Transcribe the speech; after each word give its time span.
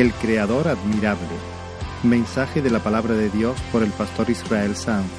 El 0.00 0.14
Creador 0.14 0.66
admirable. 0.66 1.28
Mensaje 2.04 2.62
de 2.62 2.70
la 2.70 2.82
palabra 2.82 3.12
de 3.12 3.28
Dios 3.28 3.60
por 3.70 3.82
el 3.82 3.90
pastor 3.90 4.30
Israel 4.30 4.74
Sanz 4.74 5.10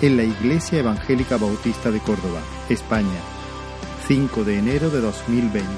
en 0.00 0.16
la 0.16 0.24
Iglesia 0.24 0.78
Evangélica 0.78 1.36
Bautista 1.36 1.90
de 1.90 2.00
Córdoba, 2.00 2.40
España, 2.70 3.20
5 4.06 4.44
de 4.44 4.56
enero 4.56 4.88
de 4.88 5.02
2020. 5.02 5.68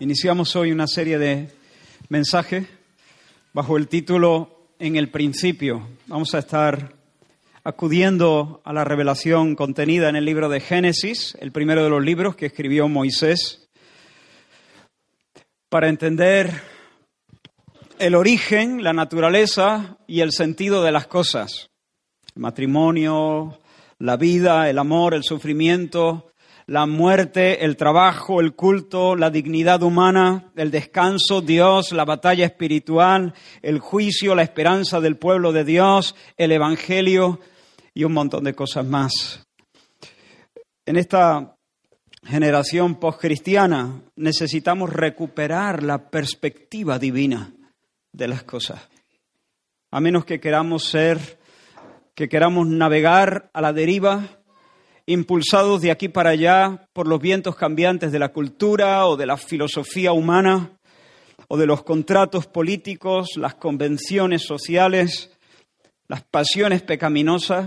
Iniciamos 0.00 0.54
hoy 0.54 0.72
una 0.72 0.86
serie 0.86 1.16
de 1.16 1.48
mensajes 2.10 2.66
bajo 3.54 3.78
el 3.78 3.88
título 3.88 4.68
En 4.78 4.96
el 4.96 5.08
principio. 5.08 5.88
Vamos 6.08 6.34
a 6.34 6.40
estar 6.40 6.97
acudiendo 7.68 8.62
a 8.64 8.72
la 8.72 8.82
revelación 8.82 9.54
contenida 9.54 10.08
en 10.08 10.16
el 10.16 10.24
libro 10.24 10.48
de 10.48 10.58
Génesis, 10.58 11.36
el 11.38 11.52
primero 11.52 11.84
de 11.84 11.90
los 11.90 12.02
libros 12.02 12.34
que 12.34 12.46
escribió 12.46 12.88
Moisés, 12.88 13.68
para 15.68 15.90
entender 15.90 16.62
el 17.98 18.14
origen, 18.14 18.82
la 18.82 18.94
naturaleza 18.94 19.98
y 20.06 20.22
el 20.22 20.32
sentido 20.32 20.82
de 20.82 20.92
las 20.92 21.08
cosas. 21.08 21.68
El 22.34 22.40
matrimonio, 22.40 23.58
la 23.98 24.16
vida, 24.16 24.70
el 24.70 24.78
amor, 24.78 25.12
el 25.12 25.22
sufrimiento, 25.22 26.32
la 26.66 26.86
muerte, 26.86 27.66
el 27.66 27.76
trabajo, 27.76 28.40
el 28.40 28.54
culto, 28.54 29.14
la 29.14 29.28
dignidad 29.28 29.82
humana, 29.82 30.52
el 30.56 30.70
descanso, 30.70 31.42
Dios, 31.42 31.92
la 31.92 32.06
batalla 32.06 32.46
espiritual, 32.46 33.34
el 33.60 33.78
juicio, 33.78 34.34
la 34.34 34.42
esperanza 34.42 35.02
del 35.02 35.18
pueblo 35.18 35.52
de 35.52 35.64
Dios, 35.64 36.16
el 36.38 36.52
Evangelio 36.52 37.40
y 37.98 38.04
un 38.04 38.12
montón 38.12 38.44
de 38.44 38.54
cosas 38.54 38.86
más. 38.86 39.44
En 40.86 40.96
esta 40.96 41.56
generación 42.24 42.94
postcristiana 42.94 44.02
necesitamos 44.14 44.92
recuperar 44.92 45.82
la 45.82 46.08
perspectiva 46.08 47.00
divina 47.00 47.52
de 48.12 48.28
las 48.28 48.44
cosas. 48.44 48.88
A 49.90 50.00
menos 50.00 50.24
que 50.24 50.38
queramos 50.38 50.84
ser, 50.84 51.40
que 52.14 52.28
queramos 52.28 52.68
navegar 52.68 53.50
a 53.52 53.60
la 53.60 53.72
deriva, 53.72 54.28
impulsados 55.06 55.80
de 55.80 55.90
aquí 55.90 56.08
para 56.08 56.30
allá 56.30 56.86
por 56.92 57.08
los 57.08 57.20
vientos 57.20 57.56
cambiantes 57.56 58.12
de 58.12 58.20
la 58.20 58.28
cultura 58.28 59.08
o 59.08 59.16
de 59.16 59.26
la 59.26 59.36
filosofía 59.36 60.12
humana 60.12 60.70
o 61.48 61.56
de 61.56 61.66
los 61.66 61.82
contratos 61.82 62.46
políticos, 62.46 63.30
las 63.34 63.56
convenciones 63.56 64.42
sociales, 64.44 65.36
las 66.06 66.22
pasiones 66.22 66.82
pecaminosas, 66.82 67.66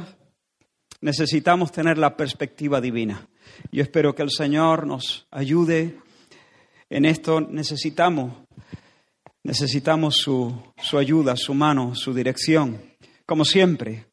necesitamos 1.02 1.72
tener 1.72 1.98
la 1.98 2.16
perspectiva 2.16 2.80
divina. 2.80 3.28
Yo 3.72 3.84
espero 3.84 4.16
que 4.16 4.22
el 4.22 4.32
Señor 4.32 4.88
nos 4.88 5.28
ayude 5.32 5.98
en 6.90 7.06
esto. 7.06 7.42
Necesitamos, 7.42 8.34
necesitamos 9.44 10.16
su, 10.16 10.56
su 10.82 10.98
ayuda, 10.98 11.36
su 11.36 11.54
mano, 11.54 11.96
su 11.96 12.14
dirección, 12.14 12.82
como 13.26 13.46
siempre, 13.46 14.06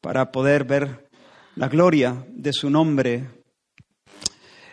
para 0.00 0.30
poder 0.30 0.64
ver 0.64 1.08
la 1.56 1.68
gloria 1.68 2.24
de 2.28 2.52
su 2.52 2.70
nombre 2.70 3.26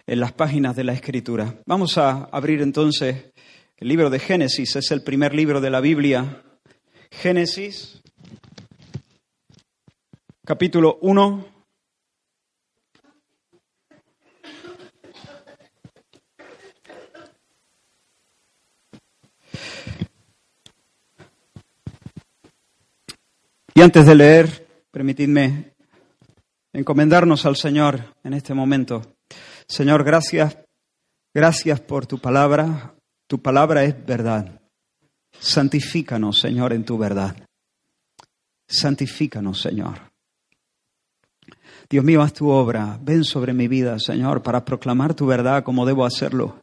en 0.07 0.19
las 0.19 0.33
páginas 0.33 0.75
de 0.75 0.83
la 0.83 0.93
Escritura. 0.93 1.55
Vamos 1.65 1.97
a 1.97 2.25
abrir 2.25 2.61
entonces 2.61 3.31
el 3.77 3.87
libro 3.87 4.09
de 4.09 4.19
Génesis, 4.19 4.75
es 4.75 4.91
el 4.91 5.01
primer 5.01 5.33
libro 5.33 5.61
de 5.61 5.69
la 5.69 5.79
Biblia. 5.79 6.43
Génesis, 7.11 8.03
capítulo 10.45 10.99
1. 11.01 11.45
Y 23.73 23.81
antes 23.81 24.05
de 24.05 24.15
leer, 24.15 24.67
permitidme 24.91 25.73
encomendarnos 26.71 27.45
al 27.45 27.57
Señor 27.57 28.13
en 28.23 28.33
este 28.33 28.53
momento. 28.53 29.17
Señor, 29.67 30.03
gracias, 30.03 30.57
gracias 31.33 31.81
por 31.81 32.05
tu 32.05 32.19
palabra. 32.19 32.95
Tu 33.27 33.41
palabra 33.41 33.83
es 33.83 34.05
verdad. 34.05 34.61
Santifícanos, 35.39 36.39
Señor, 36.39 36.71
en 36.71 36.85
tu 36.85 36.97
verdad. 36.97 37.35
Santifícanos, 38.67 39.59
Señor. 39.59 40.14
Dios 41.89 42.03
mío, 42.03 42.21
haz 42.21 42.33
tu 42.33 42.49
obra. 42.49 42.99
Ven 43.01 43.23
sobre 43.23 43.53
mi 43.53 43.67
vida, 43.67 43.99
Señor, 43.99 44.41
para 44.41 44.65
proclamar 44.65 45.13
tu 45.13 45.27
verdad 45.27 45.63
como 45.63 45.85
debo 45.85 46.05
hacerlo. 46.05 46.57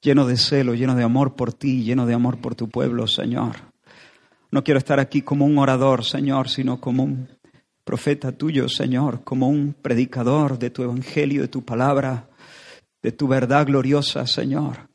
Lleno 0.00 0.26
de 0.26 0.36
celo, 0.36 0.74
lleno 0.74 0.94
de 0.96 1.04
amor 1.04 1.36
por 1.36 1.52
ti, 1.52 1.84
lleno 1.84 2.06
de 2.06 2.14
amor 2.14 2.38
por 2.38 2.54
tu 2.54 2.68
pueblo, 2.68 3.06
Señor. 3.06 3.56
No 4.50 4.64
quiero 4.64 4.78
estar 4.78 4.98
aquí 4.98 5.22
como 5.22 5.46
un 5.46 5.58
orador, 5.58 6.04
Señor, 6.04 6.48
sino 6.48 6.80
como 6.80 7.04
un 7.04 7.28
profeta 7.84 8.32
tuyo, 8.32 8.68
Señor, 8.68 9.22
como 9.22 9.48
un 9.48 9.74
predicador 9.80 10.58
de 10.58 10.70
tu 10.70 10.82
evangelio, 10.82 11.42
de 11.42 11.48
tu 11.48 11.64
palabra, 11.64 12.28
de 13.02 13.12
tu 13.12 13.28
verdad 13.28 13.64
gloriosa, 13.64 14.26
Señor. 14.26 14.88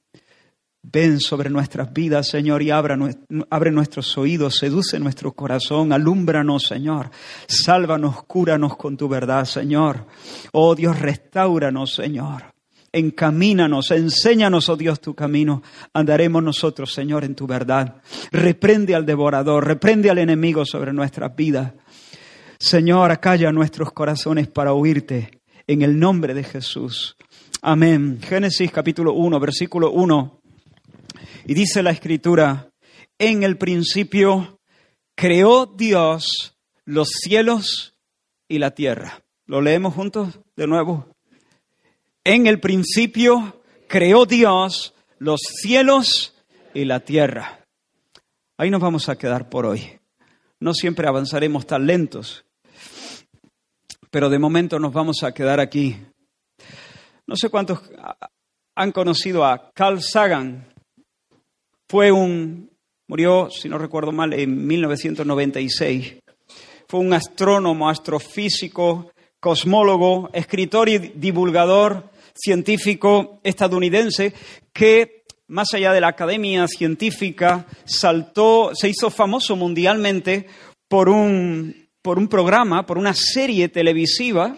Ven 0.84 1.20
sobre 1.20 1.50
nuestras 1.50 1.94
vidas, 1.94 2.28
Señor, 2.28 2.64
y 2.64 2.72
abre 2.72 3.72
nuestros 3.72 4.18
oídos, 4.18 4.58
seduce 4.58 5.00
nuestro 5.00 5.32
corazón, 5.34 5.94
alúmbranos, 5.94 6.64
Señor. 6.64 7.12
Sálvanos, 7.48 8.24
cúranos 8.24 8.76
con 8.78 8.98
tu 8.98 9.08
verdad, 9.08 9.46
Señor. 9.46 10.08
Oh 10.54 10.74
Dios, 10.74 11.00
restauranos, 11.00 11.94
Señor. 11.94 12.46
Encamínanos, 12.92 13.92
enséñanos, 13.92 14.68
oh 14.70 14.76
Dios, 14.76 15.00
tu 15.00 15.14
camino. 15.14 15.62
Andaremos 15.94 16.44
nosotros, 16.44 16.92
Señor, 16.92 17.24
en 17.24 17.36
tu 17.36 17.46
verdad. 17.46 18.02
Reprende 18.32 18.96
al 18.96 19.06
devorador, 19.06 19.66
reprende 19.66 20.10
al 20.10 20.18
enemigo 20.18 20.66
sobre 20.66 20.92
nuestras 20.92 21.36
vidas. 21.36 21.74
Señor, 22.58 23.12
acalla 23.12 23.52
nuestros 23.52 23.92
corazones 23.94 24.48
para 24.48 24.74
oírte. 24.74 25.42
En 25.68 25.84
el 25.84 25.98
nombre 25.98 26.34
de 26.34 26.44
Jesús. 26.44 27.16
Amén. 27.62 28.20
Génesis 28.20 28.72
capítulo 28.72 29.14
1, 29.14 29.40
versículo 29.40 29.92
1. 29.92 30.41
Y 31.46 31.54
dice 31.54 31.84
la 31.84 31.92
escritura, 31.92 32.72
en 33.18 33.44
el 33.44 33.58
principio 33.58 34.60
creó 35.16 35.66
Dios 35.66 36.58
los 36.86 37.10
cielos 37.10 37.96
y 38.48 38.60
la 38.60 38.72
tierra. 38.72 39.24
¿Lo 39.46 39.62
leemos 39.62 39.94
juntos 39.94 40.40
de 40.56 40.68
nuevo? 40.68 41.08
En 42.24 42.48
el 42.48 42.60
principio 42.60 43.62
creó 43.88 44.26
Dios 44.26 44.94
los 45.20 45.42
cielos 45.42 46.36
y 46.74 46.86
la 46.86 47.02
tierra. 47.02 47.66
Ahí 48.58 48.70
nos 48.70 48.82
vamos 48.82 49.10
a 49.10 49.18
quedar 49.18 49.50
por 49.50 49.66
hoy. 49.66 50.00
No 50.60 50.74
siempre 50.74 51.08
avanzaremos 51.08 51.66
tan 51.66 51.88
lentos, 51.88 52.46
pero 54.12 54.30
de 54.30 54.38
momento 54.38 54.80
nos 54.80 54.94
vamos 54.94 55.24
a 55.24 55.34
quedar 55.34 55.60
aquí. 55.60 55.98
No 57.26 57.36
sé 57.36 57.50
cuántos 57.50 57.82
han 58.76 58.92
conocido 58.92 59.46
a 59.46 59.72
Carl 59.74 60.02
Sagan. 60.02 60.71
Fue 61.92 62.10
un, 62.10 62.72
murió, 63.10 63.50
si 63.52 63.68
no 63.68 63.78
recuerdo 63.78 64.14
mal, 64.14 64.32
en 64.32 64.66
1996. 64.66 66.20
Fue 66.88 67.02
un 67.02 67.12
astrónomo, 67.12 67.90
astrofísico, 67.90 69.12
cosmólogo, 69.42 70.30
escritor 70.32 70.88
y 70.88 71.00
divulgador 71.00 72.06
científico 72.34 73.42
estadounidense 73.44 74.34
que, 74.72 75.26
más 75.48 75.74
allá 75.74 75.92
de 75.92 76.00
la 76.00 76.08
academia 76.08 76.66
científica, 76.70 77.66
saltó, 77.84 78.72
se 78.74 78.88
hizo 78.88 79.10
famoso 79.10 79.58
mundialmente 79.58 80.48
por 80.88 81.10
un, 81.10 81.90
por 82.02 82.18
un 82.18 82.30
programa, 82.30 82.86
por 82.86 82.98
una 82.98 83.14
serie 83.14 83.68
televisiva 83.68 84.56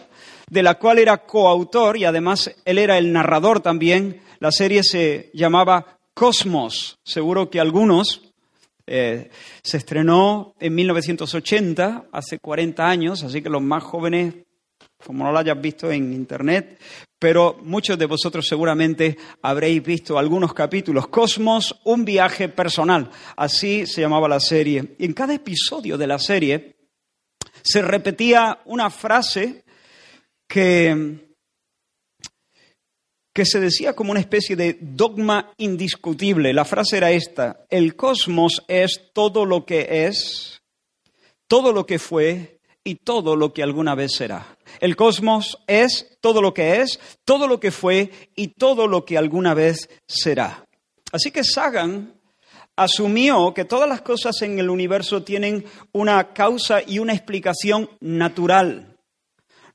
de 0.51 0.61
la 0.61 0.75
cual 0.75 0.99
era 0.99 1.25
coautor 1.25 1.97
y 1.97 2.05
además 2.05 2.53
él 2.63 2.77
era 2.77 2.99
el 2.99 3.11
narrador 3.11 3.59
también. 3.59 4.21
La 4.37 4.51
serie 4.51 4.83
se 4.83 5.31
llamaba 5.33 5.97
Cosmos. 6.13 6.97
Seguro 7.03 7.49
que 7.49 7.59
algunos 7.59 8.21
eh, 8.85 9.29
se 9.63 9.77
estrenó 9.77 10.53
en 10.59 10.75
1980, 10.75 12.07
hace 12.11 12.37
40 12.39 12.87
años, 12.87 13.23
así 13.23 13.41
que 13.41 13.49
los 13.49 13.61
más 13.61 13.83
jóvenes, 13.83 14.35
como 15.03 15.23
no 15.23 15.31
lo 15.31 15.39
hayas 15.39 15.59
visto 15.59 15.91
en 15.91 16.13
internet, 16.13 16.79
pero 17.17 17.57
muchos 17.63 17.97
de 17.97 18.05
vosotros 18.05 18.45
seguramente 18.47 19.17
habréis 19.41 19.81
visto 19.81 20.19
algunos 20.19 20.53
capítulos. 20.53 21.07
Cosmos, 21.07 21.79
un 21.85 22.03
viaje 22.03 22.49
personal. 22.49 23.09
Así 23.37 23.85
se 23.87 24.01
llamaba 24.01 24.27
la 24.27 24.41
serie. 24.41 24.95
Y 24.99 25.05
en 25.05 25.13
cada 25.13 25.33
episodio 25.33 25.97
de 25.97 26.07
la 26.07 26.19
serie 26.19 26.75
se 27.63 27.81
repetía 27.81 28.59
una 28.65 28.89
frase 28.89 29.63
que, 30.47 31.22
que 33.33 33.45
se 33.45 33.59
decía 33.59 33.93
como 33.93 34.11
una 34.11 34.19
especie 34.19 34.55
de 34.55 34.77
dogma 34.79 35.51
indiscutible. 35.57 36.53
La 36.53 36.65
frase 36.65 36.97
era 36.97 37.11
esta, 37.11 37.65
el 37.69 37.95
cosmos 37.95 38.63
es 38.67 39.09
todo 39.11 39.45
lo 39.45 39.65
que 39.65 40.05
es, 40.05 40.61
todo 41.47 41.73
lo 41.73 41.85
que 41.85 41.99
fue 41.99 42.59
y 42.83 42.95
todo 42.95 43.35
lo 43.35 43.53
que 43.53 43.63
alguna 43.63 43.95
vez 43.95 44.13
será. 44.15 44.57
El 44.79 44.95
cosmos 44.95 45.57
es 45.67 46.17
todo 46.21 46.41
lo 46.41 46.53
que 46.53 46.81
es, 46.81 46.99
todo 47.25 47.47
lo 47.47 47.59
que 47.59 47.71
fue 47.71 48.11
y 48.35 48.49
todo 48.49 48.87
lo 48.87 49.05
que 49.05 49.17
alguna 49.17 49.53
vez 49.53 49.89
será. 50.07 50.65
Así 51.11 51.31
que 51.31 51.43
Sagan 51.43 52.13
asumió 52.75 53.53
que 53.53 53.65
todas 53.65 53.87
las 53.87 54.01
cosas 54.01 54.41
en 54.41 54.59
el 54.59 54.69
universo 54.69 55.23
tienen 55.23 55.65
una 55.91 56.33
causa 56.33 56.81
y 56.85 56.99
una 56.99 57.13
explicación 57.13 57.89
natural. 57.99 58.92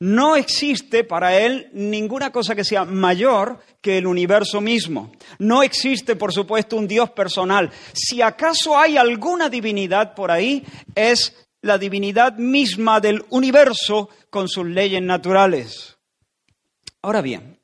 No 0.01 0.37
existe 0.37 1.03
para 1.03 1.37
él 1.39 1.71
ninguna 1.73 2.31
cosa 2.31 2.55
que 2.55 2.65
sea 2.65 2.85
mayor 2.85 3.59
que 3.81 3.99
el 3.99 4.07
universo 4.07 4.61
mismo. 4.61 5.11
No 5.41 5.63
existe, 5.63 6.15
por 6.15 6.33
supuesto, 6.33 6.77
un 6.77 6.87
Dios 6.87 7.11
personal. 7.11 7.71
Si 7.93 8.23
acaso 8.23 8.79
hay 8.79 8.97
alguna 8.97 9.49
divinidad 9.49 10.15
por 10.15 10.31
ahí, 10.31 10.65
es 10.95 11.49
la 11.63 11.79
divinidad 11.79 12.35
misma 12.35 13.01
del 13.01 13.25
universo 13.31 14.09
con 14.31 14.49
sus 14.49 14.67
leyes 14.67 15.03
naturales. 15.03 15.99
Ahora 17.03 17.21
bien, 17.21 17.61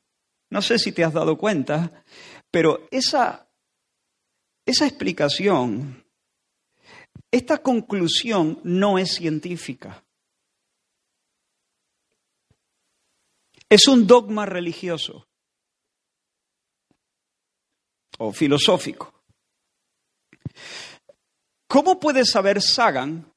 no 0.49 0.61
sé 0.61 0.77
si 0.77 0.91
te 0.91 1.03
has 1.03 1.13
dado 1.13 1.37
cuenta, 1.37 2.03
pero 2.51 2.87
esa, 2.91 3.47
esa 4.65 4.85
explicación, 4.85 6.05
esta 7.31 7.59
conclusión 7.59 8.59
no 8.63 8.97
es 8.97 9.15
científica. 9.15 10.04
Es 13.75 13.89
un 13.89 14.07
dogma 14.07 14.45
religioso 14.45 15.27
o 18.19 18.31
filosófico. 18.31 19.13
¿Cómo 21.67 21.99
puede 21.99 22.23
saber 22.23 22.61
Sagan 22.61 23.29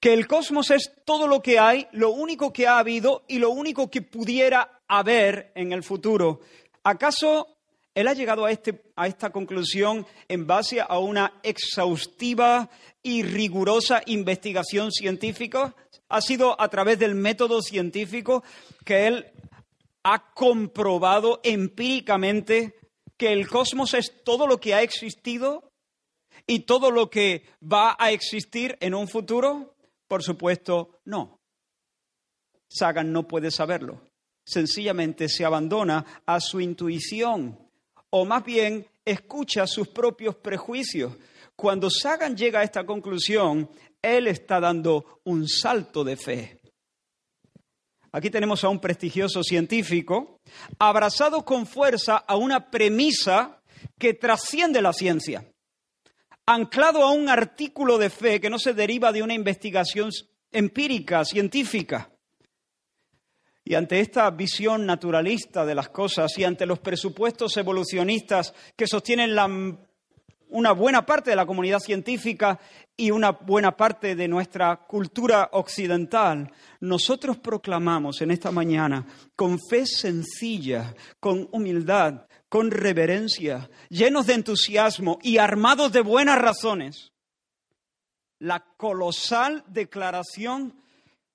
que 0.00 0.12
el 0.12 0.26
cosmos 0.26 0.72
es 0.72 0.90
todo 1.04 1.28
lo 1.28 1.40
que 1.40 1.60
hay, 1.60 1.86
lo 1.92 2.10
único 2.10 2.52
que 2.52 2.66
ha 2.66 2.78
habido 2.78 3.22
y 3.28 3.38
lo 3.38 3.50
único 3.50 3.88
que 3.88 4.02
pudiera 4.02 4.82
haber 4.88 5.52
en 5.54 5.72
el 5.72 5.84
futuro. 5.84 6.40
¿Acaso 6.82 7.46
él 7.94 8.08
ha 8.08 8.12
llegado 8.14 8.46
a, 8.46 8.50
este, 8.50 8.82
a 8.96 9.06
esta 9.06 9.30
conclusión 9.30 10.04
en 10.26 10.48
base 10.48 10.80
a 10.80 10.98
una 10.98 11.38
exhaustiva 11.44 12.68
y 13.04 13.22
rigurosa 13.22 14.02
investigación 14.06 14.90
científica? 14.90 15.76
¿Ha 16.08 16.20
sido 16.20 16.60
a 16.60 16.68
través 16.68 16.98
del 16.98 17.14
método 17.14 17.62
científico 17.62 18.42
que 18.84 19.06
él 19.06 19.33
ha 20.04 20.32
comprobado 20.34 21.40
empíricamente 21.42 22.78
que 23.16 23.32
el 23.32 23.48
cosmos 23.48 23.94
es 23.94 24.22
todo 24.24 24.46
lo 24.46 24.60
que 24.60 24.74
ha 24.74 24.82
existido 24.82 25.72
y 26.46 26.60
todo 26.60 26.90
lo 26.90 27.10
que 27.10 27.44
va 27.60 27.96
a 27.98 28.12
existir 28.12 28.76
en 28.80 28.94
un 28.94 29.08
futuro? 29.08 29.74
Por 30.06 30.22
supuesto, 30.22 31.00
no. 31.04 31.40
Sagan 32.68 33.12
no 33.12 33.26
puede 33.26 33.50
saberlo. 33.50 34.02
Sencillamente 34.44 35.28
se 35.28 35.44
abandona 35.44 36.22
a 36.26 36.38
su 36.38 36.60
intuición 36.60 37.58
o 38.10 38.24
más 38.24 38.44
bien 38.44 38.86
escucha 39.04 39.66
sus 39.66 39.88
propios 39.88 40.36
prejuicios. 40.36 41.16
Cuando 41.56 41.88
Sagan 41.88 42.36
llega 42.36 42.60
a 42.60 42.64
esta 42.64 42.84
conclusión, 42.84 43.70
él 44.02 44.26
está 44.26 44.60
dando 44.60 45.20
un 45.24 45.48
salto 45.48 46.04
de 46.04 46.16
fe. 46.16 46.60
Aquí 48.14 48.30
tenemos 48.30 48.62
a 48.62 48.68
un 48.68 48.78
prestigioso 48.78 49.42
científico 49.42 50.38
abrazado 50.78 51.44
con 51.44 51.66
fuerza 51.66 52.16
a 52.16 52.36
una 52.36 52.70
premisa 52.70 53.60
que 53.98 54.14
trasciende 54.14 54.80
la 54.80 54.92
ciencia 54.92 55.44
anclado 56.46 57.02
a 57.02 57.10
un 57.10 57.28
artículo 57.28 57.98
de 57.98 58.10
fe 58.10 58.40
que 58.40 58.50
no 58.50 58.60
se 58.60 58.72
deriva 58.72 59.10
de 59.10 59.22
una 59.22 59.34
investigación 59.34 60.10
empírica, 60.52 61.24
científica. 61.24 62.10
Y 63.64 63.74
ante 63.74 63.98
esta 63.98 64.30
visión 64.30 64.86
naturalista 64.86 65.66
de 65.66 65.74
las 65.74 65.88
cosas 65.88 66.38
y 66.38 66.44
ante 66.44 66.66
los 66.66 66.78
presupuestos 66.78 67.56
evolucionistas 67.56 68.54
que 68.76 68.86
sostienen 68.86 69.34
una 70.50 70.72
buena 70.72 71.04
parte 71.04 71.30
de 71.30 71.36
la 71.36 71.46
comunidad 71.46 71.80
científica 71.80 72.58
y 72.96 73.10
una 73.10 73.32
buena 73.32 73.76
parte 73.76 74.14
de 74.14 74.28
nuestra 74.28 74.76
cultura 74.76 75.50
occidental, 75.52 76.52
nosotros 76.80 77.38
proclamamos 77.38 78.22
en 78.22 78.30
esta 78.30 78.50
mañana 78.50 79.06
con 79.34 79.58
fe 79.58 79.86
sencilla, 79.86 80.94
con 81.18 81.48
humildad, 81.50 82.26
con 82.48 82.70
reverencia, 82.70 83.68
llenos 83.88 84.26
de 84.26 84.34
entusiasmo 84.34 85.18
y 85.22 85.38
armados 85.38 85.90
de 85.90 86.02
buenas 86.02 86.38
razones, 86.38 87.12
la 88.38 88.64
colosal 88.76 89.64
declaración 89.66 90.74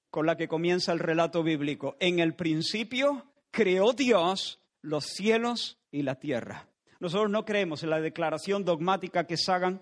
con 0.10 0.26
la 0.26 0.38
que 0.38 0.48
comienza 0.48 0.94
el 0.94 1.00
relato 1.00 1.44
bíblico. 1.44 1.98
En 2.00 2.20
el 2.20 2.36
principio 2.36 3.26
creó 3.52 3.92
Dios 3.92 4.62
los 4.82 5.06
cielos 5.06 5.78
y 5.92 6.04
la 6.04 6.16
tierra. 6.16 6.69
Nosotros 7.00 7.30
no 7.32 7.46
creemos 7.46 7.84
en 7.84 7.90
la 7.90 8.02
declaración 8.02 8.66
dogmática 8.66 9.26
que 9.26 9.38
Sagan 9.38 9.82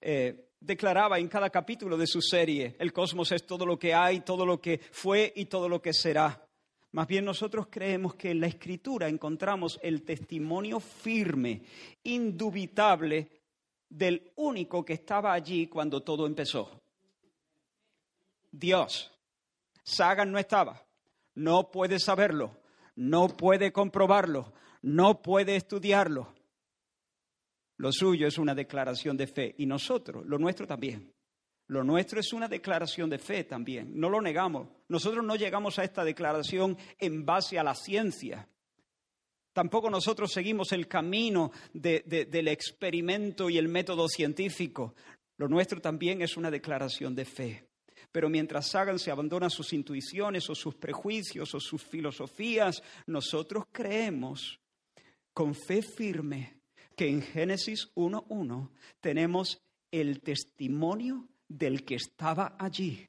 eh, 0.00 0.50
declaraba 0.60 1.18
en 1.18 1.28
cada 1.28 1.50
capítulo 1.50 1.96
de 1.96 2.06
su 2.06 2.20
serie. 2.20 2.76
El 2.78 2.92
cosmos 2.92 3.32
es 3.32 3.46
todo 3.46 3.64
lo 3.64 3.78
que 3.78 3.94
hay, 3.94 4.20
todo 4.20 4.44
lo 4.44 4.60
que 4.60 4.78
fue 4.92 5.32
y 5.34 5.46
todo 5.46 5.68
lo 5.68 5.80
que 5.80 5.92
será. 5.92 6.46
Más 6.92 7.06
bien 7.06 7.24
nosotros 7.24 7.66
creemos 7.70 8.14
que 8.14 8.30
en 8.30 8.40
la 8.40 8.46
escritura 8.46 9.08
encontramos 9.08 9.80
el 9.82 10.02
testimonio 10.02 10.78
firme, 10.78 11.62
indubitable, 12.04 13.28
del 13.88 14.32
único 14.36 14.84
que 14.84 14.94
estaba 14.94 15.32
allí 15.32 15.66
cuando 15.68 16.02
todo 16.02 16.26
empezó. 16.26 16.82
Dios. 18.50 19.10
Sagan 19.82 20.32
no 20.32 20.38
estaba. 20.38 20.84
No 21.34 21.70
puede 21.70 21.98
saberlo. 21.98 22.56
No 22.96 23.28
puede 23.28 23.72
comprobarlo. 23.72 24.52
No 24.82 25.22
puede 25.22 25.56
estudiarlo. 25.56 26.34
Lo 27.76 27.90
suyo 27.90 28.26
es 28.26 28.38
una 28.38 28.54
declaración 28.54 29.16
de 29.16 29.26
fe 29.26 29.54
y 29.58 29.66
nosotros, 29.66 30.24
lo 30.26 30.38
nuestro 30.38 30.66
también. 30.66 31.12
Lo 31.66 31.82
nuestro 31.82 32.20
es 32.20 32.32
una 32.32 32.46
declaración 32.46 33.08
de 33.08 33.18
fe 33.18 33.44
también, 33.44 33.98
no 33.98 34.10
lo 34.10 34.20
negamos. 34.20 34.68
Nosotros 34.88 35.24
no 35.24 35.34
llegamos 35.34 35.78
a 35.78 35.84
esta 35.84 36.04
declaración 36.04 36.76
en 36.98 37.24
base 37.24 37.58
a 37.58 37.64
la 37.64 37.74
ciencia. 37.74 38.46
Tampoco 39.52 39.88
nosotros 39.88 40.32
seguimos 40.32 40.72
el 40.72 40.86
camino 40.88 41.52
del 41.72 42.48
experimento 42.48 43.48
y 43.48 43.56
el 43.56 43.68
método 43.68 44.08
científico. 44.08 44.94
Lo 45.38 45.48
nuestro 45.48 45.80
también 45.80 46.22
es 46.22 46.36
una 46.36 46.50
declaración 46.50 47.14
de 47.14 47.24
fe. 47.24 47.68
Pero 48.14 48.30
mientras 48.30 48.68
Sagan 48.68 49.00
se 49.00 49.10
abandona 49.10 49.50
sus 49.50 49.72
intuiciones 49.72 50.48
o 50.48 50.54
sus 50.54 50.76
prejuicios 50.76 51.52
o 51.52 51.58
sus 51.58 51.82
filosofías, 51.82 52.80
nosotros 53.08 53.64
creemos 53.72 54.60
con 55.32 55.52
fe 55.52 55.82
firme 55.82 56.60
que 56.96 57.08
en 57.08 57.22
Génesis 57.22 57.92
1.1 57.96 58.70
tenemos 59.00 59.60
el 59.90 60.20
testimonio 60.20 61.26
del 61.48 61.84
que 61.84 61.96
estaba 61.96 62.54
allí. 62.56 63.04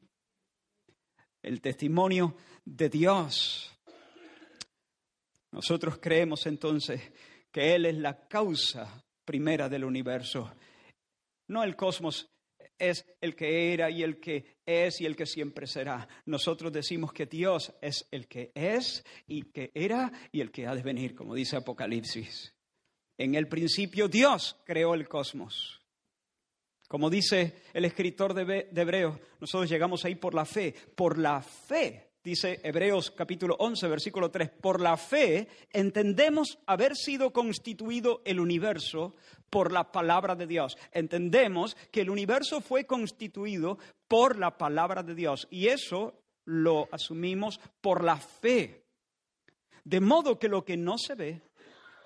El 1.44 1.62
testimonio 1.62 2.36
de 2.66 2.90
Dios. 2.90 3.72
Nosotros 5.52 6.00
creemos 6.02 6.48
entonces 6.48 7.12
que 7.52 7.76
Él 7.76 7.86
es 7.86 7.96
la 7.96 8.28
causa 8.28 9.06
primera 9.24 9.70
del 9.70 9.84
universo. 9.84 10.52
No 11.48 11.64
el 11.64 11.76
cosmos 11.76 12.28
es 12.80 13.06
el 13.22 13.36
que 13.36 13.74
era 13.74 13.90
y 13.90 14.04
el 14.04 14.20
que 14.20 14.58
es 14.66 15.02
y 15.02 15.06
el 15.06 15.16
que 15.16 15.26
siempre 15.26 15.68
será. 15.68 16.08
Nosotros 16.26 16.72
decimos 16.72 17.14
que 17.14 17.26
Dios 17.26 17.74
es 17.82 18.08
el 18.12 18.28
que 18.28 18.52
es 18.56 19.04
y 19.28 19.44
que 19.44 19.72
era 19.74 20.12
y 20.32 20.42
el 20.42 20.52
que 20.52 20.68
ha 20.68 20.76
de 20.76 20.84
venir, 20.84 21.16
como 21.16 21.36
dice 21.36 21.58
Apocalipsis. 21.58 22.54
En 23.18 23.36
el 23.36 23.48
principio 23.48 24.08
Dios 24.08 24.58
creó 24.66 24.94
el 24.94 25.08
cosmos. 25.08 25.82
Como 26.88 27.10
dice 27.10 27.64
el 27.74 27.86
escritor 27.86 28.34
de 28.34 28.70
Hebreos, 28.76 29.20
nosotros 29.40 29.70
llegamos 29.70 30.06
ahí 30.06 30.16
por 30.16 30.34
la 30.34 30.46
fe. 30.46 30.74
Por 30.96 31.18
la 31.18 31.42
fe, 31.42 32.12
dice 32.24 32.60
Hebreos 32.64 33.12
capítulo 33.12 33.56
11, 33.60 33.88
versículo 33.88 34.30
3, 34.30 34.50
por 34.50 34.82
la 34.82 34.96
fe 34.98 35.48
entendemos 35.72 36.60
haber 36.66 36.96
sido 36.96 37.32
constituido 37.32 38.22
el 38.26 38.40
universo 38.40 39.16
por 39.50 39.72
la 39.72 39.92
palabra 39.92 40.36
de 40.36 40.48
Dios. 40.48 40.78
Entendemos 40.92 41.76
que 41.92 42.02
el 42.02 42.10
universo 42.10 42.62
fue 42.62 42.86
constituido 42.86 43.78
por 44.08 44.38
la 44.38 44.58
palabra 44.58 45.04
de 45.04 45.16
Dios 45.16 45.48
y 45.50 45.68
eso 45.68 46.22
lo 46.46 46.88
asumimos 46.92 47.60
por 47.82 48.04
la 48.04 48.18
fe. 48.18 48.84
De 49.84 50.00
modo 50.00 50.40
que 50.40 50.48
lo 50.48 50.66
que 50.66 50.78
no 50.78 50.98
se 50.98 51.16
ve 51.16 51.42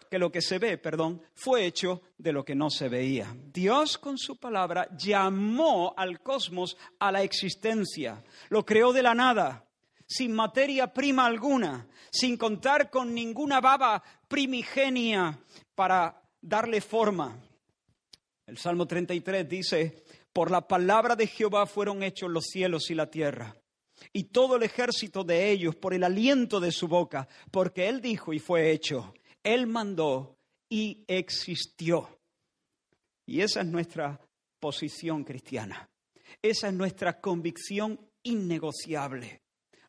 que 0.10 0.18
lo 0.18 0.32
que 0.32 0.42
se 0.42 0.58
ve, 0.58 0.78
perdón, 0.78 1.22
fue 1.36 1.66
hecho 1.66 2.02
de 2.18 2.34
lo 2.34 2.44
que 2.44 2.56
no 2.56 2.70
se 2.70 2.90
veía. 2.90 3.34
Dios 3.54 3.98
con 3.98 4.18
su 4.18 4.38
palabra 4.38 4.90
llamó 4.98 5.94
al 5.96 6.22
cosmos 6.22 6.78
a 6.98 7.12
la 7.12 7.22
existencia, 7.22 8.24
lo 8.50 8.66
creó 8.66 8.92
de 8.92 9.04
la 9.04 9.14
nada, 9.14 9.66
sin 10.08 10.34
materia 10.34 10.92
prima 10.92 11.28
alguna, 11.28 11.88
sin 12.10 12.38
contar 12.38 12.90
con 12.90 13.14
ninguna 13.14 13.62
baba 13.62 14.02
primigenia 14.28 15.40
para 15.76 16.19
darle 16.42 16.82
forma. 16.82 17.38
El 18.46 18.58
Salmo 18.58 18.88
33 18.88 19.48
dice, 19.48 20.04
por 20.34 20.52
la 20.52 20.68
palabra 20.68 21.16
de 21.16 21.28
Jehová 21.28 21.66
fueron 21.66 22.04
hechos 22.04 22.30
los 22.30 22.46
cielos 22.46 22.90
y 22.90 22.96
la 22.96 23.10
tierra. 23.10 23.56
y 24.14 24.24
todo 24.26 24.56
el 24.56 24.64
ejército 24.64 25.26
de 25.26 25.52
ellos 25.52 25.76
por 25.76 25.94
el 25.94 26.06
aliento 26.06 26.62
de 26.62 26.72
su 26.72 26.88
boca, 26.88 27.28
porque 27.52 27.90
Él 27.90 28.00
dijo 28.00 28.32
y 28.34 28.40
fue 28.40 28.72
hecho. 28.72 29.14
Él 29.44 29.68
mandó 29.68 30.38
y 30.70 31.04
existió. 31.08 32.20
Y 33.26 33.42
esa 33.42 33.60
es 33.60 33.68
nuestra 33.68 34.20
posición 34.60 35.24
cristiana. 35.24 35.90
Esa 36.42 36.68
es 36.70 36.74
nuestra 36.74 37.20
convicción 37.20 38.00
innegociable. 38.24 39.42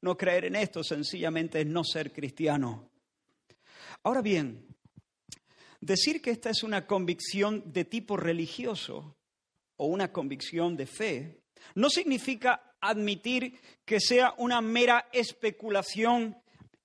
No 0.02 0.16
creer 0.16 0.46
en 0.46 0.56
esto 0.56 0.82
sencillamente 0.82 1.60
es 1.60 1.66
no 1.66 1.84
ser 1.84 2.12
cristiano. 2.12 2.90
Ahora 4.02 4.22
bien, 4.22 4.66
decir 5.80 6.20
que 6.20 6.30
esta 6.30 6.50
es 6.50 6.62
una 6.62 6.86
convicción 6.86 7.72
de 7.72 7.84
tipo 7.84 8.16
religioso 8.16 9.16
o 9.76 9.86
una 9.86 10.12
convicción 10.12 10.76
de 10.76 10.86
fe 10.86 11.40
no 11.74 11.90
significa 11.90 12.74
admitir 12.80 13.58
que 13.84 14.00
sea 14.00 14.34
una 14.38 14.60
mera 14.60 15.08
especulación 15.12 16.36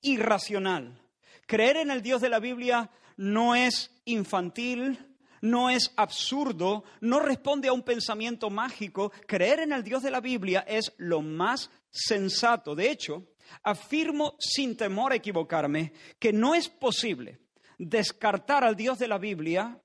irracional. 0.01 1.01
Creer 1.45 1.77
en 1.77 1.91
el 1.91 2.01
Dios 2.01 2.21
de 2.21 2.29
la 2.29 2.39
Biblia 2.39 2.91
no 3.17 3.55
es 3.55 3.91
infantil, 4.05 4.99
no 5.41 5.69
es 5.69 5.93
absurdo, 5.95 6.83
no 7.01 7.19
responde 7.19 7.67
a 7.67 7.73
un 7.73 7.83
pensamiento 7.83 8.49
mágico. 8.49 9.11
Creer 9.27 9.59
en 9.59 9.73
el 9.73 9.83
Dios 9.83 10.03
de 10.03 10.11
la 10.11 10.21
Biblia 10.21 10.65
es 10.67 10.93
lo 10.97 11.21
más 11.21 11.69
sensato. 11.89 12.75
De 12.75 12.89
hecho, 12.89 13.27
afirmo 13.63 14.35
sin 14.39 14.75
temor 14.75 15.11
a 15.11 15.15
equivocarme 15.15 15.93
que 16.19 16.33
no 16.33 16.55
es 16.55 16.67
posible 16.67 17.44
descartar 17.77 18.63
al 18.63 18.75
Dios 18.75 18.99
de 18.99 19.07
la 19.07 19.17
Biblia 19.17 19.81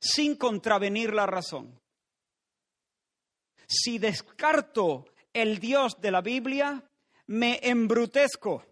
sin 0.00 0.36
contravenir 0.36 1.12
la 1.12 1.26
razón. 1.26 1.80
Si 3.66 3.98
descarto 3.98 5.06
el 5.32 5.58
Dios 5.58 6.00
de 6.00 6.10
la 6.10 6.20
Biblia, 6.20 6.82
me 7.26 7.58
embrutezco. 7.62 8.64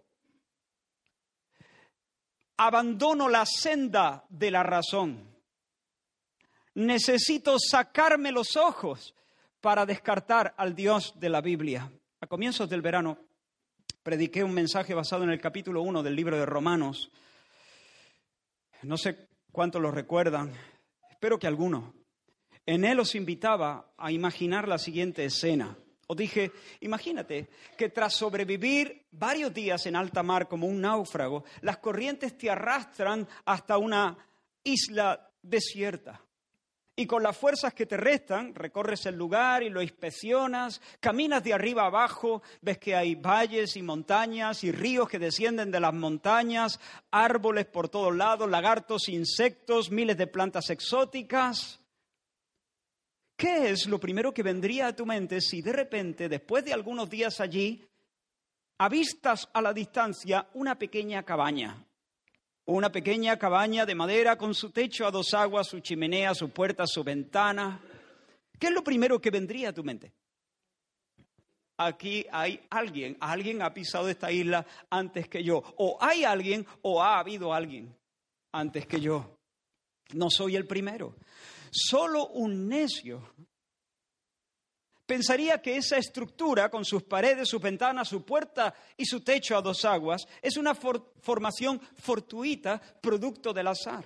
Abandono 2.57 3.27
la 3.29 3.45
senda 3.45 4.25
de 4.29 4.51
la 4.51 4.63
razón. 4.63 5.33
Necesito 6.75 7.57
sacarme 7.59 8.31
los 8.31 8.55
ojos 8.55 9.13
para 9.59 9.85
descartar 9.85 10.53
al 10.57 10.75
Dios 10.75 11.13
de 11.19 11.29
la 11.29 11.41
Biblia. 11.41 11.91
A 12.21 12.27
comienzos 12.27 12.69
del 12.69 12.81
verano 12.81 13.17
prediqué 14.03 14.43
un 14.43 14.53
mensaje 14.53 14.93
basado 14.93 15.23
en 15.23 15.29
el 15.29 15.41
capítulo 15.41 15.81
1 15.81 16.03
del 16.03 16.15
libro 16.15 16.37
de 16.37 16.45
Romanos. 16.45 17.11
No 18.83 18.97
sé 18.97 19.29
cuántos 19.51 19.81
lo 19.81 19.91
recuerdan, 19.91 20.51
espero 21.09 21.39
que 21.39 21.47
algunos. 21.47 21.93
En 22.65 22.85
él 22.85 22.99
os 22.99 23.15
invitaba 23.15 23.93
a 23.97 24.11
imaginar 24.11 24.67
la 24.67 24.77
siguiente 24.77 25.25
escena. 25.25 25.77
Os 26.07 26.17
dije, 26.17 26.51
imagínate 26.81 27.49
que 27.77 27.89
tras 27.89 28.13
sobrevivir 28.13 29.05
varios 29.11 29.53
días 29.53 29.85
en 29.85 29.95
alta 29.95 30.21
mar 30.21 30.47
como 30.47 30.67
un 30.67 30.81
náufrago, 30.81 31.43
las 31.61 31.77
corrientes 31.77 32.37
te 32.37 32.49
arrastran 32.49 33.27
hasta 33.45 33.77
una 33.77 34.17
isla 34.63 35.29
desierta. 35.41 36.22
Y 36.95 37.07
con 37.07 37.23
las 37.23 37.35
fuerzas 37.35 37.73
que 37.73 37.87
te 37.87 37.97
restan, 37.97 38.53
recorres 38.53 39.07
el 39.07 39.15
lugar 39.15 39.63
y 39.63 39.69
lo 39.69 39.81
inspeccionas, 39.81 40.79
caminas 40.99 41.43
de 41.43 41.51
arriba 41.53 41.87
abajo, 41.87 42.43
ves 42.61 42.77
que 42.77 42.95
hay 42.95 43.15
valles 43.15 43.75
y 43.75 43.81
montañas 43.81 44.63
y 44.63 44.71
ríos 44.71 45.09
que 45.09 45.17
descienden 45.17 45.71
de 45.71 45.79
las 45.79 45.93
montañas, 45.93 46.79
árboles 47.09 47.65
por 47.65 47.89
todos 47.89 48.15
lados, 48.15 48.47
lagartos, 48.47 49.09
insectos, 49.09 49.89
miles 49.89 50.17
de 50.17 50.27
plantas 50.27 50.69
exóticas. 50.69 51.79
¿Qué 53.35 53.71
es 53.71 53.87
lo 53.87 53.99
primero 53.99 54.31
que 54.31 54.43
vendría 54.43 54.87
a 54.87 54.95
tu 54.95 55.07
mente 55.07 55.41
si 55.41 55.63
de 55.63 55.73
repente, 55.73 56.29
después 56.29 56.63
de 56.63 56.73
algunos 56.73 57.09
días 57.09 57.39
allí, 57.39 57.83
avistas 58.77 59.49
a 59.51 59.63
la 59.63 59.73
distancia 59.73 60.47
una 60.53 60.77
pequeña 60.77 61.23
cabaña? 61.23 61.83
Una 62.65 62.91
pequeña 62.91 63.37
cabaña 63.37 63.85
de 63.85 63.95
madera 63.95 64.37
con 64.37 64.53
su 64.53 64.71
techo 64.71 65.05
a 65.05 65.11
dos 65.11 65.33
aguas, 65.33 65.67
su 65.67 65.81
chimenea, 65.81 66.33
su 66.33 66.49
puerta, 66.49 66.87
su 66.87 67.03
ventana. 67.03 67.81
¿Qué 68.57 68.67
es 68.67 68.73
lo 68.73 68.83
primero 68.83 69.19
que 69.19 69.31
vendría 69.31 69.69
a 69.69 69.73
tu 69.73 69.83
mente? 69.83 70.13
Aquí 71.77 72.25
hay 72.31 72.61
alguien, 72.69 73.17
alguien 73.19 73.61
ha 73.61 73.73
pisado 73.73 74.07
esta 74.07 74.31
isla 74.31 74.65
antes 74.89 75.27
que 75.27 75.43
yo. 75.43 75.61
O 75.77 75.97
hay 75.99 76.23
alguien 76.23 76.65
o 76.83 77.03
ha 77.03 77.19
habido 77.19 77.53
alguien 77.53 77.93
antes 78.53 78.85
que 78.85 79.01
yo. 79.01 79.35
No 80.13 80.29
soy 80.29 80.55
el 80.55 80.65
primero. 80.65 81.15
Solo 81.71 82.27
un 82.27 82.69
necio 82.69 83.33
pensaría 85.05 85.61
que 85.61 85.77
esa 85.77 85.97
estructura, 85.97 86.69
con 86.69 86.85
sus 86.85 87.03
paredes, 87.03 87.49
sus 87.49 87.61
ventanas, 87.61 88.09
su 88.09 88.23
puerta 88.23 88.73
y 88.97 89.05
su 89.05 89.21
techo 89.21 89.57
a 89.57 89.61
dos 89.61 89.85
aguas, 89.85 90.25
es 90.41 90.57
una 90.57 90.73
formación 90.75 91.79
fortuita, 91.99 92.81
producto 93.01 93.53
del 93.53 93.67
azar. 93.67 94.05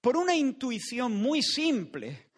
Por 0.00 0.16
una 0.16 0.34
intuición 0.34 1.12
muy 1.12 1.42
simple, 1.42 2.30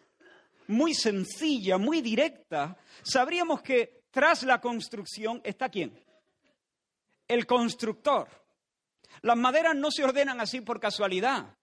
muy 0.67 0.93
sencilla, 0.93 1.77
muy 1.77 2.01
directa, 2.01 2.77
sabríamos 3.03 3.61
que 3.61 4.03
tras 4.11 4.43
la 4.43 4.61
construcción 4.61 5.41
está 5.43 5.69
quién? 5.69 5.99
El 7.27 7.45
constructor. 7.45 8.29
Las 9.21 9.37
maderas 9.37 9.75
no 9.75 9.89
se 9.91 10.03
ordenan 10.03 10.39
así 10.39 10.61
por 10.61 10.79
casualidad. 10.79 11.57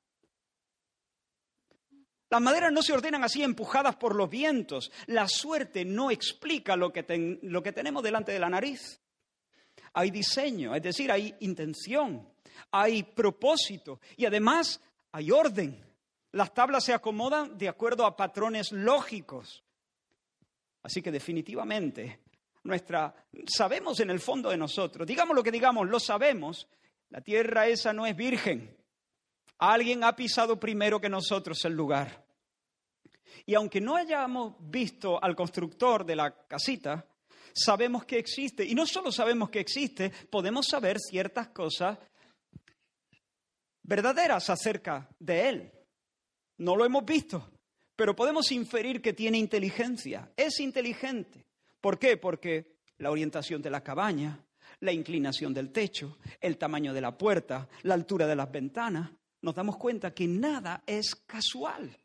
Las 2.33 2.41
maderas 2.41 2.73
no 2.73 2.83
se 2.83 2.95
ordenan 2.95 3.23
así 3.25 3.43
empujadas 3.43 3.97
por 3.97 4.17
los 4.17 4.31
vientos. 4.31 4.91
La 5.05 5.29
suerte 5.29 5.85
no 5.85 6.11
explica 6.11 6.77
lo 6.77 6.91
que, 6.91 7.39
lo 7.43 7.63
que 7.63 7.73
tenemos 7.73 8.03
delante 8.03 8.33
de 8.33 8.39
la 8.39 8.49
nariz. 8.49 9.03
Hay 9.93 10.11
diseño, 10.11 10.75
es 10.75 10.83
decir, 10.83 11.13
hay 11.13 11.35
intención, 11.41 12.27
hay 12.71 13.03
propósito 13.03 14.01
y 14.17 14.25
además 14.25 14.81
hay 15.13 15.31
orden. 15.31 15.79
Las 16.31 16.55
tablas 16.55 16.87
se 16.87 16.95
acomodan 16.95 17.59
de 17.59 17.69
acuerdo 17.69 18.07
a 18.07 18.17
patrones 18.17 18.73
lógicos. 18.73 19.63
Así 20.85 21.03
que 21.03 21.13
definitivamente 21.13 22.21
nuestra 22.63 23.15
sabemos 23.47 24.01
en 24.01 24.09
el 24.09 24.21
fondo 24.21 24.49
de 24.49 24.57
nosotros, 24.57 25.07
digamos 25.07 25.37
lo 25.37 25.43
que 25.43 25.53
digamos, 25.53 25.87
lo 25.87 26.01
sabemos, 26.01 26.67
la 27.11 27.21
tierra 27.21 27.67
esa 27.67 27.93
no 27.93 28.07
es 28.07 28.17
virgen. 28.17 28.75
Alguien 29.65 30.03
ha 30.03 30.17
pisado 30.17 30.59
primero 30.59 31.01
que 31.01 31.09
nosotros 31.09 31.65
el 31.65 31.75
lugar. 31.75 32.27
Y 33.47 33.55
aunque 33.55 33.81
no 33.81 33.95
hayamos 33.95 34.57
visto 34.59 35.23
al 35.23 35.37
constructor 35.37 36.05
de 36.05 36.17
la 36.17 36.35
casita, 36.49 37.07
sabemos 37.55 38.05
que 38.05 38.19
existe. 38.19 38.65
Y 38.65 38.75
no 38.75 38.87
solo 38.87 39.13
sabemos 39.13 39.51
que 39.51 39.61
existe, 39.61 40.11
podemos 40.29 40.67
saber 40.67 40.99
ciertas 40.99 41.51
cosas 41.51 41.97
verdaderas 43.85 44.51
acerca 44.51 45.09
de 45.21 45.49
él. 45.49 45.73
No 46.59 46.75
lo 46.75 46.85
hemos 46.85 47.05
visto, 47.05 47.49
pero 47.95 48.17
podemos 48.17 48.51
inferir 48.51 49.01
que 49.01 49.13
tiene 49.13 49.39
inteligencia. 49.39 50.33
Es 50.37 50.59
inteligente. 50.59 51.47
¿Por 51.81 52.01
qué? 52.01 52.17
Porque 52.17 52.79
la 52.99 53.13
orientación 53.13 53.63
de 53.63 53.71
la 53.71 53.85
cabaña, 53.85 54.45
la 54.81 54.91
inclinación 54.91 55.55
del 55.55 55.71
techo, 55.71 56.19
el 56.41 56.59
tamaño 56.59 56.93
de 56.93 57.01
la 57.01 57.17
puerta, 57.17 57.69
la 57.83 57.95
altura 57.95 58.27
de 58.27 58.35
las 58.35 58.51
ventanas, 58.51 59.13
nos 59.43 59.55
damos 59.55 59.77
cuenta 59.77 60.15
que 60.15 60.27
nada 60.27 60.83
es 60.87 61.15
casual. 61.15 61.97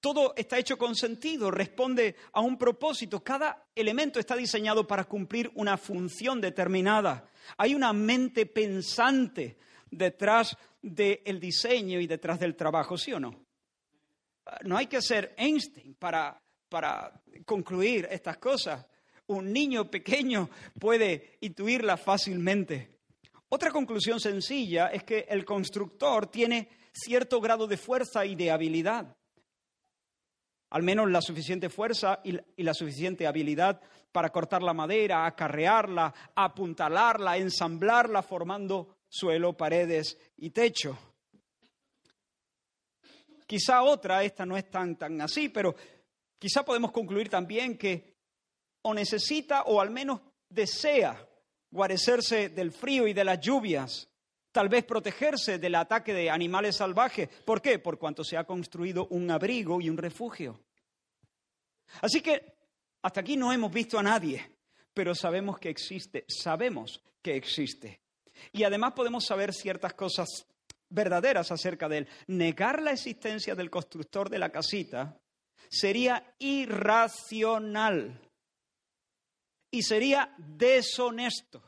Todo 0.00 0.34
está 0.36 0.58
hecho 0.58 0.76
con 0.76 0.96
sentido, 0.96 1.50
responde 1.50 2.16
a 2.32 2.40
un 2.40 2.58
propósito. 2.58 3.22
Cada 3.22 3.66
elemento 3.74 4.18
está 4.18 4.34
diseñado 4.34 4.86
para 4.86 5.04
cumplir 5.04 5.50
una 5.54 5.76
función 5.76 6.40
determinada. 6.40 7.28
Hay 7.56 7.74
una 7.74 7.92
mente 7.92 8.46
pensante 8.46 9.58
detrás 9.90 10.56
del 10.80 11.38
diseño 11.38 12.00
y 12.00 12.08
detrás 12.08 12.40
del 12.40 12.56
trabajo, 12.56 12.98
¿sí 12.98 13.12
o 13.12 13.20
no? 13.20 13.44
No 14.64 14.76
hay 14.76 14.86
que 14.86 15.00
ser 15.00 15.34
Einstein 15.36 15.94
para, 15.94 16.40
para 16.68 17.22
concluir 17.44 18.08
estas 18.10 18.38
cosas. 18.38 18.84
Un 19.26 19.52
niño 19.52 19.88
pequeño 19.88 20.50
puede 20.80 21.38
intuirlas 21.40 22.00
fácilmente. 22.00 22.91
Otra 23.54 23.70
conclusión 23.70 24.18
sencilla 24.18 24.86
es 24.86 25.04
que 25.04 25.26
el 25.28 25.44
constructor 25.44 26.26
tiene 26.26 26.70
cierto 26.90 27.38
grado 27.38 27.66
de 27.66 27.76
fuerza 27.76 28.24
y 28.24 28.34
de 28.34 28.50
habilidad. 28.50 29.14
Al 30.70 30.82
menos 30.82 31.10
la 31.10 31.20
suficiente 31.20 31.68
fuerza 31.68 32.20
y 32.24 32.62
la 32.62 32.72
suficiente 32.72 33.26
habilidad 33.26 33.78
para 34.10 34.30
cortar 34.30 34.62
la 34.62 34.72
madera, 34.72 35.26
acarrearla, 35.26 36.14
apuntalarla, 36.34 37.36
ensamblarla, 37.36 38.22
formando 38.22 38.96
suelo, 39.06 39.54
paredes 39.54 40.16
y 40.38 40.48
techo. 40.48 40.98
Quizá 43.46 43.82
otra, 43.82 44.24
esta 44.24 44.46
no 44.46 44.56
es 44.56 44.70
tan, 44.70 44.96
tan 44.96 45.20
así, 45.20 45.50
pero 45.50 45.74
quizá 46.38 46.64
podemos 46.64 46.90
concluir 46.90 47.28
también 47.28 47.76
que 47.76 48.16
o 48.80 48.94
necesita 48.94 49.64
o 49.64 49.78
al 49.78 49.90
menos 49.90 50.22
desea 50.48 51.28
guarecerse 51.72 52.50
del 52.50 52.70
frío 52.70 53.08
y 53.08 53.14
de 53.14 53.24
las 53.24 53.40
lluvias, 53.40 54.08
tal 54.52 54.68
vez 54.68 54.84
protegerse 54.84 55.58
del 55.58 55.74
ataque 55.74 56.14
de 56.14 56.30
animales 56.30 56.76
salvajes. 56.76 57.28
¿Por 57.44 57.60
qué? 57.60 57.80
Por 57.80 57.98
cuanto 57.98 58.22
se 58.22 58.36
ha 58.36 58.44
construido 58.44 59.08
un 59.08 59.28
abrigo 59.30 59.80
y 59.80 59.90
un 59.90 59.96
refugio. 59.96 60.60
Así 62.02 62.20
que 62.20 62.54
hasta 63.02 63.20
aquí 63.20 63.36
no 63.36 63.52
hemos 63.52 63.72
visto 63.72 63.98
a 63.98 64.02
nadie, 64.02 64.48
pero 64.94 65.14
sabemos 65.14 65.58
que 65.58 65.70
existe, 65.70 66.24
sabemos 66.28 67.02
que 67.20 67.34
existe. 67.36 68.00
Y 68.52 68.62
además 68.64 68.92
podemos 68.92 69.24
saber 69.24 69.52
ciertas 69.52 69.94
cosas 69.94 70.46
verdaderas 70.90 71.50
acerca 71.50 71.88
de 71.88 71.98
él. 71.98 72.08
Negar 72.26 72.82
la 72.82 72.92
existencia 72.92 73.54
del 73.54 73.70
constructor 73.70 74.28
de 74.28 74.38
la 74.38 74.50
casita 74.50 75.18
sería 75.70 76.34
irracional 76.38 78.20
y 79.72 79.82
sería 79.82 80.32
deshonesto. 80.36 81.62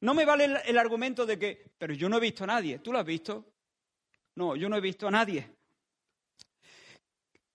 No 0.00 0.14
me 0.14 0.24
vale 0.24 0.44
el, 0.64 0.78
argumento 0.78 1.26
de 1.26 1.38
que, 1.38 1.70
pero 1.76 1.92
yo 1.92 2.08
no 2.08 2.16
he 2.16 2.20
visto 2.20 2.44
a 2.44 2.48
nadie. 2.48 2.78
¿Tú 2.78 2.92
lo 2.92 2.98
has 2.98 3.06
visto? 3.06 3.44
No, 4.36 4.56
yo 4.56 4.68
no 4.68 4.76
he 4.76 4.80
visto 4.80 5.06
a 5.06 5.10
nadie. 5.10 5.48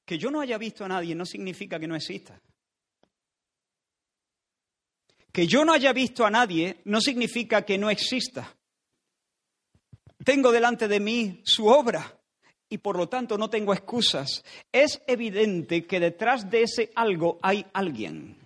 Que 0.05 0.17
yo 0.17 0.29
no 0.29 0.41
haya 0.41 0.57
visto 0.57 0.85
a 0.85 0.87
nadie 0.87 1.15
no 1.15 1.25
significa 1.25 1.79
que 1.79 1.87
no 1.87 1.95
exista. 1.95 2.39
Que 5.31 5.47
yo 5.47 5.65
no 5.65 5.73
haya 5.73 5.91
visto 5.91 6.25
a 6.25 6.29
nadie 6.29 6.81
no 6.85 7.01
significa 7.01 7.65
que 7.65 7.77
no 7.77 7.89
exista. 7.89 8.55
Tengo 10.23 10.51
delante 10.51 10.87
de 10.87 10.99
mí 10.99 11.41
su 11.43 11.65
obra 11.65 12.19
y 12.69 12.77
por 12.77 12.97
lo 12.97 13.09
tanto 13.09 13.37
no 13.37 13.49
tengo 13.49 13.73
excusas. 13.73 14.43
Es 14.71 15.01
evidente 15.07 15.87
que 15.87 15.99
detrás 15.99 16.49
de 16.51 16.63
ese 16.63 16.91
algo 16.95 17.39
hay 17.41 17.65
alguien. 17.73 18.42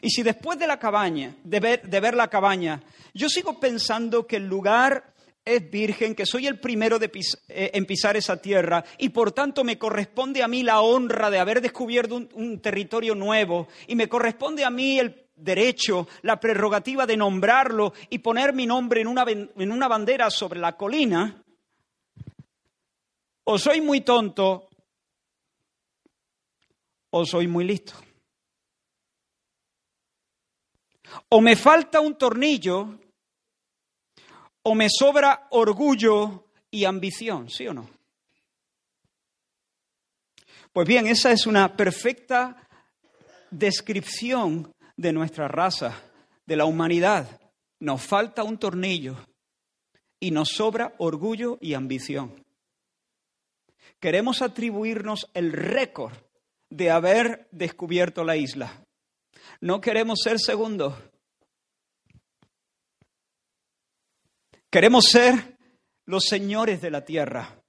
Y 0.00 0.10
si 0.10 0.22
después 0.22 0.58
de 0.58 0.66
la 0.66 0.78
cabaña, 0.78 1.34
de 1.44 1.60
ver, 1.60 1.82
de 1.82 2.00
ver 2.00 2.14
la 2.14 2.28
cabaña, 2.28 2.82
yo 3.14 3.28
sigo 3.28 3.60
pensando 3.60 4.26
que 4.26 4.36
el 4.36 4.46
lugar 4.46 5.12
es 5.44 5.70
virgen, 5.70 6.14
que 6.14 6.26
soy 6.26 6.46
el 6.46 6.60
primero 6.60 6.98
eh, 7.02 7.70
en 7.74 7.84
pisar 7.84 8.16
esa 8.16 8.40
tierra 8.40 8.84
y 8.98 9.08
por 9.08 9.32
tanto 9.32 9.64
me 9.64 9.76
corresponde 9.76 10.42
a 10.42 10.48
mí 10.48 10.62
la 10.62 10.80
honra 10.80 11.30
de 11.30 11.40
haber 11.40 11.60
descubierto 11.60 12.14
un 12.14 12.60
territorio 12.60 13.14
nuevo 13.14 13.68
y 13.88 13.96
me 13.96 14.08
corresponde 14.08 14.64
a 14.64 14.70
mí 14.70 15.00
el 15.00 15.26
derecho, 15.34 16.06
la 16.22 16.38
prerrogativa 16.38 17.06
de 17.06 17.16
nombrarlo 17.16 17.92
y 18.08 18.18
poner 18.18 18.52
mi 18.52 18.66
nombre 18.66 19.00
en 19.00 19.08
una, 19.08 19.24
en 19.28 19.72
una 19.72 19.88
bandera 19.88 20.30
sobre 20.30 20.60
la 20.60 20.76
colina, 20.76 21.42
o 23.44 23.58
soy 23.58 23.80
muy 23.80 24.02
tonto 24.02 24.68
o 27.10 27.26
soy 27.26 27.48
muy 27.48 27.64
listo. 27.64 27.94
O 31.28 31.40
me 31.40 31.56
falta 31.56 32.00
un 32.00 32.16
tornillo 32.16 32.98
o 34.62 34.74
me 34.74 34.88
sobra 34.88 35.48
orgullo 35.50 36.46
y 36.70 36.84
ambición, 36.84 37.50
¿sí 37.50 37.66
o 37.66 37.74
no? 37.74 37.88
Pues 40.72 40.88
bien, 40.88 41.06
esa 41.06 41.32
es 41.32 41.46
una 41.46 41.76
perfecta 41.76 42.68
descripción 43.50 44.72
de 44.96 45.12
nuestra 45.12 45.48
raza, 45.48 46.00
de 46.46 46.56
la 46.56 46.64
humanidad. 46.64 47.40
Nos 47.80 48.02
falta 48.02 48.42
un 48.42 48.58
tornillo 48.58 49.16
y 50.18 50.30
nos 50.30 50.50
sobra 50.50 50.94
orgullo 50.98 51.58
y 51.60 51.74
ambición. 51.74 52.42
Queremos 54.00 54.40
atribuirnos 54.40 55.30
el 55.34 55.52
récord 55.52 56.14
de 56.70 56.90
haber 56.90 57.48
descubierto 57.50 58.24
la 58.24 58.36
isla. 58.36 58.84
No 59.60 59.80
queremos 59.80 60.20
ser 60.22 60.38
segundos. 60.38 60.94
Queremos 64.70 65.04
ser 65.04 65.58
los 66.06 66.24
señores 66.24 66.80
de 66.80 66.90
la 66.90 67.04
tierra. 67.04 67.62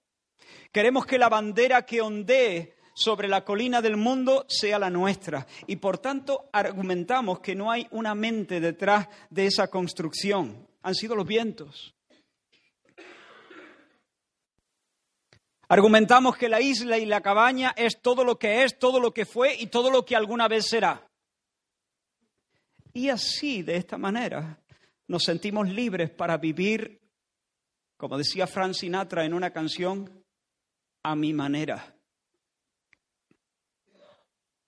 Queremos 0.71 1.05
que 1.05 1.17
la 1.17 1.29
bandera 1.29 1.85
que 1.85 2.01
ondee 2.01 2.75
sobre 2.95 3.27
la 3.27 3.43
colina 3.43 3.81
del 3.81 3.97
mundo 3.97 4.45
sea 4.47 4.79
la 4.79 4.89
nuestra. 4.89 5.45
Y 5.67 5.77
por 5.77 5.97
tanto 5.97 6.49
argumentamos 6.53 7.39
que 7.39 7.55
no 7.55 7.71
hay 7.71 7.87
una 7.91 8.15
mente 8.15 8.59
detrás 8.59 9.07
de 9.29 9.47
esa 9.47 9.67
construcción. 9.67 10.67
Han 10.81 10.95
sido 10.95 11.15
los 11.15 11.27
vientos. 11.27 11.93
Argumentamos 15.67 16.37
que 16.37 16.49
la 16.49 16.61
isla 16.61 16.97
y 16.97 17.05
la 17.05 17.21
cabaña 17.21 17.73
es 17.75 18.01
todo 18.01 18.23
lo 18.23 18.37
que 18.37 18.63
es, 18.63 18.77
todo 18.77 18.99
lo 18.99 19.11
que 19.11 19.25
fue 19.25 19.55
y 19.55 19.67
todo 19.67 19.89
lo 19.89 20.05
que 20.05 20.15
alguna 20.15 20.47
vez 20.47 20.67
será. 20.67 21.09
Y 22.93 23.09
así, 23.09 23.63
de 23.63 23.75
esta 23.75 23.97
manera, 23.97 24.61
nos 25.07 25.23
sentimos 25.23 25.67
libres 25.67 26.11
para 26.11 26.37
vivir, 26.37 27.01
como 27.97 28.17
decía 28.17 28.47
Frank 28.47 28.73
Sinatra 28.73 29.25
en 29.25 29.33
una 29.33 29.51
canción, 29.51 30.23
a 31.01 31.15
mi 31.15 31.33
manera. 31.33 31.95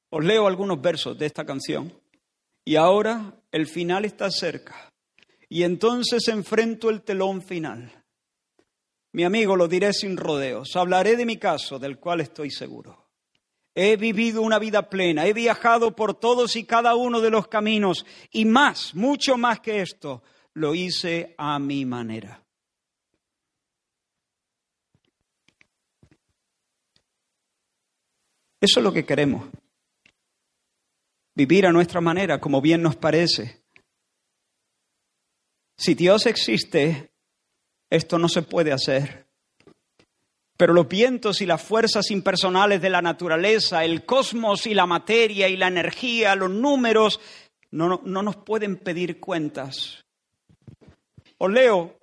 Os 0.09 0.23
leo 0.23 0.47
algunos 0.47 0.81
versos 0.81 1.17
de 1.17 1.25
esta 1.25 1.45
canción. 1.45 1.93
Y 2.63 2.77
ahora 2.77 3.33
el 3.51 3.67
final 3.67 4.05
está 4.05 4.31
cerca. 4.31 4.91
Y 5.47 5.63
entonces 5.63 6.27
enfrento 6.27 6.89
el 6.89 7.03
telón 7.03 7.41
final. 7.41 8.03
Mi 9.11 9.23
amigo, 9.23 9.55
lo 9.55 9.67
diré 9.67 9.93
sin 9.93 10.17
rodeos. 10.17 10.75
Hablaré 10.75 11.15
de 11.15 11.25
mi 11.25 11.37
caso, 11.37 11.79
del 11.79 11.99
cual 11.99 12.21
estoy 12.21 12.49
seguro. 12.51 13.04
He 13.75 13.97
vivido 13.97 14.41
una 14.41 14.57
vida 14.57 14.89
plena, 14.89 15.27
he 15.27 15.33
viajado 15.33 15.95
por 15.95 16.13
todos 16.17 16.55
y 16.55 16.63
cada 16.63 16.95
uno 16.95 17.19
de 17.19 17.29
los 17.29 17.47
caminos 17.47 18.05
y 18.31 18.45
más, 18.45 18.95
mucho 18.95 19.37
más 19.37 19.59
que 19.59 19.81
esto, 19.81 20.23
lo 20.53 20.73
hice 20.73 21.35
a 21.37 21.59
mi 21.59 21.85
manera. 21.85 22.41
Eso 28.61 28.79
es 28.79 28.83
lo 28.83 28.93
que 28.93 29.05
queremos 29.05 29.45
vivir 31.35 31.65
a 31.67 31.71
nuestra 31.71 32.01
manera, 32.01 32.39
como 32.39 32.61
bien 32.61 32.81
nos 32.81 32.95
parece. 32.95 33.61
Si 35.77 35.93
Dios 35.93 36.25
existe, 36.25 37.11
esto 37.89 38.17
no 38.17 38.29
se 38.29 38.41
puede 38.41 38.71
hacer. 38.71 39.24
Pero 40.57 40.73
los 40.73 40.87
vientos 40.87 41.41
y 41.41 41.45
las 41.45 41.61
fuerzas 41.61 42.11
impersonales 42.11 42.81
de 42.81 42.89
la 42.89 43.01
naturaleza, 43.01 43.83
el 43.83 44.05
cosmos 44.05 44.65
y 44.67 44.73
la 44.73 44.85
materia 44.85 45.49
y 45.49 45.57
la 45.57 45.67
energía, 45.67 46.35
los 46.35 46.49
números, 46.49 47.19
no, 47.71 48.01
no 48.03 48.23
nos 48.23 48.37
pueden 48.37 48.77
pedir 48.77 49.19
cuentas. 49.19 50.05
Os 51.37 51.51
leo 51.51 51.97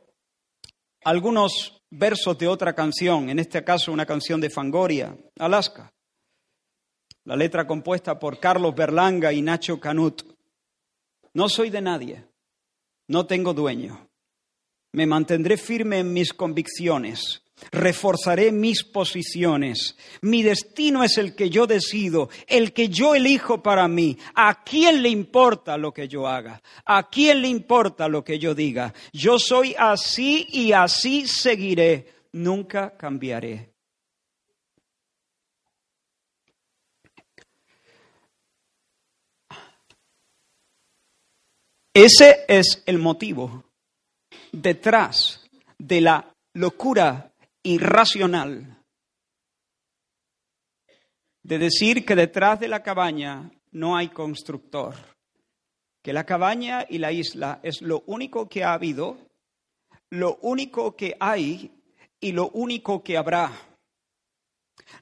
algunos 1.05 1.81
versos 1.91 2.39
de 2.39 2.49
otra 2.49 2.75
canción, 2.75 3.31
en 3.31 3.39
este 3.39 3.65
caso 3.65 3.93
una 3.93 4.07
canción 4.07 4.41
de 4.41 4.51
Fangoria, 4.51 5.17
Alaska 5.39 5.93
la 7.25 7.37
letra 7.37 7.67
compuesta 7.67 8.19
por 8.19 8.41
Carlos 8.41 8.75
Berlanga 8.75 9.33
y 9.33 9.43
Nacho 9.43 9.79
Canut. 9.79 10.23
No 11.35 11.49
soy 11.49 11.71
de 11.71 11.81
nadie, 11.81 12.25
no 13.09 13.27
tengo 13.27 13.55
dueño. 13.55 14.09
Me 14.93 15.07
mantendré 15.07 15.57
firme 15.57 16.01
en 16.01 16.13
mis 16.13 16.33
convicciones, 16.33 17.42
reforzaré 17.71 18.53
mis 18.53 18.85
posiciones. 18.85 19.97
Mi 20.21 20.43
destino 20.43 21.05
es 21.05 21.19
el 21.19 21.35
que 21.35 21.51
yo 21.51 21.67
decido, 21.67 22.29
el 22.47 22.73
que 22.73 22.89
yo 22.89 23.15
elijo 23.15 23.63
para 23.63 23.89
mí. 23.89 24.19
¿A 24.35 24.65
quién 24.65 25.03
le 25.03 25.09
importa 25.09 25.77
lo 25.77 25.93
que 25.93 26.09
yo 26.09 26.27
haga? 26.27 26.63
¿A 26.85 27.09
quién 27.09 27.43
le 27.43 27.49
importa 27.49 28.09
lo 28.09 28.25
que 28.25 28.39
yo 28.39 28.55
diga? 28.55 28.93
Yo 29.13 29.39
soy 29.39 29.75
así 29.79 30.47
y 30.51 30.73
así 30.73 31.27
seguiré. 31.27 32.07
Nunca 32.33 32.97
cambiaré. 32.97 33.73
Ese 41.95 42.47
es 42.49 42.83
el 42.87 42.99
motivo 42.99 43.65
detrás 44.51 45.43
de 45.79 46.01
la 46.01 46.33
locura 46.55 47.32
irracional 47.63 48.83
de 51.43 51.59
decir 51.59 52.05
que 52.05 52.15
detrás 52.15 52.61
de 52.61 52.69
la 52.69 52.83
cabaña 52.83 53.51
no 53.73 53.97
hay 53.97 54.09
constructor, 54.09 54.95
que 56.03 56.13
la 56.13 56.25
cabaña 56.25 56.87
y 56.89 56.99
la 56.99 57.13
isla 57.13 57.61
es 57.63 57.83
lo 57.83 58.03
único 58.07 58.49
que 58.49 58.65
ha 58.65 58.75
habido, 58.75 59.19
lo 60.11 60.37
único 60.43 60.97
que 60.97 61.17
hay 61.19 61.73
y 62.21 62.33
lo 62.33 62.49
único 62.51 63.03
que 63.03 63.17
habrá. 63.17 63.51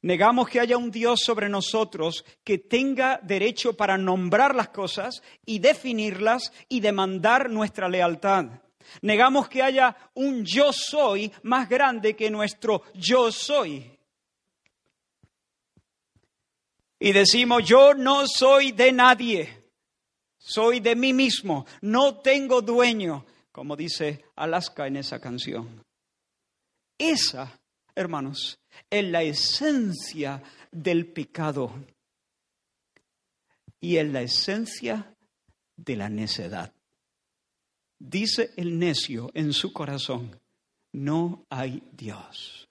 Negamos 0.03 0.49
que 0.49 0.61
haya 0.61 0.77
un 0.77 0.91
Dios 0.91 1.21
sobre 1.25 1.49
nosotros 1.49 2.25
que 2.45 2.59
tenga 2.59 3.19
derecho 3.23 3.77
para 3.77 3.99
nombrar 3.99 4.55
las 4.55 4.69
cosas 4.69 5.23
y 5.45 5.59
definirlas 5.59 6.53
y 6.69 6.81
demandar 6.81 7.51
nuestra 7.51 7.89
lealtad. 7.89 8.47
Negamos 9.03 9.49
que 9.49 9.63
haya 9.63 9.97
un 10.15 10.45
yo 10.45 10.73
soy 10.73 11.33
más 11.43 11.69
grande 11.69 12.15
que 12.15 12.31
nuestro 12.31 12.83
yo 12.95 13.31
soy. 13.33 13.99
Y 16.99 17.13
decimos, 17.13 17.65
yo 17.65 17.95
no 17.95 18.27
soy 18.27 18.73
de 18.73 18.93
nadie, 18.93 19.65
soy 20.39 20.81
de 20.81 20.95
mí 20.95 21.15
mismo, 21.15 21.65
no 21.81 22.17
tengo 22.19 22.61
dueño, 22.61 23.25
como 23.51 23.75
dice 23.75 24.27
Alaska 24.37 24.87
en 24.87 24.97
esa 24.97 25.19
canción. 25.19 25.83
Esa, 26.99 27.59
hermanos, 27.95 28.59
en 28.91 29.13
la 29.13 29.23
esencia 29.23 30.43
del 30.71 31.07
pecado 31.11 31.73
y 33.81 33.97
en 33.97 34.13
la 34.13 34.21
esencia 34.21 35.15
de 35.77 35.97
la 35.97 36.11
necedad. 36.11 36.75
Dice 38.01 38.53
el 38.57 38.79
necio 38.79 39.31
en 39.35 39.53
su 39.53 39.75
corazón, 39.75 40.41
no 40.93 41.45
hay 41.51 41.83
Dios. 41.93 42.67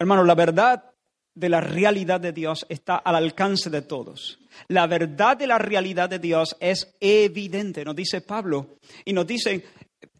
Hermano, 0.00 0.24
la 0.24 0.34
verdad 0.34 0.92
de 1.32 1.48
la 1.48 1.60
realidad 1.60 2.20
de 2.20 2.32
Dios 2.32 2.66
está 2.68 2.96
al 2.96 3.14
alcance 3.14 3.70
de 3.70 3.82
todos. 3.82 4.40
La 4.66 4.88
verdad 4.88 5.36
de 5.36 5.46
la 5.46 5.58
realidad 5.58 6.10
de 6.10 6.18
Dios 6.18 6.56
es 6.58 6.92
evidente, 6.98 7.84
nos 7.84 7.94
dice 7.94 8.20
Pablo. 8.20 8.78
Y 9.04 9.12
nos 9.12 9.28
dice 9.28 9.64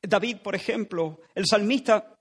David, 0.00 0.38
por 0.38 0.54
ejemplo, 0.54 1.20
el 1.34 1.46
salmista 1.46 2.17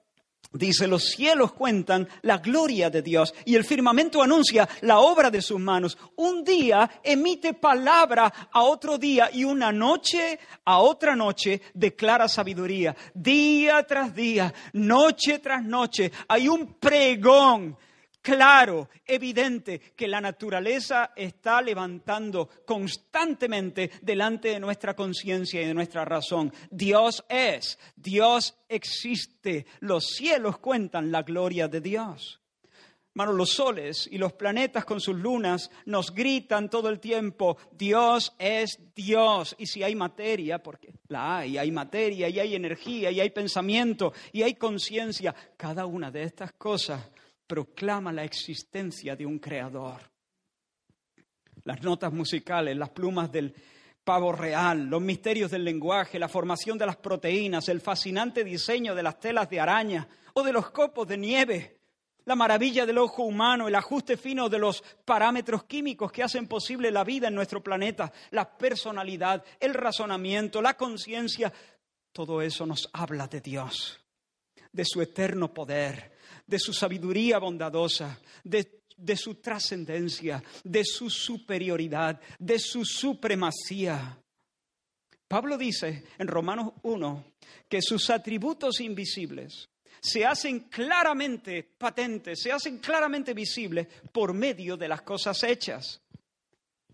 Dice, 0.54 0.88
los 0.88 1.04
cielos 1.10 1.52
cuentan 1.52 2.08
la 2.22 2.38
gloria 2.38 2.90
de 2.90 3.02
Dios 3.02 3.34
y 3.46 3.56
el 3.56 3.66
firmamento 3.66 4.22
anuncia 4.22 4.68
la 4.82 5.00
obra 5.00 5.30
de 5.30 5.42
sus 5.42 5.60
manos. 5.60 5.98
Un 6.16 6.44
día 6.44 6.90
emite 7.04 7.54
palabra 7.54 8.34
a 8.52 8.64
otro 8.64 8.98
día 8.98 9.30
y 9.32 9.44
una 9.44 9.72
noche 9.72 10.40
a 10.64 10.80
otra 10.80 11.16
noche 11.16 11.62
declara 11.74 12.28
sabiduría. 12.30 12.96
Día 13.14 13.84
tras 13.84 14.16
día, 14.16 14.54
noche 14.74 15.40
tras 15.40 15.64
noche, 15.64 16.12
hay 16.28 16.48
un 16.48 16.76
pregón 16.76 17.78
claro, 18.28 18.90
evidente, 19.06 19.80
que 19.96 20.06
la 20.06 20.20
naturaleza 20.20 21.13
está 21.16 21.62
levantando 21.62 22.50
constantemente 22.66 23.90
delante 24.02 24.50
de 24.50 24.60
nuestra 24.60 24.94
conciencia 24.98 25.62
y 25.62 25.66
de 25.66 25.74
nuestra 25.74 26.04
razón. 26.04 26.52
Dios 26.70 27.24
es, 27.30 27.80
Dios 27.96 28.58
existe, 28.68 29.66
los 29.80 30.08
cielos 30.08 30.58
cuentan 30.58 31.10
la 31.10 31.24
gloria 31.24 31.70
de 31.70 31.80
Dios. 31.80 32.42
Hermano, 33.12 33.32
los 33.32 33.52
soles 33.52 34.10
y 34.12 34.18
los 34.18 34.34
planetas 34.34 34.84
con 34.84 35.00
sus 35.00 35.16
lunas 35.16 35.72
nos 35.86 36.13
gritan 36.13 36.70
todo 36.70 36.90
el 36.90 37.00
tiempo, 37.00 37.58
Dios 37.72 38.34
es 38.38 38.78
Dios. 38.94 39.56
Y 39.58 39.68
si 39.68 39.84
hay 39.84 39.96
materia, 39.96 40.62
porque 40.62 40.94
la 41.08 41.38
hay, 41.38 41.58
hay 41.58 41.72
materia 41.72 42.28
y 42.28 42.42
hay 42.42 42.56
energía 42.56 43.10
y 43.10 43.22
hay 43.22 43.30
pensamiento 43.30 44.12
y 44.34 44.44
hay 44.44 44.56
conciencia, 44.56 45.34
cada 45.56 45.86
una 45.86 46.12
de 46.12 46.24
estas 46.24 46.52
cosas 46.52 47.10
proclama 47.48 48.12
la 48.12 48.24
existencia 48.24 49.16
de 49.16 49.26
un 49.26 49.40
creador. 49.40 50.02
Las 51.64 51.82
notas 51.82 52.14
musicales, 52.14 52.78
las 52.78 52.90
plumas 52.90 53.32
del 53.32 53.56
pavo 54.04 54.32
real, 54.32 54.86
los 54.86 55.02
misterios 55.02 55.52
del 55.52 55.64
lenguaje, 55.66 56.20
la 56.20 56.30
formación 56.30 56.78
de 56.78 56.86
las 56.86 56.98
proteínas, 56.98 57.68
el 57.68 57.82
fascinante 57.82 58.44
diseño 58.44 58.96
de 58.96 59.04
las 59.04 59.20
telas 59.20 59.50
de 59.50 59.60
araña 59.60 60.08
o 60.34 60.44
de 60.44 60.54
los 60.54 60.70
copos 60.70 61.08
de 61.08 61.18
nieve, 61.18 61.78
la 62.24 62.36
maravilla 62.36 62.86
del 62.86 62.98
ojo 62.98 63.24
humano, 63.24 63.68
el 63.68 63.76
ajuste 63.76 64.18
fino 64.18 64.50
de 64.50 64.60
los 64.60 64.84
parámetros 65.06 65.64
químicos 65.64 66.12
que 66.12 66.24
hacen 66.24 66.48
posible 66.48 66.92
la 66.92 67.06
vida 67.06 67.30
en 67.30 67.36
nuestro 67.36 67.64
planeta, 67.64 68.12
la 68.32 68.58
personalidad, 68.58 69.44
el 69.60 69.74
razonamiento, 69.74 70.62
la 70.62 70.76
conciencia, 70.76 71.52
todo 72.12 72.42
eso 72.42 72.66
nos 72.66 72.90
habla 72.92 73.28
de 73.28 73.40
Dios, 73.40 74.00
de 74.72 74.84
su 74.86 75.02
eterno 75.02 75.54
poder, 75.54 76.17
de 76.48 76.58
su 76.58 76.74
sabiduría 76.74 77.38
bondadosa, 77.38 78.20
de, 78.44 79.16
su 79.16 79.36
trascendencia, 79.36 80.44
de 80.64 80.84
su 80.84 81.10
superioridad, 81.10 82.20
de 82.40 82.58
su 82.58 82.86
supremacía. 82.86 84.18
Pablo 85.28 85.58
dice 85.58 86.06
en 86.18 86.28
Romanos 86.28 86.74
1 86.84 87.26
que 87.68 87.82
sus 87.82 88.10
atributos 88.10 88.80
invisibles 88.80 89.70
se 90.00 90.26
hacen 90.26 90.62
claramente 90.62 91.64
patentes, 91.64 92.42
se 92.42 92.52
hacen 92.52 92.78
claramente 92.78 93.34
visibles 93.34 93.88
por 94.12 94.34
medio 94.34 94.78
de 94.78 94.88
las 94.88 95.02
cosas 95.02 95.44
hechas. 95.44 96.02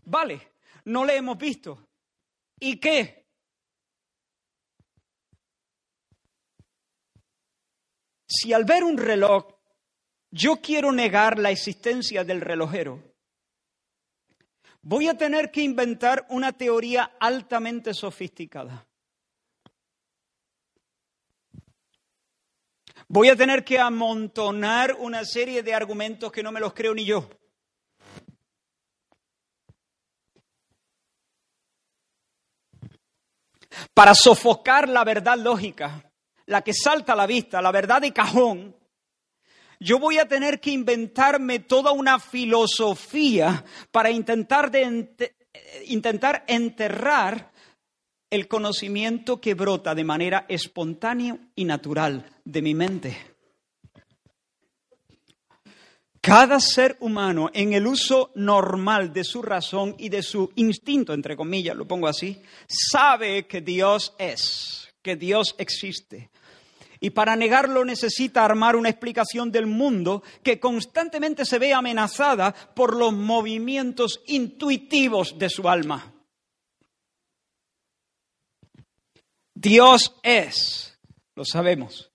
Vale, 0.06 0.54
no 0.86 1.06
le 1.06 1.18
hemos 1.18 1.38
visto. 1.38 1.88
¿Y 2.60 2.78
qué? 2.78 3.23
Si 8.36 8.52
al 8.52 8.65
ver 8.65 8.84
un 8.84 8.98
reloj 8.98 9.46
yo 10.32 10.56
quiero 10.56 10.91
negar 10.91 11.38
la 11.38 11.52
existencia 11.52 12.24
del 12.24 12.41
relojero, 12.41 13.00
voy 14.82 15.08
a 15.08 15.15
tener 15.15 15.52
que 15.52 15.62
inventar 15.62 16.26
una 16.30 16.52
teoría 16.52 17.15
altamente 17.19 17.93
sofisticada. 17.93 18.88
Voy 23.08 23.30
a 23.30 23.36
tener 23.36 23.63
que 23.63 23.78
amontonar 23.78 24.96
una 24.98 25.24
serie 25.26 25.62
de 25.62 25.76
argumentos 25.76 26.32
que 26.32 26.41
no 26.41 26.52
me 26.52 26.60
los 26.60 26.74
creo 26.74 26.96
ni 26.96 27.06
yo. 27.06 27.30
Para 33.93 34.15
sofocar 34.15 34.89
la 34.89 35.04
verdad 35.04 35.38
lógica 35.38 36.12
la 36.54 36.62
que 36.62 36.72
salta 36.72 37.13
a 37.13 37.16
la 37.16 37.26
vista, 37.26 37.63
la 37.63 37.72
verdad 37.72 38.00
de 38.00 38.13
cajón, 38.13 38.76
yo 39.80 39.98
voy 39.98 40.20
a 40.20 40.28
tener 40.28 40.60
que 40.60 40.70
inventarme 40.70 41.58
toda 41.58 41.92
una 41.92 42.20
filosofía 42.20 43.66
para 43.89 44.12
intentar, 44.12 44.72
intentar 45.88 46.44
enterrar 46.48 47.52
el 48.30 48.48
conocimiento 48.48 49.42
que 49.42 49.56
brota 49.56 49.96
de 49.96 50.04
manera 50.04 50.46
espontánea 50.48 51.36
y 51.56 51.66
natural 51.66 52.24
de 52.46 52.62
mi 52.62 52.76
mente. 52.76 53.18
Cada 56.22 56.60
ser 56.60 56.98
humano 57.00 57.50
en 57.52 57.74
el 57.74 57.88
uso 57.88 58.32
normal 58.36 59.12
de 59.12 59.24
su 59.24 59.42
razón 59.42 59.96
y 59.98 60.10
de 60.10 60.22
su 60.22 60.52
instinto, 60.56 61.13
entre 61.13 61.36
comillas, 61.36 61.76
lo 61.76 61.88
pongo 61.88 62.08
así, 62.08 62.39
sabe 62.68 63.48
que 63.48 63.62
Dios 63.62 64.13
es, 64.20 64.88
que 65.02 65.16
Dios 65.16 65.56
existe, 65.58 66.30
y 67.04 67.10
para 67.10 67.36
negarlo 67.36 67.84
necesita 67.84 68.46
armar 68.46 68.78
una 68.78 68.88
explicación 68.88 69.52
del 69.52 69.66
mundo 69.66 70.24
que 70.42 70.58
constantemente 70.58 71.44
se 71.44 71.60
ve 71.60 71.74
amenazada 71.74 72.54
por 72.54 72.96
los 72.96 73.12
movimientos 73.12 74.22
intuitivos 74.26 75.38
de 75.38 75.50
su 75.50 75.68
alma. 75.68 76.13
Dios 79.54 80.16
es, 80.24 80.98
lo 81.36 81.44
sabemos, 81.44 82.10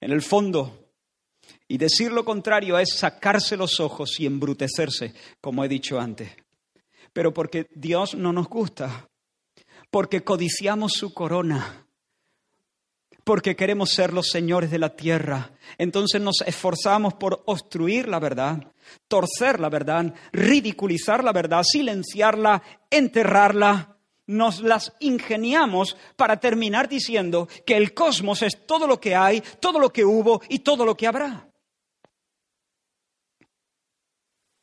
en 0.00 0.10
el 0.10 0.20
fondo. 0.20 0.90
Y 1.68 1.78
decir 1.78 2.10
lo 2.10 2.24
contrario 2.24 2.76
es 2.76 2.92
sacarse 2.92 3.56
los 3.56 3.78
ojos 3.78 4.18
y 4.18 4.26
embrutecerse, 4.26 5.14
como 5.40 5.64
he 5.64 5.68
dicho 5.68 6.00
antes. 6.00 6.32
Pero 7.12 7.32
porque 7.32 7.68
Dios 7.72 8.16
no 8.16 8.32
nos 8.32 8.48
gusta, 8.48 9.08
porque 9.92 10.24
codiciamos 10.24 10.94
su 10.94 11.14
corona, 11.14 11.83
porque 13.24 13.56
queremos 13.56 13.90
ser 13.90 14.12
los 14.12 14.28
señores 14.28 14.70
de 14.70 14.78
la 14.78 14.94
tierra. 14.94 15.50
Entonces 15.78 16.20
nos 16.20 16.42
esforzamos 16.46 17.14
por 17.14 17.42
obstruir 17.46 18.06
la 18.06 18.18
verdad, 18.18 18.62
torcer 19.08 19.58
la 19.58 19.70
verdad, 19.70 20.14
ridiculizar 20.32 21.24
la 21.24 21.32
verdad, 21.32 21.62
silenciarla, 21.64 22.62
enterrarla. 22.90 23.96
Nos 24.26 24.60
las 24.60 24.94
ingeniamos 25.00 25.96
para 26.16 26.38
terminar 26.38 26.88
diciendo 26.88 27.48
que 27.66 27.76
el 27.76 27.92
cosmos 27.92 28.42
es 28.42 28.66
todo 28.66 28.86
lo 28.86 29.00
que 29.00 29.14
hay, 29.14 29.42
todo 29.60 29.78
lo 29.78 29.92
que 29.92 30.04
hubo 30.04 30.40
y 30.48 30.60
todo 30.60 30.84
lo 30.84 30.96
que 30.96 31.06
habrá. 31.06 31.48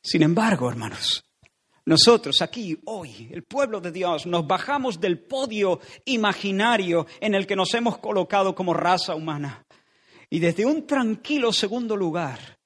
Sin 0.02 0.22
embargo, 0.22 0.68
hermanos, 0.68 1.24
nosotros 1.84 2.40
aquí, 2.42 2.78
hoy, 2.84 3.28
el 3.32 3.42
pueblo 3.42 3.80
de 3.80 3.90
Dios, 3.90 4.26
nos 4.26 4.46
bajamos 4.46 5.00
del 5.00 5.18
podio 5.18 5.80
imaginario 6.04 7.06
en 7.20 7.34
el 7.34 7.46
que 7.46 7.56
nos 7.56 7.74
hemos 7.74 7.98
colocado 7.98 8.54
como 8.54 8.72
raza 8.72 9.14
humana 9.14 9.66
y 10.32 10.38
desde 10.38 10.64
un 10.64 10.86
tranquilo 10.86 11.52
segundo 11.52 11.94
lugar 11.94 12.58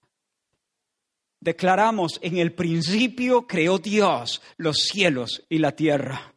declaramos 1.40 2.18
en 2.22 2.38
el 2.38 2.52
principio 2.54 3.46
creó 3.46 3.78
Dios 3.78 4.40
los 4.56 4.76
cielos 4.76 5.44
y 5.48 5.58
la 5.58 5.72
tierra. 5.72 6.32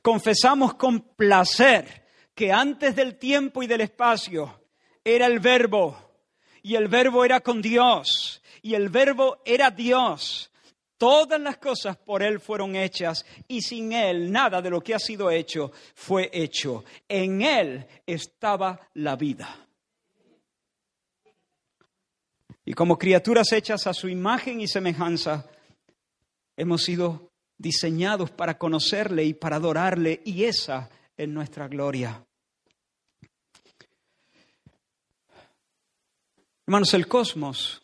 Confesamos 0.00 0.74
con 0.74 1.00
placer 1.16 2.06
que 2.34 2.52
antes 2.52 2.96
del 2.96 3.16
tiempo 3.16 3.62
y 3.62 3.66
del 3.66 3.82
espacio 3.82 4.62
era 5.04 5.26
el 5.26 5.40
verbo 5.40 5.98
y 6.62 6.76
el 6.76 6.88
verbo 6.88 7.24
era 7.24 7.40
con 7.40 7.60
Dios 7.60 8.42
y 8.62 8.74
el 8.74 8.88
verbo 8.88 9.42
era 9.44 9.70
Dios 9.70 10.33
Todas 10.96 11.40
las 11.40 11.58
cosas 11.58 11.96
por 11.96 12.22
Él 12.22 12.40
fueron 12.40 12.76
hechas 12.76 13.24
y 13.48 13.62
sin 13.62 13.92
Él 13.92 14.30
nada 14.30 14.62
de 14.62 14.70
lo 14.70 14.80
que 14.80 14.94
ha 14.94 14.98
sido 14.98 15.30
hecho 15.30 15.72
fue 15.94 16.30
hecho. 16.32 16.84
En 17.08 17.42
Él 17.42 17.86
estaba 18.06 18.88
la 18.94 19.16
vida. 19.16 19.64
Y 22.64 22.72
como 22.72 22.96
criaturas 22.96 23.52
hechas 23.52 23.86
a 23.86 23.92
su 23.92 24.08
imagen 24.08 24.60
y 24.60 24.68
semejanza, 24.68 25.46
hemos 26.56 26.82
sido 26.82 27.32
diseñados 27.58 28.30
para 28.30 28.56
conocerle 28.56 29.24
y 29.24 29.34
para 29.34 29.56
adorarle 29.56 30.22
y 30.24 30.44
esa 30.44 30.88
es 31.16 31.28
nuestra 31.28 31.68
gloria. 31.68 32.24
Hermanos, 36.66 36.94
el 36.94 37.06
cosmos 37.06 37.83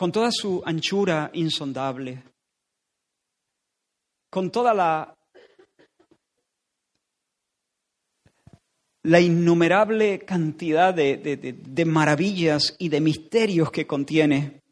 con 0.00 0.10
toda 0.10 0.30
su 0.32 0.62
anchura 0.64 1.30
insondable, 1.34 2.22
con 4.30 4.50
toda 4.50 4.72
la, 4.72 5.14
innumerable 9.20 10.20
cantidad 10.20 10.94
de 10.94 11.84
maravillas 11.84 12.74
y 12.78 12.88
de 12.88 13.02
misterios 13.02 13.70
que 13.70 13.86
contiene, 13.86 14.62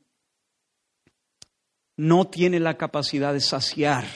no 1.98 2.28
tiene 2.28 2.58
la 2.58 2.78
capacidad 2.78 3.34
de 3.34 3.42
saciar 3.42 4.06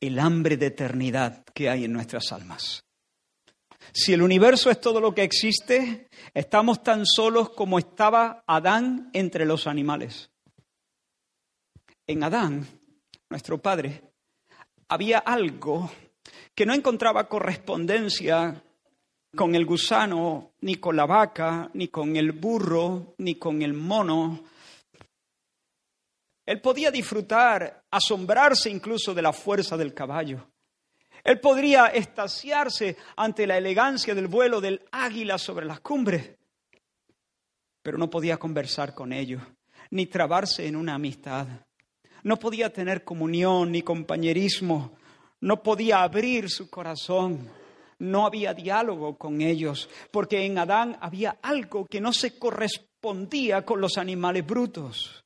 el 0.00 0.18
hambre 0.18 0.58
de 0.58 0.66
eternidad 0.66 1.46
que 1.54 1.70
hay 1.70 1.86
en 1.86 1.94
nuestras 1.94 2.30
almas. 2.30 2.84
Si 3.92 4.12
el 4.12 4.22
universo 4.22 4.70
es 4.70 4.80
todo 4.80 5.00
lo 5.00 5.14
que 5.14 5.22
existe, 5.22 6.08
estamos 6.34 6.82
tan 6.82 7.04
solos 7.06 7.50
como 7.50 7.78
estaba 7.78 8.44
Adán 8.46 9.10
entre 9.12 9.44
los 9.44 9.66
animales. 9.66 10.30
En 12.06 12.22
Adán, 12.22 12.66
nuestro 13.28 13.58
padre, 13.58 14.02
había 14.88 15.18
algo 15.18 15.90
que 16.54 16.66
no 16.66 16.74
encontraba 16.74 17.28
correspondencia 17.28 18.62
con 19.36 19.54
el 19.54 19.64
gusano, 19.64 20.52
ni 20.60 20.76
con 20.76 20.96
la 20.96 21.06
vaca, 21.06 21.70
ni 21.74 21.88
con 21.88 22.16
el 22.16 22.32
burro, 22.32 23.14
ni 23.18 23.36
con 23.36 23.62
el 23.62 23.72
mono. 23.72 24.44
Él 26.44 26.60
podía 26.60 26.90
disfrutar, 26.90 27.84
asombrarse 27.90 28.70
incluso 28.70 29.14
de 29.14 29.22
la 29.22 29.32
fuerza 29.32 29.76
del 29.76 29.94
caballo. 29.94 30.49
Él 31.24 31.40
podría 31.40 31.86
estasiarse 31.86 32.96
ante 33.16 33.46
la 33.46 33.58
elegancia 33.58 34.14
del 34.14 34.28
vuelo 34.28 34.60
del 34.60 34.82
águila 34.92 35.38
sobre 35.38 35.66
las 35.66 35.80
cumbres, 35.80 36.36
pero 37.82 37.98
no 37.98 38.10
podía 38.10 38.38
conversar 38.38 38.94
con 38.94 39.12
ellos, 39.12 39.42
ni 39.90 40.06
trabarse 40.06 40.66
en 40.66 40.76
una 40.76 40.94
amistad. 40.94 41.46
No 42.22 42.38
podía 42.38 42.72
tener 42.72 43.04
comunión 43.04 43.72
ni 43.72 43.82
compañerismo, 43.82 44.92
no 45.40 45.62
podía 45.62 46.02
abrir 46.02 46.50
su 46.50 46.68
corazón, 46.68 47.48
no 47.98 48.26
había 48.26 48.54
diálogo 48.54 49.16
con 49.16 49.40
ellos, 49.40 49.88
porque 50.10 50.44
en 50.44 50.58
Adán 50.58 50.98
había 51.00 51.38
algo 51.42 51.86
que 51.86 52.00
no 52.00 52.12
se 52.12 52.38
correspondía 52.38 53.64
con 53.64 53.80
los 53.80 53.96
animales 53.98 54.46
brutos. 54.46 55.19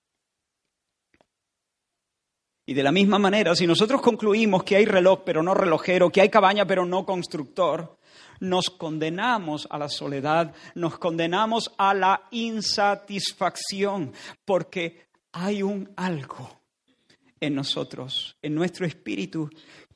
Y 2.67 2.75
de 2.75 2.83
la 2.83 2.93
misma 2.93 3.19
manera, 3.19 3.55
si 3.55 3.67
nosotros 3.67 4.01
concluimos 4.01 4.65
que 4.65 4.77
hay 4.77 4.87
reloj 4.87 5.21
pero 5.25 5.43
no 5.43 5.53
relojero, 5.53 6.11
que 6.11 6.23
hay 6.23 6.31
cabaña 6.31 6.67
pero 6.67 6.87
no 6.87 7.05
constructor, 7.05 7.99
nos 8.41 8.71
condenamos 8.71 9.67
a 9.71 9.79
la 9.79 9.89
soledad, 9.89 10.55
nos 10.75 10.99
condenamos 10.99 11.73
a 11.77 11.95
la 11.95 12.23
insatisfacción, 12.31 14.13
porque 14.45 15.07
hay 15.33 15.63
un 15.63 15.93
algo 15.97 16.51
en 17.41 17.55
nosotros, 17.55 18.37
en 18.41 18.55
nuestro 18.55 18.87
espíritu, 18.87 19.51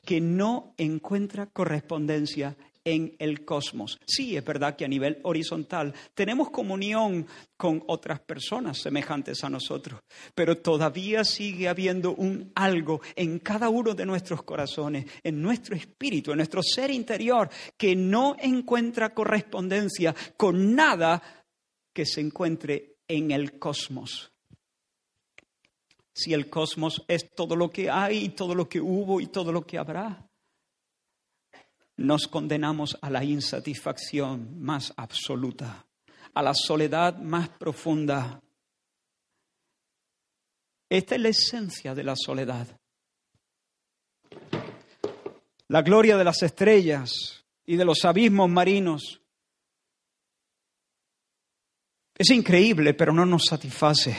que 0.05 0.21
no 0.21 0.73
encuentra 0.77 1.47
correspondencia 1.47 2.55
en 2.89 3.15
el 3.19 3.45
cosmos. 3.45 3.99
Sí, 4.05 4.35
es 4.35 4.43
verdad 4.43 4.75
que 4.75 4.85
a 4.85 4.87
nivel 4.87 5.19
horizontal 5.23 5.93
tenemos 6.15 6.49
comunión 6.49 7.27
con 7.55 7.83
otras 7.87 8.19
personas 8.21 8.79
semejantes 8.79 9.43
a 9.43 9.49
nosotros, 9.49 9.99
pero 10.33 10.57
todavía 10.57 11.23
sigue 11.23 11.67
habiendo 11.67 12.15
un 12.15 12.51
algo 12.55 13.01
en 13.15 13.39
cada 13.39 13.69
uno 13.69 13.93
de 13.93 14.05
nuestros 14.05 14.41
corazones, 14.41 15.05
en 15.23 15.41
nuestro 15.41 15.75
espíritu, 15.75 16.31
en 16.31 16.37
nuestro 16.37 16.63
ser 16.63 16.89
interior, 16.89 17.49
que 17.77 17.95
no 17.95 18.35
encuentra 18.39 19.13
correspondencia 19.13 20.15
con 20.35 20.73
nada 20.73 21.21
que 21.93 22.05
se 22.05 22.21
encuentre 22.21 22.95
en 23.07 23.31
el 23.31 23.59
cosmos. 23.59 24.31
Si 26.11 26.33
el 26.33 26.49
cosmos 26.49 27.03
es 27.07 27.29
todo 27.35 27.55
lo 27.55 27.69
que 27.69 27.89
hay, 27.89 28.25
y 28.25 28.29
todo 28.29 28.55
lo 28.55 28.67
que 28.67 28.81
hubo 28.81 29.21
y 29.21 29.27
todo 29.27 29.51
lo 29.51 29.65
que 29.65 29.77
habrá 29.77 30.28
nos 31.99 32.27
condenamos 32.27 32.97
a 33.01 33.09
la 33.09 33.25
insatisfacción 33.25 34.61
más 34.61 34.93
absoluta, 34.95 35.85
a 36.33 36.41
la 36.41 36.53
soledad 36.53 37.17
más 37.17 37.49
profunda. 37.49 38.41
Esta 40.89 41.15
es 41.15 41.21
la 41.21 41.29
esencia 41.29 41.93
de 41.93 42.03
la 42.03 42.15
soledad. 42.15 42.67
La 45.67 45.81
gloria 45.81 46.15
de 46.15 46.23
las 46.23 46.41
estrellas 46.41 47.43
y 47.65 47.75
de 47.75 47.83
los 47.83 48.05
abismos 48.05 48.49
marinos 48.49 49.21
es 52.17 52.29
increíble, 52.29 52.93
pero 52.93 53.11
no 53.11 53.25
nos 53.25 53.43
satisface. 53.45 54.15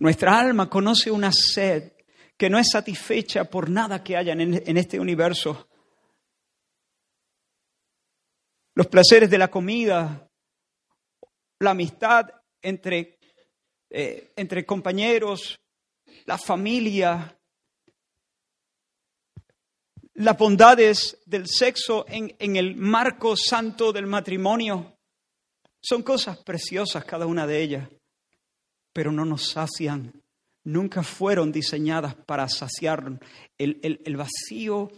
Nuestra 0.00 0.38
alma 0.38 0.68
conoce 0.68 1.10
una 1.10 1.32
sed 1.32 1.92
que 2.36 2.50
no 2.50 2.58
es 2.58 2.68
satisfecha 2.70 3.44
por 3.44 3.70
nada 3.70 4.04
que 4.04 4.18
haya 4.18 4.34
en 4.34 4.76
este 4.76 5.00
universo 5.00 5.66
los 8.76 8.86
placeres 8.88 9.30
de 9.30 9.38
la 9.38 9.48
comida, 9.48 10.28
la 11.60 11.70
amistad 11.70 12.28
entre, 12.60 13.18
eh, 13.88 14.34
entre 14.36 14.66
compañeros, 14.66 15.58
la 16.26 16.36
familia, 16.36 17.38
las 20.12 20.36
bondades 20.36 21.18
del 21.24 21.48
sexo 21.48 22.04
en, 22.06 22.36
en 22.38 22.56
el 22.56 22.76
marco 22.76 23.34
santo 23.34 23.94
del 23.94 24.06
matrimonio. 24.06 24.98
Son 25.80 26.02
cosas 26.02 26.36
preciosas 26.44 27.02
cada 27.06 27.24
una 27.24 27.46
de 27.46 27.62
ellas, 27.62 27.88
pero 28.92 29.10
no 29.10 29.24
nos 29.24 29.48
sacian. 29.48 30.22
Nunca 30.64 31.02
fueron 31.02 31.50
diseñadas 31.50 32.14
para 32.14 32.46
saciar 32.46 33.20
el, 33.56 34.02
el 34.04 34.16
vacío 34.18 34.90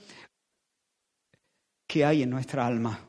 que 1.86 2.04
hay 2.04 2.24
en 2.24 2.30
nuestra 2.30 2.66
alma. 2.66 3.07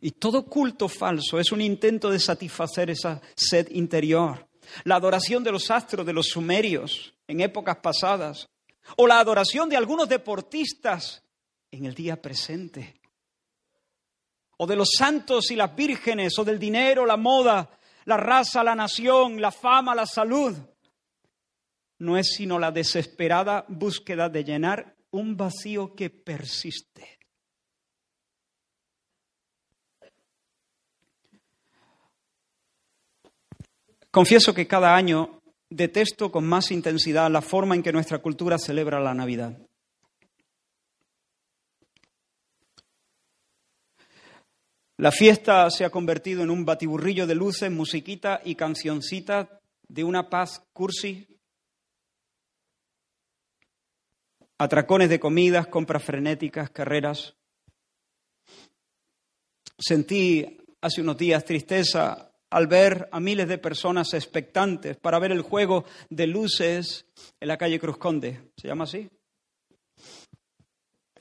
Y 0.00 0.12
todo 0.12 0.44
culto 0.44 0.88
falso 0.88 1.38
es 1.38 1.52
un 1.52 1.60
intento 1.60 2.10
de 2.10 2.18
satisfacer 2.18 2.90
esa 2.90 3.20
sed 3.34 3.68
interior. 3.70 4.48
La 4.84 4.96
adoración 4.96 5.44
de 5.44 5.52
los 5.52 5.70
astros 5.70 6.06
de 6.06 6.12
los 6.12 6.26
sumerios 6.26 7.14
en 7.26 7.40
épocas 7.40 7.78
pasadas, 7.78 8.48
o 8.96 9.06
la 9.06 9.18
adoración 9.18 9.68
de 9.68 9.76
algunos 9.76 10.08
deportistas 10.08 11.22
en 11.70 11.86
el 11.86 11.94
día 11.94 12.20
presente, 12.20 13.00
o 14.56 14.66
de 14.66 14.76
los 14.76 14.90
santos 14.96 15.50
y 15.50 15.56
las 15.56 15.74
vírgenes, 15.74 16.38
o 16.38 16.44
del 16.44 16.58
dinero, 16.58 17.06
la 17.06 17.16
moda, 17.16 17.70
la 18.04 18.16
raza, 18.16 18.62
la 18.62 18.74
nación, 18.74 19.40
la 19.40 19.50
fama, 19.50 19.94
la 19.94 20.06
salud, 20.06 20.54
no 21.98 22.18
es 22.18 22.34
sino 22.34 22.58
la 22.58 22.70
desesperada 22.70 23.64
búsqueda 23.68 24.28
de 24.28 24.44
llenar 24.44 24.96
un 25.10 25.36
vacío 25.36 25.94
que 25.94 26.10
persiste. 26.10 27.18
Confieso 34.14 34.54
que 34.54 34.68
cada 34.68 34.94
año 34.94 35.40
detesto 35.68 36.30
con 36.30 36.46
más 36.46 36.70
intensidad 36.70 37.28
la 37.32 37.42
forma 37.42 37.74
en 37.74 37.82
que 37.82 37.90
nuestra 37.90 38.18
cultura 38.18 38.58
celebra 38.58 39.00
la 39.00 39.12
Navidad. 39.12 39.58
La 44.98 45.10
fiesta 45.10 45.68
se 45.68 45.84
ha 45.84 45.90
convertido 45.90 46.44
en 46.44 46.50
un 46.50 46.64
batiburrillo 46.64 47.26
de 47.26 47.34
luces, 47.34 47.72
musiquita 47.72 48.40
y 48.44 48.54
cancioncita 48.54 49.60
de 49.88 50.04
una 50.04 50.30
paz 50.30 50.62
cursi. 50.72 51.26
Atracones 54.58 55.08
de 55.08 55.18
comidas, 55.18 55.66
compras 55.66 56.04
frenéticas, 56.04 56.70
carreras. 56.70 57.34
Sentí 59.76 60.56
hace 60.80 61.00
unos 61.00 61.18
días 61.18 61.44
tristeza 61.44 62.30
al 62.54 62.68
ver 62.68 63.08
a 63.10 63.18
miles 63.18 63.48
de 63.48 63.58
personas 63.58 64.14
expectantes 64.14 64.96
para 64.96 65.18
ver 65.18 65.32
el 65.32 65.42
juego 65.42 65.84
de 66.08 66.28
luces 66.28 67.04
en 67.40 67.48
la 67.48 67.58
calle 67.58 67.80
Cruz 67.80 67.98
Conde. 67.98 68.52
¿Se 68.56 68.68
llama 68.68 68.84
así? 68.84 69.10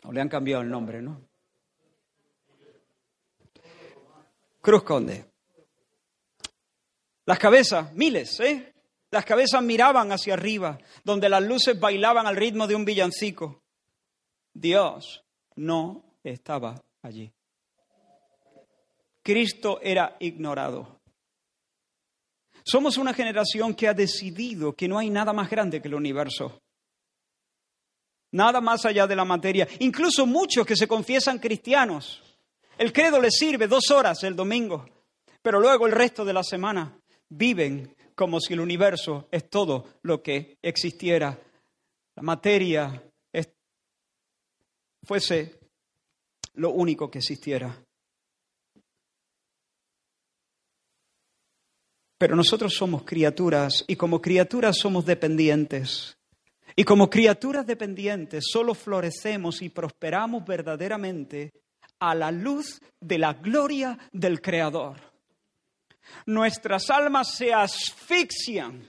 O 0.04 0.12
le 0.12 0.22
han 0.22 0.30
cambiado 0.30 0.62
el 0.62 0.70
nombre, 0.70 1.02
¿no? 1.02 1.28
Cruz 4.62 4.84
Conde. 4.84 5.26
Las 7.26 7.40
cabezas, 7.40 7.92
miles, 7.94 8.40
¿eh? 8.40 8.72
Las 9.10 9.26
cabezas 9.26 9.64
miraban 9.64 10.12
hacia 10.12 10.36
arriba, 10.36 10.78
donde 11.04 11.30
las 11.30 11.42
luces 11.42 11.80
bailaban 11.80 12.28
al 12.28 12.36
ritmo 12.36 12.68
de 12.68 12.76
un 12.76 12.86
villancico. 12.86 13.64
Dios 14.54 15.26
no 15.56 16.20
estaba 16.24 16.80
allí. 17.02 17.34
Cristo 19.24 19.80
era 19.82 20.16
ignorado. 20.20 21.02
Somos 22.66 22.98
una 22.98 23.14
generación 23.14 23.74
que 23.74 23.88
ha 23.88 23.94
decidido 23.94 24.74
que 24.74 24.88
no 24.88 24.98
hay 24.98 25.10
nada 25.10 25.34
más 25.34 25.50
grande 25.50 25.82
que 25.82 25.88
el 25.88 25.96
universo. 25.96 26.62
Nada 28.32 28.62
más 28.62 28.86
allá 28.86 29.06
de 29.06 29.16
la 29.16 29.26
materia. 29.26 29.68
Incluso 29.80 30.26
muchos 30.26 30.66
que 30.66 30.76
se 30.76 30.88
confiesan 30.88 31.40
cristianos. 31.40 32.22
El 32.78 32.92
credo 32.92 33.20
les 33.22 33.36
sirve 33.36 33.68
dos 33.68 33.92
horas 33.92 34.24
el 34.24 34.36
domingo, 34.36 34.86
pero 35.42 35.60
luego 35.60 35.86
el 35.86 35.92
resto 35.92 36.26
de 36.26 36.34
la 36.34 36.44
semana 36.44 36.98
viven 37.30 37.96
como 38.16 38.40
si 38.40 38.54
el 38.54 38.60
universo 38.60 39.28
es 39.32 39.50
todo 39.50 39.86
lo 40.02 40.24
que 40.24 40.58
existiera. 40.62 41.40
La 42.16 42.24
materia 42.24 43.04
es 43.32 43.50
fuese 45.04 45.60
lo 46.54 46.72
único 46.72 47.12
que 47.12 47.20
existiera. 47.20 47.83
Pero 52.24 52.38
nosotros 52.38 52.74
somos 52.74 53.04
criaturas 53.04 53.84
y 53.86 53.98
como 53.98 54.22
criaturas 54.22 54.78
somos 54.78 55.06
dependientes. 55.06 56.18
Y 56.74 56.86
como 56.86 57.10
criaturas 57.10 57.68
dependientes 57.68 58.46
solo 58.50 58.74
florecemos 58.76 59.62
y 59.62 59.68
prosperamos 59.68 60.46
verdaderamente 60.46 61.52
a 62.00 62.16
la 62.16 62.32
luz 62.32 62.82
de 63.02 63.18
la 63.18 63.34
gloria 63.34 64.00
del 64.14 64.40
Creador. 64.40 65.02
Nuestras 66.26 66.90
almas 66.90 67.36
se 67.36 67.54
asfixian 67.54 68.88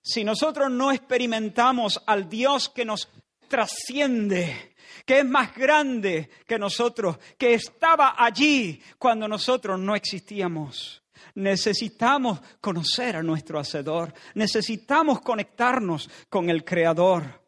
si 0.00 0.22
nosotros 0.22 0.70
no 0.70 0.92
experimentamos 0.92 2.00
al 2.06 2.28
Dios 2.28 2.68
que 2.68 2.84
nos 2.84 3.08
trasciende, 3.48 4.76
que 5.04 5.18
es 5.18 5.26
más 5.26 5.52
grande 5.56 6.30
que 6.46 6.56
nosotros, 6.56 7.18
que 7.36 7.54
estaba 7.54 8.14
allí 8.16 8.80
cuando 8.96 9.26
nosotros 9.26 9.76
no 9.80 9.96
existíamos. 9.96 11.01
Necesitamos 11.34 12.40
conocer 12.60 13.16
a 13.16 13.22
nuestro 13.22 13.58
Hacedor, 13.58 14.12
necesitamos 14.34 15.20
conectarnos 15.20 16.08
con 16.28 16.50
el 16.50 16.64
Creador. 16.64 17.42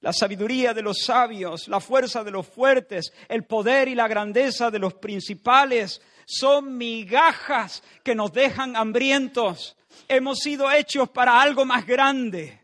La 0.00 0.12
sabiduría 0.12 0.74
de 0.74 0.82
los 0.82 0.98
sabios, 0.98 1.66
la 1.68 1.80
fuerza 1.80 2.22
de 2.22 2.30
los 2.30 2.46
fuertes, 2.46 3.12
el 3.28 3.44
poder 3.44 3.88
y 3.88 3.94
la 3.94 4.06
grandeza 4.06 4.70
de 4.70 4.78
los 4.78 4.94
principales 4.94 6.02
son 6.26 6.76
migajas 6.76 7.82
que 8.02 8.14
nos 8.14 8.32
dejan 8.32 8.76
hambrientos. 8.76 9.76
Hemos 10.08 10.40
sido 10.40 10.70
hechos 10.70 11.08
para 11.08 11.40
algo 11.40 11.64
más 11.64 11.86
grande. 11.86 12.60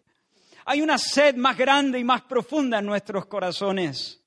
Hay 0.66 0.83
una 0.83 0.98
sed 0.98 1.37
más 1.37 1.57
grande 1.57 1.98
y 1.98 2.05
más 2.05 2.22
profunda 2.22 2.79
en 2.79 2.87
nuestros 2.87 3.26
corazones. 3.26 4.22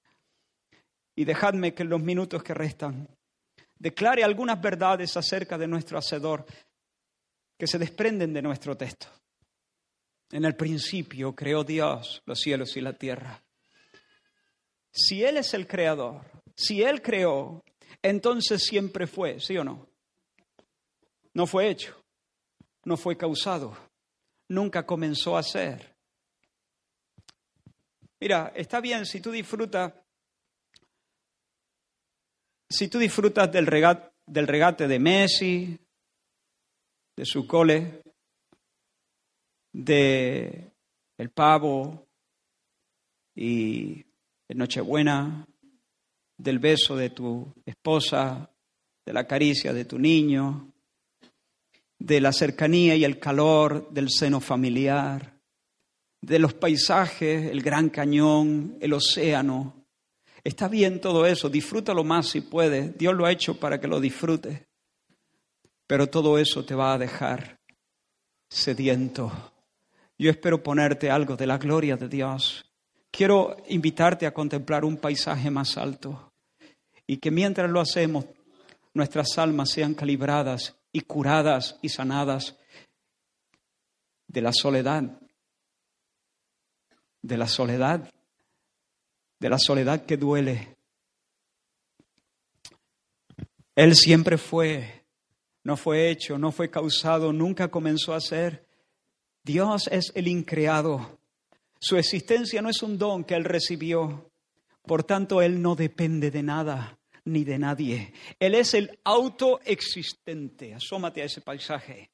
Y 1.15 1.25
dejadme 1.25 1.73
que 1.75 1.83
en 1.83 1.89
los 1.89 2.01
minutos 2.01 2.41
que 2.41 2.53
restan 2.55 3.07
declare 3.83 4.23
algunas 4.23 4.61
verdades 4.61 5.17
acerca 5.17 5.57
de 5.57 5.67
nuestro 5.67 5.97
Hacedor 5.97 6.45
que 7.57 7.67
se 7.67 7.77
desprenden 7.77 8.31
de 8.31 8.41
nuestro 8.41 8.77
texto. 8.77 9.07
En 10.31 10.45
el 10.45 10.55
principio 10.55 11.35
creó 11.35 11.65
Dios 11.65 12.21
los 12.25 12.39
cielos 12.39 12.77
y 12.77 12.81
la 12.81 12.93
tierra. 12.93 13.43
Si 14.89 15.21
Él 15.21 15.35
es 15.35 15.53
el 15.53 15.67
creador, 15.67 16.21
si 16.55 16.81
Él 16.81 17.01
creó, 17.01 17.61
entonces 18.01 18.63
siempre 18.63 19.05
fue, 19.05 19.41
¿sí 19.41 19.57
o 19.57 19.65
no? 19.65 19.89
No 21.33 21.45
fue 21.45 21.67
hecho, 21.67 22.01
no 22.85 22.95
fue 22.95 23.17
causado, 23.17 23.75
nunca 24.47 24.85
comenzó 24.85 25.35
a 25.35 25.43
ser. 25.43 25.93
Mira, 28.21 28.53
está 28.55 28.79
bien 28.79 29.05
si 29.05 29.19
tú 29.19 29.29
disfrutas 29.29 29.91
si 32.73 32.87
tú 32.87 32.97
disfrutas 32.97 33.51
del 33.51 33.67
regate, 33.67 34.09
del 34.25 34.47
regate 34.47 34.87
de 34.87 34.97
Messi, 34.97 35.77
de 37.15 37.25
su 37.25 37.45
cole, 37.45 38.01
de 39.71 40.71
el 41.19 41.29
pavo 41.29 42.07
y 43.35 44.03
de 44.47 44.55
Nochebuena, 44.55 45.45
del 46.35 46.57
beso 46.57 46.95
de 46.95 47.11
tu 47.11 47.53
esposa, 47.63 48.49
de 49.05 49.13
la 49.13 49.27
caricia 49.27 49.71
de 49.71 49.85
tu 49.85 49.99
niño, 49.99 50.73
de 51.99 52.21
la 52.21 52.33
cercanía 52.33 52.95
y 52.95 53.03
el 53.03 53.19
calor 53.19 53.91
del 53.91 54.09
seno 54.09 54.39
familiar, 54.39 55.39
de 56.21 56.39
los 56.39 56.55
paisajes, 56.55 57.51
el 57.51 57.61
gran 57.61 57.89
cañón, 57.89 58.77
el 58.81 58.93
océano, 58.93 59.82
Está 60.43 60.67
bien 60.67 60.99
todo 60.99 61.25
eso, 61.25 61.49
disfrútalo 61.49 62.03
más 62.03 62.27
si 62.27 62.41
puedes. 62.41 62.97
Dios 62.97 63.13
lo 63.13 63.25
ha 63.25 63.31
hecho 63.31 63.57
para 63.57 63.79
que 63.79 63.87
lo 63.87 64.01
disfrutes. 64.01 64.61
Pero 65.87 66.07
todo 66.07 66.37
eso 66.37 66.65
te 66.65 66.75
va 66.75 66.93
a 66.93 66.97
dejar 66.97 67.59
sediento. 68.49 69.31
Yo 70.17 70.29
espero 70.29 70.61
ponerte 70.61 71.09
algo 71.09 71.37
de 71.37 71.47
la 71.47 71.57
gloria 71.57 71.95
de 71.95 72.09
Dios. 72.09 72.65
Quiero 73.09 73.55
invitarte 73.69 74.25
a 74.25 74.33
contemplar 74.33 74.83
un 74.83 74.97
paisaje 74.97 75.49
más 75.49 75.77
alto 75.77 76.33
y 77.07 77.17
que 77.17 77.31
mientras 77.31 77.69
lo 77.69 77.79
hacemos, 77.79 78.25
nuestras 78.93 79.37
almas 79.37 79.71
sean 79.71 79.93
calibradas 79.93 80.75
y 80.91 81.01
curadas 81.01 81.77
y 81.81 81.89
sanadas 81.89 82.57
de 84.27 84.41
la 84.41 84.51
soledad, 84.51 85.03
de 87.21 87.37
la 87.37 87.47
soledad 87.47 88.09
de 89.43 89.49
la 89.49 89.59
soledad 89.59 90.05
que 90.05 90.15
duele. 90.15 90.77
Él 93.75 93.93
siempre 93.93 94.37
fue, 94.37 95.03
no 95.65 95.75
fue 95.75 96.09
hecho, 96.09 96.37
no 96.37 96.53
fue 96.53 96.71
causado, 96.71 97.33
nunca 97.33 97.67
comenzó 97.67 98.13
a 98.13 98.21
ser. 98.21 98.65
Dios 99.43 99.89
es 99.91 100.13
el 100.15 100.29
increado. 100.29 101.19
Su 101.77 101.97
existencia 101.97 102.61
no 102.61 102.69
es 102.69 102.81
un 102.83 102.97
don 102.97 103.25
que 103.25 103.35
Él 103.35 103.43
recibió. 103.43 104.31
Por 104.83 105.03
tanto, 105.03 105.41
Él 105.41 105.61
no 105.61 105.75
depende 105.75 106.31
de 106.31 106.41
nada 106.41 106.97
ni 107.25 107.43
de 107.43 107.59
nadie. 107.59 108.13
Él 108.39 108.55
es 108.55 108.73
el 108.73 108.97
autoexistente. 109.03 110.73
Asómate 110.73 111.21
a 111.21 111.25
ese 111.25 111.41
paisaje. 111.41 112.11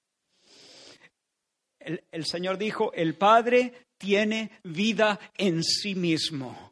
El, 1.78 2.04
el 2.12 2.26
Señor 2.26 2.58
dijo, 2.58 2.92
el 2.94 3.16
Padre 3.16 3.86
tiene 4.00 4.50
vida 4.64 5.20
en 5.38 5.64
sí 5.64 5.94
mismo. 5.94 6.69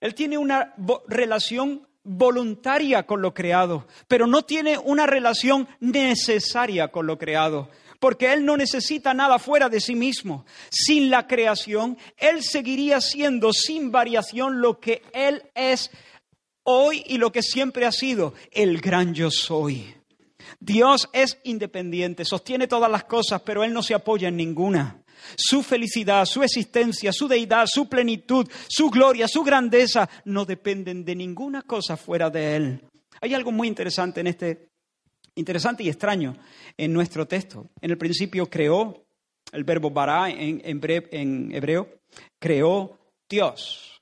Él 0.00 0.14
tiene 0.14 0.38
una 0.38 0.74
relación 1.08 1.86
voluntaria 2.04 3.04
con 3.04 3.20
lo 3.20 3.34
creado, 3.34 3.86
pero 4.06 4.26
no 4.26 4.44
tiene 4.44 4.78
una 4.78 5.06
relación 5.06 5.68
necesaria 5.80 6.88
con 6.88 7.06
lo 7.06 7.18
creado, 7.18 7.68
porque 8.00 8.32
Él 8.32 8.44
no 8.44 8.56
necesita 8.56 9.12
nada 9.12 9.38
fuera 9.38 9.68
de 9.68 9.80
sí 9.80 9.94
mismo. 9.94 10.46
Sin 10.70 11.10
la 11.10 11.26
creación, 11.26 11.98
Él 12.16 12.42
seguiría 12.42 13.00
siendo 13.00 13.52
sin 13.52 13.90
variación 13.90 14.60
lo 14.60 14.80
que 14.80 15.02
Él 15.12 15.42
es 15.54 15.90
hoy 16.62 17.02
y 17.06 17.18
lo 17.18 17.32
que 17.32 17.42
siempre 17.42 17.86
ha 17.86 17.92
sido, 17.92 18.34
el 18.52 18.80
gran 18.80 19.14
yo 19.14 19.30
soy. 19.30 19.94
Dios 20.60 21.08
es 21.12 21.38
independiente, 21.44 22.24
sostiene 22.24 22.66
todas 22.66 22.90
las 22.90 23.04
cosas, 23.04 23.42
pero 23.42 23.64
Él 23.64 23.72
no 23.72 23.82
se 23.82 23.94
apoya 23.94 24.28
en 24.28 24.36
ninguna. 24.36 25.02
Su 25.36 25.62
felicidad, 25.62 26.24
su 26.24 26.42
existencia, 26.42 27.12
su 27.12 27.28
deidad, 27.28 27.66
su 27.66 27.88
plenitud, 27.88 28.48
su 28.68 28.90
gloria, 28.90 29.26
su 29.28 29.42
grandeza 29.42 30.08
no 30.24 30.44
dependen 30.44 31.04
de 31.04 31.14
ninguna 31.14 31.62
cosa 31.62 31.96
fuera 31.96 32.30
de 32.30 32.56
Él. 32.56 32.84
Hay 33.20 33.34
algo 33.34 33.52
muy 33.52 33.68
interesante 33.68 34.20
en 34.20 34.28
este, 34.28 34.68
interesante 35.34 35.82
y 35.82 35.88
extraño 35.88 36.36
en 36.76 36.92
nuestro 36.92 37.26
texto. 37.26 37.70
En 37.80 37.90
el 37.90 37.98
principio 37.98 38.46
creó, 38.46 39.04
el 39.52 39.64
verbo 39.64 39.90
bará 39.90 40.30
en, 40.30 40.60
en 40.64 41.54
hebreo, 41.54 41.88
creó 42.38 42.98
Dios. 43.28 44.00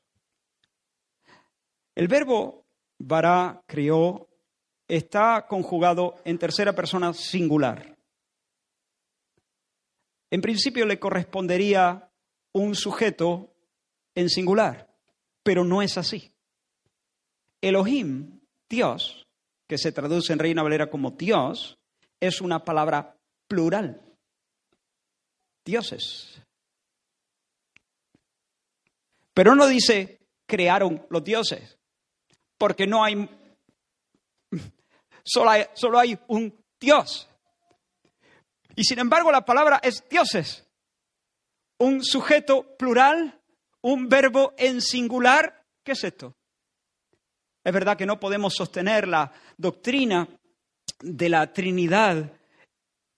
El 1.95 2.09
verbo 2.09 2.67
bará, 2.99 3.63
creó, 3.67 4.29
está 4.87 5.47
conjugado 5.49 6.17
en 6.25 6.39
tercera 6.39 6.75
persona 6.75 7.13
singular. 7.15 7.96
En 10.37 10.43
principio 10.43 10.85
le 10.85 10.99
correspondería 10.99 12.11
un 12.53 12.75
sujeto 12.75 13.55
en 14.15 14.29
singular, 14.29 14.95
pero 15.43 15.65
no 15.65 15.81
es 15.81 15.97
así. 15.97 16.31
Elohim, 17.63 18.43
Dios, 18.69 19.27
que 19.67 19.79
se 19.79 19.93
traduce 19.93 20.35
en 20.35 20.39
Reina 20.39 20.63
Valera 20.63 20.91
como 20.91 21.13
Dios, 21.13 21.79
es 22.21 22.43
una 22.43 22.63
palabra 22.63 23.17
plural. 23.49 23.99
Dioses. 25.65 26.43
Pero 29.33 29.55
no 29.55 29.67
dice 29.67 30.21
crearon 30.45 31.07
los 31.09 31.25
dioses, 31.25 31.79
porque 32.59 32.87
no 32.87 33.03
hay, 33.03 33.27
solo 35.25 35.49
hay, 35.49 35.65
solo 35.73 35.99
hay 35.99 36.19
un 36.29 36.63
Dios. 36.79 37.27
Y 38.77 38.85
sin 38.85 38.99
embargo 38.99 39.33
la 39.33 39.45
palabra 39.45 39.81
es 39.83 40.05
dioses. 40.09 40.65
Un 41.79 42.05
sujeto 42.05 42.77
plural, 42.77 43.41
un 43.81 44.09
verbo 44.09 44.55
en 44.57 44.81
singular. 44.81 45.65
¿Qué 45.83 45.93
es 45.93 46.05
esto? 46.05 46.37
Es 47.65 47.73
verdad 47.73 47.97
que 47.97 48.07
no 48.07 48.21
podemos 48.21 48.55
sostener 48.55 49.09
la 49.09 49.33
doctrina 49.57 50.29
de 51.01 51.29
la 51.29 51.53
Trinidad 51.53 52.33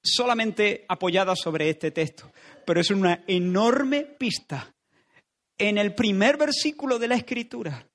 solamente 0.03 0.87
apoyada 0.89 1.35
sobre 1.37 1.69
este 1.69 1.91
texto, 1.91 2.33
pero 2.65 2.81
es 2.81 2.91
una 2.91 3.25
enorme 3.27 4.05
pista 4.05 4.73
en 5.59 5.77
el 5.77 5.95
primer 5.95 6.39
versículo 6.39 6.99
de 6.99 7.09
la 7.09 7.17
Escritura 7.17 7.87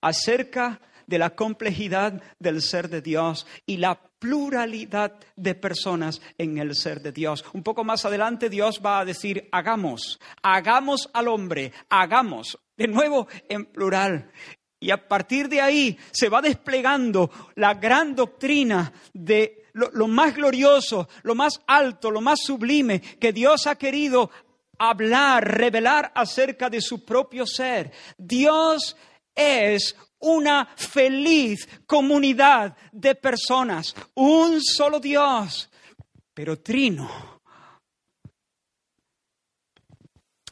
acerca 0.00 0.80
de 1.10 1.18
la 1.18 1.30
complejidad 1.34 2.22
del 2.38 2.62
ser 2.62 2.88
de 2.88 3.02
Dios 3.02 3.46
y 3.66 3.78
la 3.78 4.00
pluralidad 4.18 5.18
de 5.34 5.56
personas 5.56 6.22
en 6.38 6.58
el 6.58 6.76
ser 6.76 7.02
de 7.02 7.10
Dios. 7.10 7.44
Un 7.52 7.64
poco 7.64 7.82
más 7.82 8.04
adelante 8.04 8.48
Dios 8.48 8.80
va 8.84 9.00
a 9.00 9.04
decir, 9.04 9.48
hagamos, 9.50 10.20
hagamos 10.40 11.10
al 11.12 11.26
hombre, 11.28 11.72
hagamos. 11.90 12.58
de 12.76 12.86
nuevo 12.86 13.26
en 13.48 13.66
plural. 13.66 14.30
Y 14.78 14.90
a 14.90 15.08
partir 15.08 15.48
de 15.48 15.60
ahí 15.60 15.98
se 16.12 16.30
va 16.30 16.40
desplegando 16.40 17.30
la 17.56 17.74
gran 17.74 18.14
doctrina 18.14 18.90
de 19.12 19.64
lo, 19.74 20.06
más 20.06 20.34
glorioso, 20.34 21.08
lo 21.24 21.34
más 21.34 21.60
alto, 21.66 22.10
lo 22.10 22.20
más 22.20 22.40
sublime 22.40 23.00
que 23.00 23.32
Dios 23.32 23.66
ha 23.66 23.74
querido 23.74 24.30
hablar, 24.78 25.46
revelar 25.46 26.12
acerca 26.14 26.70
de 26.70 26.80
su 26.80 27.04
propio 27.04 27.46
ser. 27.46 27.92
Dios 28.16 28.96
es 29.34 29.94
una 30.20 30.66
feliz 30.76 31.68
comunidad 31.86 32.76
de 32.92 33.14
personas, 33.14 33.94
un 34.14 34.62
solo 34.62 35.00
Dios, 35.00 35.70
pero 36.34 36.60
trino. 36.60 37.40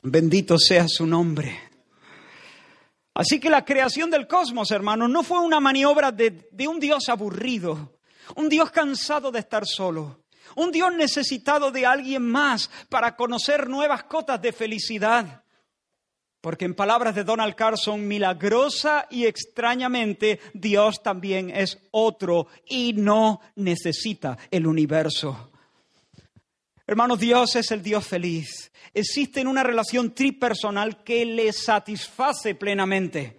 Bendito 0.02 0.58
sea 0.58 0.86
su 0.88 1.06
nombre. 1.06 1.68
Así 3.14 3.40
que 3.40 3.50
la 3.50 3.64
creación 3.64 4.10
del 4.10 4.28
cosmos, 4.28 4.70
hermanos, 4.70 5.10
no 5.10 5.22
fue 5.22 5.40
una 5.40 5.58
maniobra 5.58 6.12
de, 6.12 6.48
de, 6.52 6.68
un 6.68 6.78
Dios 6.78 7.08
aburrido, 7.08 7.98
un 8.36 8.48
Dios 8.48 8.70
cansado 8.70 9.32
de 9.32 9.40
estar 9.40 9.66
solo, 9.66 10.24
un 10.54 10.70
Dios 10.70 10.94
necesitado 10.94 11.72
de 11.72 11.84
alguien 11.84 12.22
más 12.22 12.70
para 12.88 13.16
conocer 13.16 13.68
nuevas 13.68 14.04
cotas 14.04 14.40
de 14.40 14.52
felicidad. 14.52 15.42
Porque 16.40 16.64
en 16.64 16.74
palabras 16.74 17.14
de 17.14 17.24
Donald 17.24 17.54
Carson, 17.54 18.06
milagrosa 18.06 19.06
y 19.10 19.26
extrañamente, 19.26 20.40
Dios 20.54 21.02
también 21.02 21.50
es 21.50 21.78
otro 21.90 22.46
y 22.66 22.92
no 22.92 23.40
necesita 23.56 24.38
el 24.50 24.66
universo. 24.66 25.50
Hermanos, 26.86 27.18
Dios 27.18 27.56
es 27.56 27.70
el 27.70 27.82
Dios 27.82 28.06
feliz. 28.06 28.72
Existe 28.94 29.46
una 29.46 29.62
relación 29.62 30.14
tripersonal 30.14 31.02
que 31.02 31.24
le 31.24 31.52
satisface 31.52 32.54
plenamente 32.54 33.38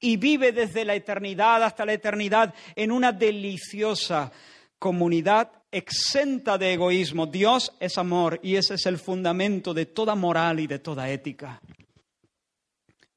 y 0.00 0.16
vive 0.16 0.52
desde 0.52 0.84
la 0.84 0.94
eternidad 0.94 1.62
hasta 1.62 1.86
la 1.86 1.94
eternidad 1.94 2.54
en 2.74 2.92
una 2.92 3.12
deliciosa 3.12 4.30
comunidad 4.78 5.50
exenta 5.70 6.58
de 6.58 6.74
egoísmo. 6.74 7.26
Dios 7.26 7.72
es 7.80 7.96
amor 7.96 8.40
y 8.42 8.56
ese 8.56 8.74
es 8.74 8.86
el 8.86 8.98
fundamento 8.98 9.72
de 9.72 9.86
toda 9.86 10.14
moral 10.14 10.60
y 10.60 10.66
de 10.66 10.78
toda 10.78 11.08
ética. 11.10 11.60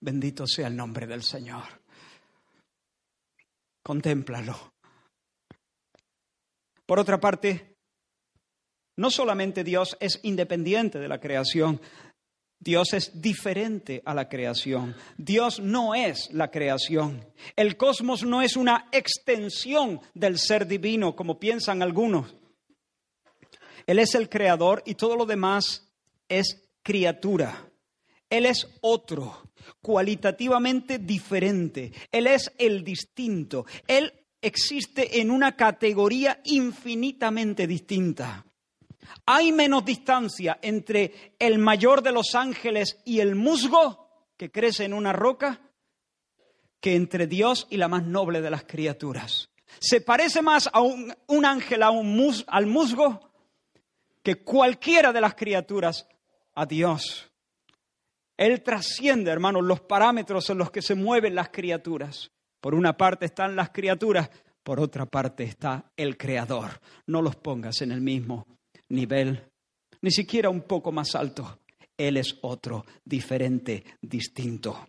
Bendito 0.03 0.45
sea 0.45 0.67
el 0.67 0.75
nombre 0.75 1.07
del 1.07 1.23
Señor. 1.23 1.63
Contémplalo. 3.81 4.73
Por 6.85 6.99
otra 6.99 7.21
parte, 7.21 7.77
no 8.97 9.09
solamente 9.09 9.63
Dios 9.63 9.95
es 10.01 10.19
independiente 10.23 10.99
de 10.99 11.07
la 11.07 11.21
creación, 11.21 11.79
Dios 12.59 12.91
es 12.91 13.21
diferente 13.21 14.01
a 14.03 14.13
la 14.13 14.27
creación. 14.27 14.93
Dios 15.17 15.61
no 15.61 15.95
es 15.95 16.29
la 16.33 16.51
creación. 16.51 17.25
El 17.55 17.77
cosmos 17.77 18.25
no 18.25 18.41
es 18.41 18.57
una 18.57 18.89
extensión 18.91 20.01
del 20.13 20.37
ser 20.37 20.67
divino, 20.67 21.15
como 21.15 21.39
piensan 21.39 21.81
algunos. 21.81 22.35
Él 23.87 23.99
es 23.99 24.15
el 24.15 24.27
creador 24.27 24.83
y 24.85 24.95
todo 24.95 25.15
lo 25.15 25.25
demás 25.25 25.89
es 26.27 26.69
criatura. 26.83 27.69
Él 28.33 28.47
es 28.47 28.67
otro, 28.81 29.51
cualitativamente 29.79 30.97
diferente. 30.97 31.91
Él 32.11 32.25
es 32.25 32.51
el 32.57 32.83
distinto. 32.83 33.67
Él 33.85 34.11
existe 34.41 35.21
en 35.21 35.29
una 35.29 35.55
categoría 35.55 36.41
infinitamente 36.45 37.67
distinta. 37.67 38.43
Hay 39.27 39.51
menos 39.51 39.85
distancia 39.85 40.57
entre 40.63 41.35
el 41.37 41.59
mayor 41.59 42.01
de 42.01 42.11
los 42.11 42.33
ángeles 42.33 42.97
y 43.05 43.19
el 43.19 43.35
musgo 43.35 44.25
que 44.35 44.49
crece 44.49 44.85
en 44.85 44.95
una 44.95 45.13
roca 45.13 45.61
que 46.79 46.95
entre 46.95 47.27
Dios 47.27 47.67
y 47.69 47.77
la 47.77 47.87
más 47.87 48.03
noble 48.03 48.41
de 48.41 48.49
las 48.49 48.63
criaturas. 48.63 49.51
Se 49.77 50.01
parece 50.01 50.41
más 50.41 50.71
a 50.73 50.81
un, 50.81 51.45
ángel 51.45 51.83
a 51.83 51.91
un 51.91 52.33
al 52.47 52.65
musgo 52.65 53.29
que 54.23 54.43
cualquiera 54.43 55.13
de 55.13 55.21
las 55.21 55.35
criaturas 55.35 56.07
a 56.55 56.65
Dios. 56.65 57.29
Él 58.37 58.63
trasciende, 58.63 59.31
hermanos, 59.31 59.63
los 59.63 59.81
parámetros 59.81 60.49
en 60.49 60.57
los 60.57 60.71
que 60.71 60.81
se 60.81 60.95
mueven 60.95 61.35
las 61.35 61.49
criaturas. 61.49 62.31
Por 62.59 62.75
una 62.75 62.95
parte 62.97 63.25
están 63.25 63.55
las 63.55 63.69
criaturas, 63.69 64.29
por 64.63 64.79
otra 64.79 65.05
parte 65.05 65.43
está 65.43 65.91
el 65.97 66.17
Creador. 66.17 66.79
No 67.07 67.21
los 67.21 67.35
pongas 67.35 67.81
en 67.81 67.91
el 67.91 68.01
mismo 68.01 68.47
nivel, 68.89 69.43
ni 70.01 70.11
siquiera 70.11 70.49
un 70.49 70.61
poco 70.61 70.91
más 70.91 71.15
alto. 71.15 71.59
Él 71.97 72.17
es 72.17 72.37
otro, 72.41 72.85
diferente, 73.05 73.83
distinto. 74.01 74.87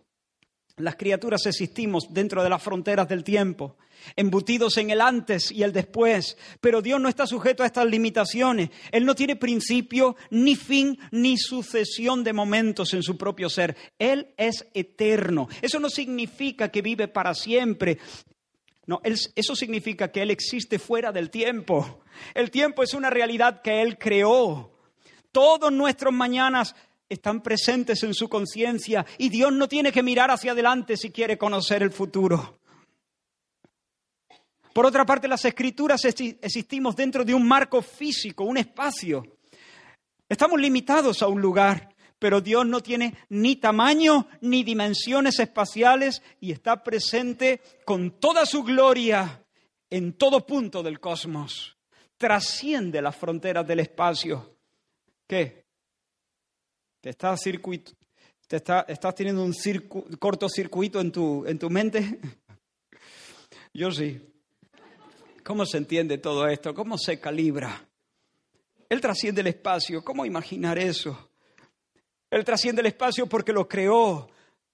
Las 0.77 0.97
criaturas 0.97 1.45
existimos 1.45 2.13
dentro 2.13 2.43
de 2.43 2.49
las 2.49 2.61
fronteras 2.61 3.07
del 3.07 3.23
tiempo, 3.23 3.77
embutidos 4.17 4.77
en 4.77 4.89
el 4.89 4.99
antes 4.99 5.49
y 5.49 5.63
el 5.63 5.71
después, 5.71 6.37
pero 6.59 6.81
Dios 6.81 6.99
no 6.99 7.07
está 7.07 7.25
sujeto 7.25 7.63
a 7.63 7.65
estas 7.65 7.85
limitaciones. 7.85 8.71
Él 8.91 9.05
no 9.05 9.15
tiene 9.15 9.37
principio, 9.37 10.17
ni 10.31 10.57
fin, 10.57 10.99
ni 11.11 11.37
sucesión 11.37 12.25
de 12.25 12.33
momentos 12.33 12.93
en 12.93 13.03
su 13.03 13.17
propio 13.17 13.49
ser. 13.49 13.77
Él 13.97 14.33
es 14.35 14.67
eterno. 14.73 15.47
Eso 15.61 15.79
no 15.79 15.89
significa 15.89 16.69
que 16.69 16.81
vive 16.81 17.07
para 17.07 17.33
siempre. 17.33 17.97
No, 18.85 18.99
eso 19.03 19.55
significa 19.55 20.11
que 20.11 20.23
Él 20.23 20.29
existe 20.29 20.77
fuera 20.77 21.13
del 21.13 21.29
tiempo. 21.29 22.01
El 22.33 22.51
tiempo 22.51 22.83
es 22.83 22.93
una 22.93 23.09
realidad 23.09 23.61
que 23.61 23.81
Él 23.81 23.97
creó. 23.97 24.73
Todos 25.31 25.71
nuestros 25.71 26.13
mañanas 26.13 26.75
están 27.07 27.41
presentes 27.41 28.03
en 28.03 28.13
su 28.13 28.27
conciencia 28.27 29.05
y 29.17 29.29
Dios 29.29 29.53
no 29.53 29.67
tiene 29.67 29.91
que 29.91 30.03
mirar 30.03 30.31
hacia 30.31 30.51
adelante 30.51 30.97
si 30.97 31.11
quiere 31.11 31.37
conocer 31.37 31.83
el 31.83 31.91
futuro. 31.91 32.59
Por 34.73 34.85
otra 34.85 35.05
parte, 35.05 35.27
las 35.27 35.45
escrituras 35.45 36.03
existimos 36.03 36.95
dentro 36.95 37.23
de 37.23 37.33
un 37.33 37.47
marco 37.47 37.81
físico, 37.81 38.43
un 38.43 38.57
espacio. 38.57 39.23
Estamos 40.27 40.59
limitados 40.59 41.21
a 41.21 41.27
un 41.27 41.39
lugar 41.39 41.95
pero 42.19 42.41
Dios 42.41 42.65
no 42.65 42.81
tiene 42.81 43.13
ni 43.29 43.57
tamaño 43.57 44.27
ni 44.41 44.63
dimensiones 44.63 45.39
espaciales 45.39 46.23
y 46.39 46.51
está 46.51 46.83
presente 46.83 47.61
con 47.85 48.19
toda 48.19 48.45
su 48.45 48.63
gloria 48.63 49.43
en 49.89 50.13
todo 50.13 50.45
punto 50.45 50.81
del 50.81 50.99
cosmos. 50.99 51.77
Trasciende 52.17 53.01
las 53.01 53.15
fronteras 53.15 53.67
del 53.67 53.81
espacio. 53.81 54.57
¿Qué? 55.27 55.64
¿Te 57.05 57.11
estás, 57.11 57.39
circuito, 57.39 57.91
te 58.47 58.55
estás 58.55 59.13
teniendo 59.13 59.43
un 59.43 59.53
cortocircuito 60.17 60.99
en 60.99 61.11
tu, 61.11 61.45
en 61.45 61.59
tu 61.59 61.69
mente? 61.69 62.19
Yo 63.75 63.91
sí. 63.91 64.19
¿Cómo 65.43 65.67
se 65.67 65.77
entiende 65.77 66.17
todo 66.17 66.47
esto? 66.47 66.73
¿Cómo 66.73 66.97
se 66.97 67.19
calibra? 67.19 67.79
Él 68.89 69.01
trasciende 69.01 69.41
el 69.41 69.47
espacio. 69.47 70.03
¿Cómo 70.03 70.25
imaginar 70.25 70.79
eso? 70.79 71.29
Él 72.31 72.43
trasciende 72.43 72.81
el 72.81 72.87
espacio 72.87 73.27
porque 73.27 73.53
lo 73.53 73.67
creó, 73.67 74.27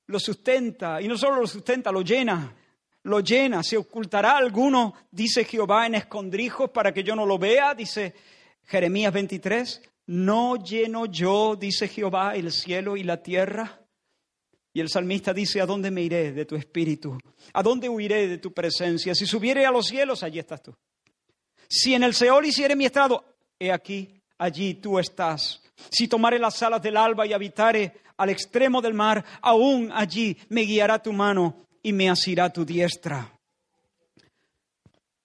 lo 0.05 0.17
sustenta, 0.17 1.01
y 1.01 1.09
no 1.09 1.17
solo 1.17 1.35
lo 1.35 1.47
sustenta, 1.47 1.91
lo 1.91 2.01
llena, 2.01 2.55
lo 3.03 3.19
llena. 3.19 3.61
¿Se 3.61 3.75
ocultará 3.75 4.37
alguno, 4.37 4.93
dice 5.11 5.43
Jehová, 5.43 5.85
en 5.85 5.95
escondrijos 5.95 6.69
para 6.69 6.93
que 6.93 7.03
yo 7.03 7.13
no 7.13 7.25
lo 7.25 7.37
vea? 7.37 7.75
Dice 7.75 8.15
Jeremías 8.63 9.11
23. 9.11 9.90
¿No 10.07 10.55
lleno 10.57 11.05
yo, 11.05 11.55
dice 11.55 11.87
Jehová, 11.87 12.35
el 12.35 12.51
cielo 12.51 12.97
y 12.97 13.03
la 13.03 13.21
tierra? 13.21 13.81
Y 14.73 14.79
el 14.79 14.89
salmista 14.89 15.33
dice, 15.33 15.61
¿a 15.61 15.65
dónde 15.65 15.91
me 15.91 16.01
iré 16.01 16.31
de 16.31 16.45
tu 16.45 16.55
espíritu? 16.55 17.17
¿A 17.53 17.61
dónde 17.61 17.89
huiré 17.89 18.27
de 18.27 18.37
tu 18.37 18.53
presencia? 18.53 19.13
Si 19.13 19.25
subiere 19.25 19.65
a 19.65 19.71
los 19.71 19.87
cielos, 19.87 20.23
allí 20.23 20.39
estás 20.39 20.63
tú. 20.63 20.75
Si 21.67 21.93
en 21.93 22.03
el 22.03 22.13
Seol 22.13 22.45
hiciere 22.45 22.75
mi 22.75 22.85
estrado, 22.85 23.23
he 23.59 23.71
aquí, 23.71 24.21
allí 24.37 24.75
tú 24.75 24.97
estás. 24.97 25.61
Si 25.89 26.07
tomare 26.07 26.39
las 26.39 26.61
alas 26.63 26.81
del 26.81 26.97
alba 26.97 27.25
y 27.25 27.33
habitare 27.33 28.01
al 28.17 28.29
extremo 28.29 28.81
del 28.81 28.93
mar, 28.93 29.23
aún 29.41 29.91
allí 29.93 30.37
me 30.49 30.61
guiará 30.61 31.01
tu 31.01 31.11
mano 31.11 31.67
y 31.83 31.91
me 31.91 32.09
asirá 32.09 32.51
tu 32.51 32.63
diestra. 32.65 33.37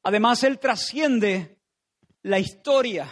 Además, 0.02 0.42
Él 0.44 0.58
trasciende 0.58 1.58
la 2.22 2.38
historia. 2.38 3.08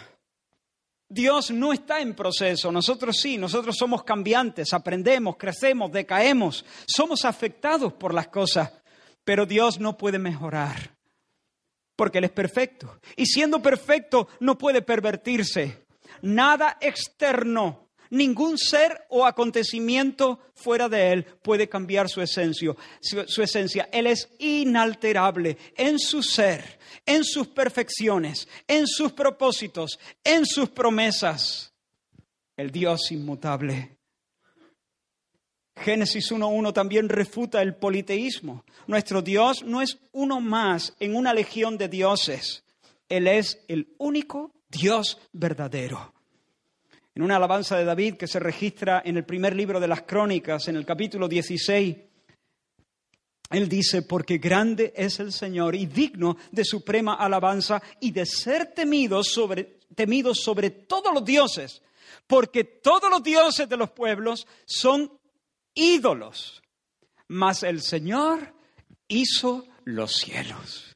Dios 1.07 1.51
no 1.51 1.71
está 1.71 2.01
en 2.01 2.15
proceso, 2.15 2.71
nosotros 2.71 3.17
sí, 3.21 3.37
nosotros 3.37 3.75
somos 3.77 4.03
cambiantes, 4.03 4.73
aprendemos, 4.73 5.37
crecemos, 5.37 5.91
decaemos, 5.91 6.65
somos 6.87 7.25
afectados 7.25 7.93
por 7.93 8.13
las 8.13 8.27
cosas, 8.27 8.71
pero 9.23 9.45
Dios 9.45 9.79
no 9.79 9.97
puede 9.97 10.17
mejorar, 10.17 10.95
porque 11.95 12.17
Él 12.17 12.23
es 12.23 12.31
perfecto. 12.31 12.99
Y 13.15 13.27
siendo 13.27 13.61
perfecto, 13.61 14.27
no 14.39 14.57
puede 14.57 14.81
pervertirse 14.81 15.85
nada 16.21 16.77
externo, 16.81 17.89
ningún 18.09 18.57
ser 18.57 19.05
o 19.09 19.25
acontecimiento 19.25 20.39
fuera 20.53 20.89
de 20.89 21.11
Él 21.11 21.25
puede 21.41 21.69
cambiar 21.69 22.09
su 22.09 22.21
esencia. 22.21 22.75
Su, 23.01 23.41
esencia. 23.41 23.89
Él 23.91 24.07
es 24.07 24.29
inalterable 24.39 25.57
en 25.75 25.99
su 25.99 26.23
ser, 26.23 26.79
en 27.05 27.23
sus 27.23 27.47
perfecciones, 27.47 28.47
en 28.67 28.87
sus 28.87 29.11
propósitos, 29.11 29.99
en 30.23 30.45
sus 30.45 30.69
promesas. 30.69 31.73
El 32.57 32.71
Dios 32.71 33.11
inmutable. 33.11 33.97
Génesis 35.75 36.31
1.1 36.31 36.73
también 36.73 37.09
refuta 37.09 37.61
el 37.61 37.75
politeísmo. 37.75 38.63
Nuestro 38.87 39.21
Dios 39.21 39.63
no 39.63 39.81
es 39.81 39.97
uno 40.13 40.39
más 40.39 40.95
en 40.99 41.15
una 41.15 41.33
legión 41.33 41.77
de 41.77 41.89
dioses. 41.89 42.63
Él 43.09 43.27
es 43.27 43.63
el 43.67 43.93
único 43.97 44.51
Dios 44.69 45.19
verdadero. 45.33 46.13
En 47.13 47.23
una 47.23 47.37
alabanza 47.37 47.77
de 47.77 47.85
David 47.85 48.15
que 48.15 48.27
se 48.27 48.39
registra 48.39 49.01
en 49.05 49.17
el 49.17 49.25
primer 49.25 49.55
libro 49.55 49.79
de 49.79 49.87
las 49.87 50.01
Crónicas, 50.03 50.67
en 50.67 50.75
el 50.75 50.85
capítulo 50.85 51.27
16, 51.27 51.97
él 53.49 53.69
dice, 53.69 54.01
porque 54.01 54.37
grande 54.37 54.93
es 54.95 55.19
el 55.19 55.31
Señor 55.31 55.75
y 55.75 55.85
digno 55.85 56.37
de 56.51 56.65
suprema 56.65 57.15
alabanza 57.15 57.81
y 57.99 58.11
de 58.11 58.25
ser 58.25 58.73
temido 58.73 59.23
sobre, 59.23 59.79
temido 59.93 60.33
sobre 60.33 60.71
todos 60.71 61.13
los 61.13 61.23
dioses, 61.23 61.81
porque 62.27 62.63
todos 62.63 63.09
los 63.09 63.21
dioses 63.21 63.69
de 63.69 63.77
los 63.77 63.91
pueblos 63.91 64.47
son 64.65 65.11
ídolos, 65.75 66.63
mas 67.27 67.63
el 67.63 67.81
Señor 67.81 68.53
hizo 69.07 69.67
los 69.83 70.15
cielos. 70.15 70.95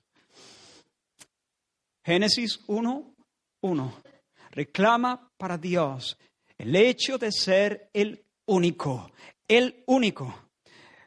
Génesis 2.04 2.60
1, 2.66 3.16
1. 3.62 4.02
Reclama 4.52 5.32
para 5.38 5.58
Dios 5.58 6.18
el 6.58 6.76
hecho 6.76 7.20
de 7.20 7.32
ser 7.32 7.92
el 7.94 8.26
único, 8.46 9.12
el 9.48 9.84
único. 9.86 10.50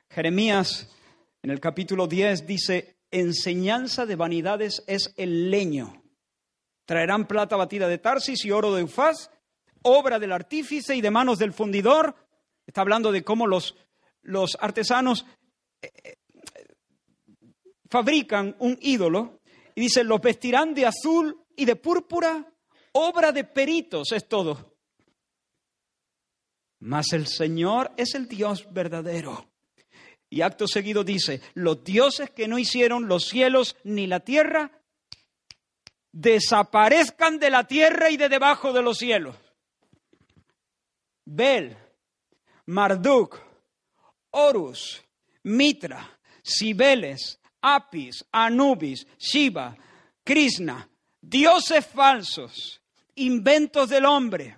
Jeremías 0.08 0.88
en 1.42 1.50
el 1.50 1.60
capítulo 1.60 2.06
10 2.06 2.46
dice, 2.46 2.96
enseñanza 3.10 4.06
de 4.06 4.16
vanidades 4.16 4.82
es 4.86 5.12
el 5.16 5.50
leño. 5.50 6.02
Traerán 6.84 7.26
plata 7.26 7.56
batida 7.56 7.88
de 7.88 7.98
Tarsis 7.98 8.44
y 8.44 8.50
oro 8.50 8.74
de 8.74 8.84
Ufaz, 8.84 9.30
obra 9.82 10.18
del 10.18 10.32
artífice 10.32 10.94
y 10.94 11.00
de 11.00 11.10
manos 11.10 11.38
del 11.38 11.52
fundidor, 11.52 12.16
Está 12.66 12.80
hablando 12.82 13.12
de 13.12 13.24
cómo 13.24 13.46
los, 13.46 13.76
los 14.22 14.56
artesanos 14.60 15.26
eh, 15.80 15.90
eh, 16.04 16.16
fabrican 17.90 18.56
un 18.60 18.78
ídolo 18.80 19.40
y 19.74 19.82
dice, 19.82 20.04
los 20.04 20.20
vestirán 20.20 20.74
de 20.74 20.86
azul 20.86 21.44
y 21.56 21.64
de 21.64 21.76
púrpura, 21.76 22.52
obra 22.92 23.32
de 23.32 23.44
peritos 23.44 24.12
es 24.12 24.28
todo. 24.28 24.76
Mas 26.80 27.12
el 27.12 27.26
Señor 27.26 27.92
es 27.96 28.14
el 28.14 28.28
Dios 28.28 28.66
verdadero. 28.72 29.51
Y 30.32 30.40
acto 30.40 30.66
seguido 30.66 31.04
dice, 31.04 31.42
los 31.52 31.84
dioses 31.84 32.30
que 32.30 32.48
no 32.48 32.58
hicieron 32.58 33.06
los 33.06 33.28
cielos 33.28 33.76
ni 33.84 34.06
la 34.06 34.20
tierra, 34.20 34.72
desaparezcan 36.10 37.38
de 37.38 37.50
la 37.50 37.66
tierra 37.66 38.08
y 38.08 38.16
de 38.16 38.30
debajo 38.30 38.72
de 38.72 38.80
los 38.80 38.96
cielos. 38.96 39.36
Bel, 41.26 41.76
Marduk, 42.64 43.42
Horus, 44.30 45.02
Mitra, 45.42 46.18
Cibeles, 46.42 47.38
Apis, 47.60 48.24
Anubis, 48.32 49.06
Shiva, 49.18 49.76
Krishna, 50.24 50.88
dioses 51.20 51.86
falsos, 51.86 52.80
inventos 53.16 53.90
del 53.90 54.06
hombre. 54.06 54.56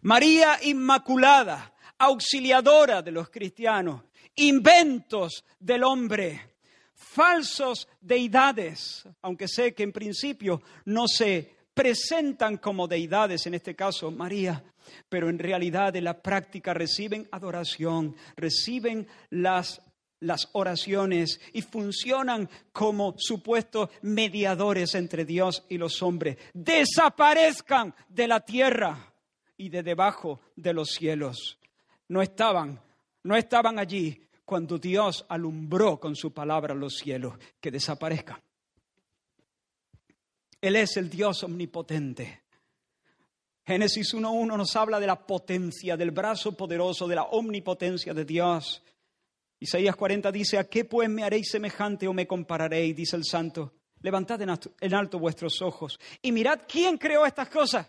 María 0.00 0.58
Inmaculada, 0.62 1.71
auxiliadora 2.02 3.00
de 3.00 3.12
los 3.12 3.30
cristianos, 3.30 4.02
inventos 4.34 5.44
del 5.60 5.84
hombre, 5.84 6.56
falsos 6.94 7.86
deidades, 8.00 9.04
aunque 9.22 9.46
sé 9.46 9.72
que 9.72 9.84
en 9.84 9.92
principio 9.92 10.60
no 10.86 11.06
se 11.06 11.54
presentan 11.72 12.56
como 12.56 12.88
deidades, 12.88 13.46
en 13.46 13.54
este 13.54 13.76
caso 13.76 14.10
María, 14.10 14.64
pero 15.08 15.28
en 15.28 15.38
realidad 15.38 15.94
en 15.94 16.02
la 16.02 16.20
práctica 16.20 16.74
reciben 16.74 17.28
adoración, 17.30 18.16
reciben 18.34 19.06
las, 19.30 19.80
las 20.18 20.48
oraciones 20.54 21.40
y 21.52 21.62
funcionan 21.62 22.50
como 22.72 23.14
supuestos 23.16 23.90
mediadores 24.02 24.96
entre 24.96 25.24
Dios 25.24 25.64
y 25.68 25.78
los 25.78 26.02
hombres. 26.02 26.36
Desaparezcan 26.52 27.94
de 28.08 28.26
la 28.26 28.40
tierra 28.40 29.14
y 29.56 29.68
de 29.68 29.84
debajo 29.84 30.40
de 30.56 30.72
los 30.72 30.90
cielos. 30.90 31.60
No 32.12 32.20
estaban, 32.20 32.78
no 33.22 33.34
estaban 33.36 33.78
allí 33.78 34.28
cuando 34.44 34.76
Dios 34.76 35.24
alumbró 35.30 35.98
con 35.98 36.14
su 36.14 36.30
palabra 36.30 36.74
los 36.74 36.98
cielos, 36.98 37.38
que 37.58 37.70
desaparezcan. 37.70 38.38
Él 40.60 40.76
es 40.76 40.98
el 40.98 41.08
Dios 41.08 41.42
omnipotente. 41.42 42.42
Génesis 43.64 44.12
1.1 44.12 44.58
nos 44.58 44.76
habla 44.76 45.00
de 45.00 45.06
la 45.06 45.26
potencia, 45.26 45.96
del 45.96 46.10
brazo 46.10 46.54
poderoso, 46.54 47.08
de 47.08 47.14
la 47.14 47.22
omnipotencia 47.22 48.12
de 48.12 48.26
Dios. 48.26 48.82
Isaías 49.58 49.96
40 49.96 50.30
dice, 50.30 50.58
¿a 50.58 50.64
qué 50.64 50.84
pues 50.84 51.08
me 51.08 51.24
haréis 51.24 51.48
semejante 51.50 52.06
o 52.06 52.12
me 52.12 52.26
compararéis? 52.26 52.94
Dice 52.94 53.16
el 53.16 53.24
santo. 53.24 53.72
Levantad 54.02 54.38
en 54.42 54.94
alto 54.94 55.18
vuestros 55.18 55.62
ojos 55.62 55.98
y 56.20 56.30
mirad 56.30 56.60
quién 56.68 56.98
creó 56.98 57.24
estas 57.24 57.48
cosas. 57.48 57.88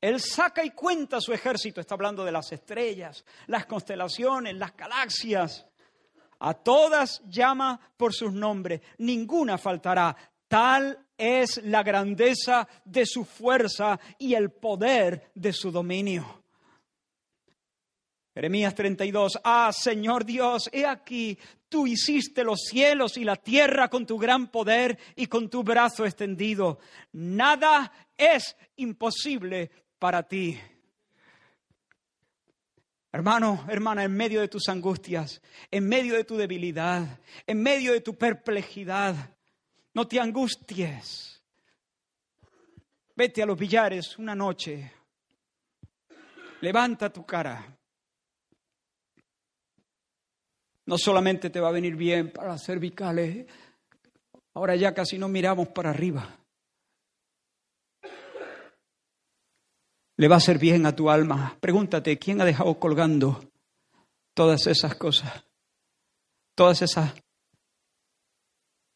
Él 0.00 0.20
saca 0.20 0.64
y 0.64 0.70
cuenta 0.70 1.20
su 1.20 1.32
ejército, 1.32 1.80
está 1.80 1.94
hablando 1.94 2.24
de 2.24 2.32
las 2.32 2.52
estrellas, 2.52 3.24
las 3.46 3.66
constelaciones, 3.66 4.54
las 4.54 4.76
galaxias. 4.76 5.66
A 6.38 6.52
todas 6.54 7.22
llama 7.28 7.80
por 7.96 8.12
sus 8.12 8.32
nombres, 8.32 8.82
ninguna 8.98 9.56
faltará. 9.56 10.14
Tal 10.48 11.06
es 11.16 11.62
la 11.64 11.82
grandeza 11.82 12.68
de 12.84 13.06
su 13.06 13.24
fuerza 13.24 13.98
y 14.18 14.34
el 14.34 14.50
poder 14.50 15.30
de 15.34 15.52
su 15.52 15.70
dominio. 15.70 16.42
Jeremías 18.34 18.74
32, 18.74 19.40
ah 19.44 19.70
Señor 19.72 20.26
Dios, 20.26 20.68
he 20.70 20.84
aquí, 20.84 21.38
tú 21.70 21.86
hiciste 21.86 22.44
los 22.44 22.60
cielos 22.68 23.16
y 23.16 23.24
la 23.24 23.36
tierra 23.36 23.88
con 23.88 24.04
tu 24.04 24.18
gran 24.18 24.48
poder 24.48 24.98
y 25.16 25.26
con 25.26 25.48
tu 25.48 25.62
brazo 25.62 26.04
extendido. 26.04 26.78
Nada 27.12 27.90
es 28.14 28.54
imposible 28.76 29.70
para 29.98 30.22
ti. 30.22 30.58
Hermano, 33.12 33.64
hermana, 33.68 34.04
en 34.04 34.12
medio 34.12 34.40
de 34.40 34.48
tus 34.48 34.68
angustias, 34.68 35.40
en 35.70 35.88
medio 35.88 36.14
de 36.14 36.24
tu 36.24 36.36
debilidad, 36.36 37.20
en 37.46 37.62
medio 37.62 37.92
de 37.92 38.02
tu 38.02 38.14
perplejidad, 38.14 39.36
no 39.94 40.06
te 40.06 40.20
angusties. 40.20 41.42
Vete 43.14 43.42
a 43.42 43.46
los 43.46 43.58
billares 43.58 44.18
una 44.18 44.34
noche. 44.34 44.92
Levanta 46.60 47.10
tu 47.10 47.24
cara. 47.24 47.74
No 50.84 50.98
solamente 50.98 51.48
te 51.48 51.58
va 51.58 51.68
a 51.68 51.72
venir 51.72 51.96
bien 51.96 52.30
para 52.30 52.48
las 52.48 52.64
cervicales, 52.64 53.46
ahora 54.52 54.76
ya 54.76 54.92
casi 54.92 55.16
no 55.16 55.28
miramos 55.28 55.68
para 55.68 55.90
arriba. 55.90 56.38
Le 60.16 60.28
va 60.28 60.36
a 60.36 60.38
hacer 60.38 60.58
bien 60.58 60.86
a 60.86 60.94
tu 60.94 61.10
alma. 61.10 61.56
Pregúntate, 61.60 62.18
¿quién 62.18 62.40
ha 62.40 62.44
dejado 62.44 62.78
colgando 62.78 63.44
todas 64.34 64.66
esas 64.66 64.94
cosas? 64.94 65.44
Todas 66.54 66.82
esas 66.82 67.12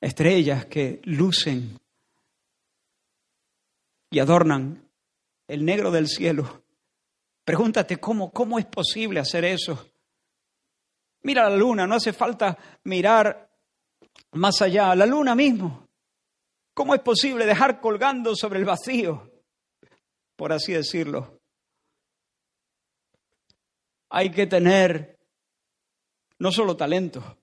estrellas 0.01 0.64
que 0.66 1.01
lucen 1.05 1.79
y 4.11 4.18
adornan 4.18 4.89
el 5.47 5.64
negro 5.64 5.91
del 5.91 6.09
cielo. 6.09 6.62
Pregúntate 7.45 7.99
cómo, 7.99 8.33
cómo 8.33 8.59
es 8.59 8.66
posible 8.66 9.21
hacer 9.21 9.45
eso. 9.45 9.91
Mira 11.23 11.49
la 11.51 11.57
luna, 11.57 11.87
no 11.87 11.97
hace 11.97 12.12
falta 12.12 12.57
mirar 12.85 13.51
más 14.33 14.62
allá, 14.62 14.95
la 14.95 15.05
luna 15.05 15.35
mismo. 15.35 15.87
¿Cómo 16.73 16.95
es 16.95 17.01
posible 17.03 17.45
dejar 17.45 17.81
colgando 17.81 18.35
sobre 18.35 18.59
el 18.59 18.64
vacío? 18.64 19.30
Por 20.41 20.55
así 20.55 20.72
decirlo. 20.72 21.38
Hay 24.09 24.30
que 24.30 24.47
tener 24.47 25.18
no 26.38 26.51
solo 26.51 26.78
talento, 26.78 27.36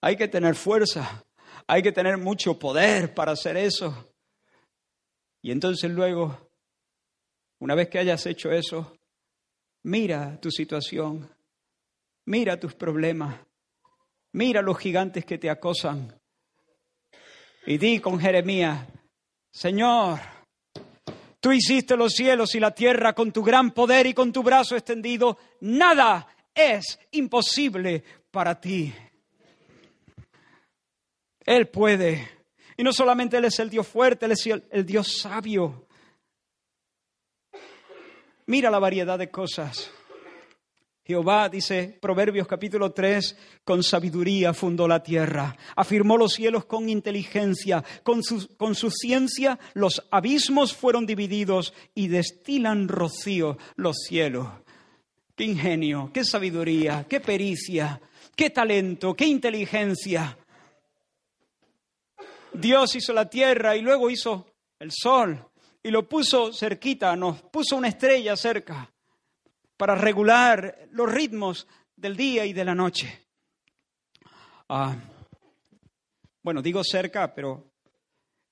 hay 0.00 0.16
que 0.16 0.28
tener 0.28 0.54
fuerza, 0.54 1.22
hay 1.66 1.82
que 1.82 1.92
tener 1.92 2.16
mucho 2.16 2.58
poder 2.58 3.12
para 3.12 3.32
hacer 3.32 3.58
eso. 3.58 4.14
Y 5.42 5.50
entonces 5.50 5.90
luego, 5.90 6.50
una 7.58 7.74
vez 7.74 7.90
que 7.90 7.98
hayas 7.98 8.24
hecho 8.24 8.50
eso, 8.50 8.96
mira 9.82 10.40
tu 10.40 10.50
situación, 10.50 11.30
mira 12.24 12.58
tus 12.58 12.74
problemas, 12.74 13.38
mira 14.32 14.62
los 14.62 14.78
gigantes 14.78 15.26
que 15.26 15.36
te 15.36 15.50
acosan. 15.50 16.18
Y 17.66 17.76
di 17.76 18.00
con 18.00 18.18
Jeremías, 18.18 18.88
Señor, 19.52 20.33
Tú 21.44 21.52
hiciste 21.52 21.94
los 21.94 22.14
cielos 22.14 22.54
y 22.54 22.58
la 22.58 22.74
tierra 22.74 23.12
con 23.12 23.30
tu 23.30 23.42
gran 23.42 23.72
poder 23.72 24.06
y 24.06 24.14
con 24.14 24.32
tu 24.32 24.42
brazo 24.42 24.76
extendido. 24.76 25.36
Nada 25.60 26.26
es 26.54 26.98
imposible 27.10 28.02
para 28.30 28.58
ti. 28.58 28.94
Él 31.44 31.68
puede. 31.68 32.30
Y 32.78 32.82
no 32.82 32.94
solamente 32.94 33.36
Él 33.36 33.44
es 33.44 33.58
el 33.58 33.68
Dios 33.68 33.86
fuerte, 33.86 34.24
Él 34.24 34.32
es 34.32 34.46
el, 34.46 34.86
Dios 34.86 35.18
sabio. 35.18 35.86
Mira 38.46 38.70
la 38.70 38.78
variedad 38.78 39.18
de 39.18 39.30
cosas. 39.30 39.90
Jehová, 41.06 41.50
dice 41.50 41.98
Proverbios 42.00 42.46
capítulo 42.46 42.92
3, 42.92 43.36
con 43.62 43.82
sabiduría 43.82 44.54
fundó 44.54 44.88
la 44.88 45.02
tierra, 45.02 45.54
afirmó 45.76 46.16
los 46.16 46.32
cielos 46.32 46.64
con 46.64 46.88
inteligencia, 46.88 47.84
con 48.02 48.22
su, 48.22 48.56
con 48.56 48.74
su 48.74 48.90
ciencia 48.90 49.58
los 49.74 50.02
abismos 50.10 50.72
fueron 50.72 51.04
divididos 51.04 51.74
y 51.94 52.08
destilan 52.08 52.88
rocío 52.88 53.58
los 53.76 53.98
cielos. 54.08 54.48
Qué 55.36 55.44
ingenio, 55.44 56.10
qué 56.10 56.24
sabiduría, 56.24 57.04
qué 57.06 57.20
pericia, 57.20 58.00
qué 58.34 58.48
talento, 58.48 59.12
qué 59.12 59.26
inteligencia. 59.26 60.38
Dios 62.54 62.96
hizo 62.96 63.12
la 63.12 63.28
tierra 63.28 63.76
y 63.76 63.82
luego 63.82 64.08
hizo 64.08 64.46
el 64.78 64.90
sol 64.90 65.50
y 65.82 65.90
lo 65.90 66.08
puso 66.08 66.50
cerquita, 66.50 67.14
nos 67.14 67.42
puso 67.42 67.76
una 67.76 67.88
estrella 67.88 68.36
cerca 68.36 68.90
para 69.84 69.96
regular 69.96 70.88
los 70.92 71.12
ritmos 71.12 71.68
del 71.94 72.16
día 72.16 72.46
y 72.46 72.54
de 72.54 72.64
la 72.64 72.74
noche. 72.74 73.28
Ah, 74.70 74.96
bueno, 76.42 76.62
digo 76.62 76.82
cerca, 76.82 77.34
pero 77.34 77.70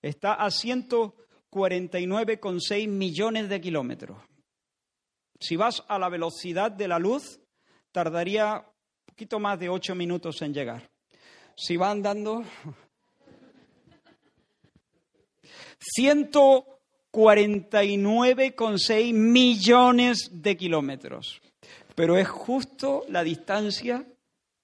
está 0.02 0.34
a 0.34 0.48
149,6 0.48 2.86
millones 2.86 3.48
de 3.48 3.62
kilómetros. 3.62 4.18
Si 5.40 5.56
vas 5.56 5.82
a 5.88 5.98
la 5.98 6.10
velocidad 6.10 6.70
de 6.70 6.86
la 6.86 6.98
luz, 6.98 7.40
tardaría 7.92 8.58
un 8.58 9.06
poquito 9.06 9.40
más 9.40 9.58
de 9.58 9.70
ocho 9.70 9.94
minutos 9.94 10.42
en 10.42 10.52
llegar. 10.52 10.90
Si 11.56 11.78
va 11.78 11.92
andando, 11.92 12.44
149,6 17.12 19.12
millones 19.12 20.30
de 20.32 20.56
kilómetros. 20.56 21.42
Pero 21.94 22.16
es 22.16 22.26
justo 22.28 23.04
la 23.08 23.22
distancia 23.22 24.06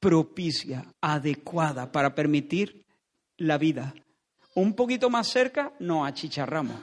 propicia, 0.00 0.86
adecuada 1.00 1.92
para 1.92 2.14
permitir 2.14 2.84
la 3.36 3.58
vida. 3.58 3.94
Un 4.54 4.72
poquito 4.74 5.10
más 5.10 5.28
cerca, 5.28 5.74
no 5.78 6.06
achicharramos. 6.06 6.80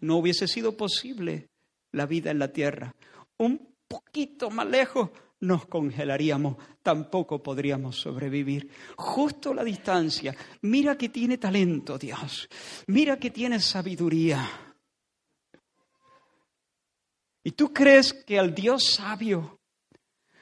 No 0.00 0.16
hubiese 0.16 0.46
sido 0.46 0.76
posible 0.76 1.48
la 1.92 2.06
vida 2.06 2.30
en 2.30 2.38
la 2.38 2.52
tierra. 2.52 2.94
Un 3.36 3.74
poquito 3.88 4.50
más 4.50 4.66
lejos 4.66 5.10
nos 5.40 5.66
congelaríamos, 5.66 6.56
tampoco 6.82 7.42
podríamos 7.42 7.96
sobrevivir. 7.96 8.70
Justo 8.96 9.54
la 9.54 9.64
distancia. 9.64 10.34
Mira 10.62 10.96
que 10.96 11.08
tiene 11.08 11.38
talento 11.38 11.98
Dios, 11.98 12.48
mira 12.86 13.18
que 13.18 13.30
tiene 13.30 13.60
sabiduría. 13.60 14.67
¿Y 17.48 17.52
tú 17.52 17.72
crees 17.72 18.12
que 18.12 18.38
al 18.38 18.54
Dios 18.54 18.92
sabio, 18.92 19.58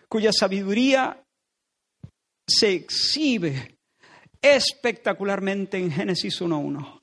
cuya 0.09 0.33
sabiduría 0.33 1.25
se 2.45 2.73
exhibe 2.73 3.79
espectacularmente 4.43 5.79
en 5.79 5.93
Génesis 5.93 6.41
1.1, 6.41 7.03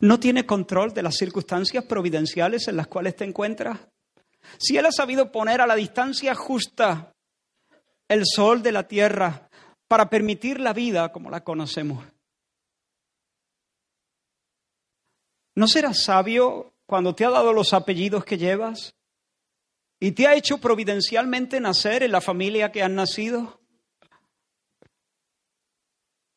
no 0.00 0.20
tiene 0.20 0.46
control 0.46 0.94
de 0.94 1.02
las 1.02 1.16
circunstancias 1.16 1.84
providenciales 1.84 2.66
en 2.66 2.78
las 2.78 2.86
cuales 2.86 3.14
te 3.14 3.24
encuentras. 3.24 3.78
Si 4.56 4.78
Él 4.78 4.86
ha 4.86 4.92
sabido 4.92 5.30
poner 5.30 5.60
a 5.60 5.66
la 5.66 5.74
distancia 5.74 6.34
justa 6.34 7.14
el 8.08 8.22
sol 8.24 8.62
de 8.62 8.72
la 8.72 8.88
tierra 8.88 9.50
para 9.86 10.08
permitir 10.08 10.60
la 10.60 10.72
vida 10.72 11.12
como 11.12 11.28
la 11.28 11.44
conocemos, 11.44 12.15
¿no 15.56 15.66
serás 15.66 16.04
sabio 16.04 16.74
cuando 16.86 17.14
te 17.14 17.24
ha 17.24 17.30
dado 17.30 17.52
los 17.52 17.72
apellidos 17.72 18.24
que 18.24 18.38
llevas 18.38 18.94
y 19.98 20.12
te 20.12 20.28
ha 20.28 20.36
hecho 20.36 20.58
providencialmente 20.58 21.58
nacer 21.58 22.04
en 22.04 22.12
la 22.12 22.20
familia 22.20 22.70
que 22.70 22.82
has 22.82 22.90
nacido? 22.90 23.60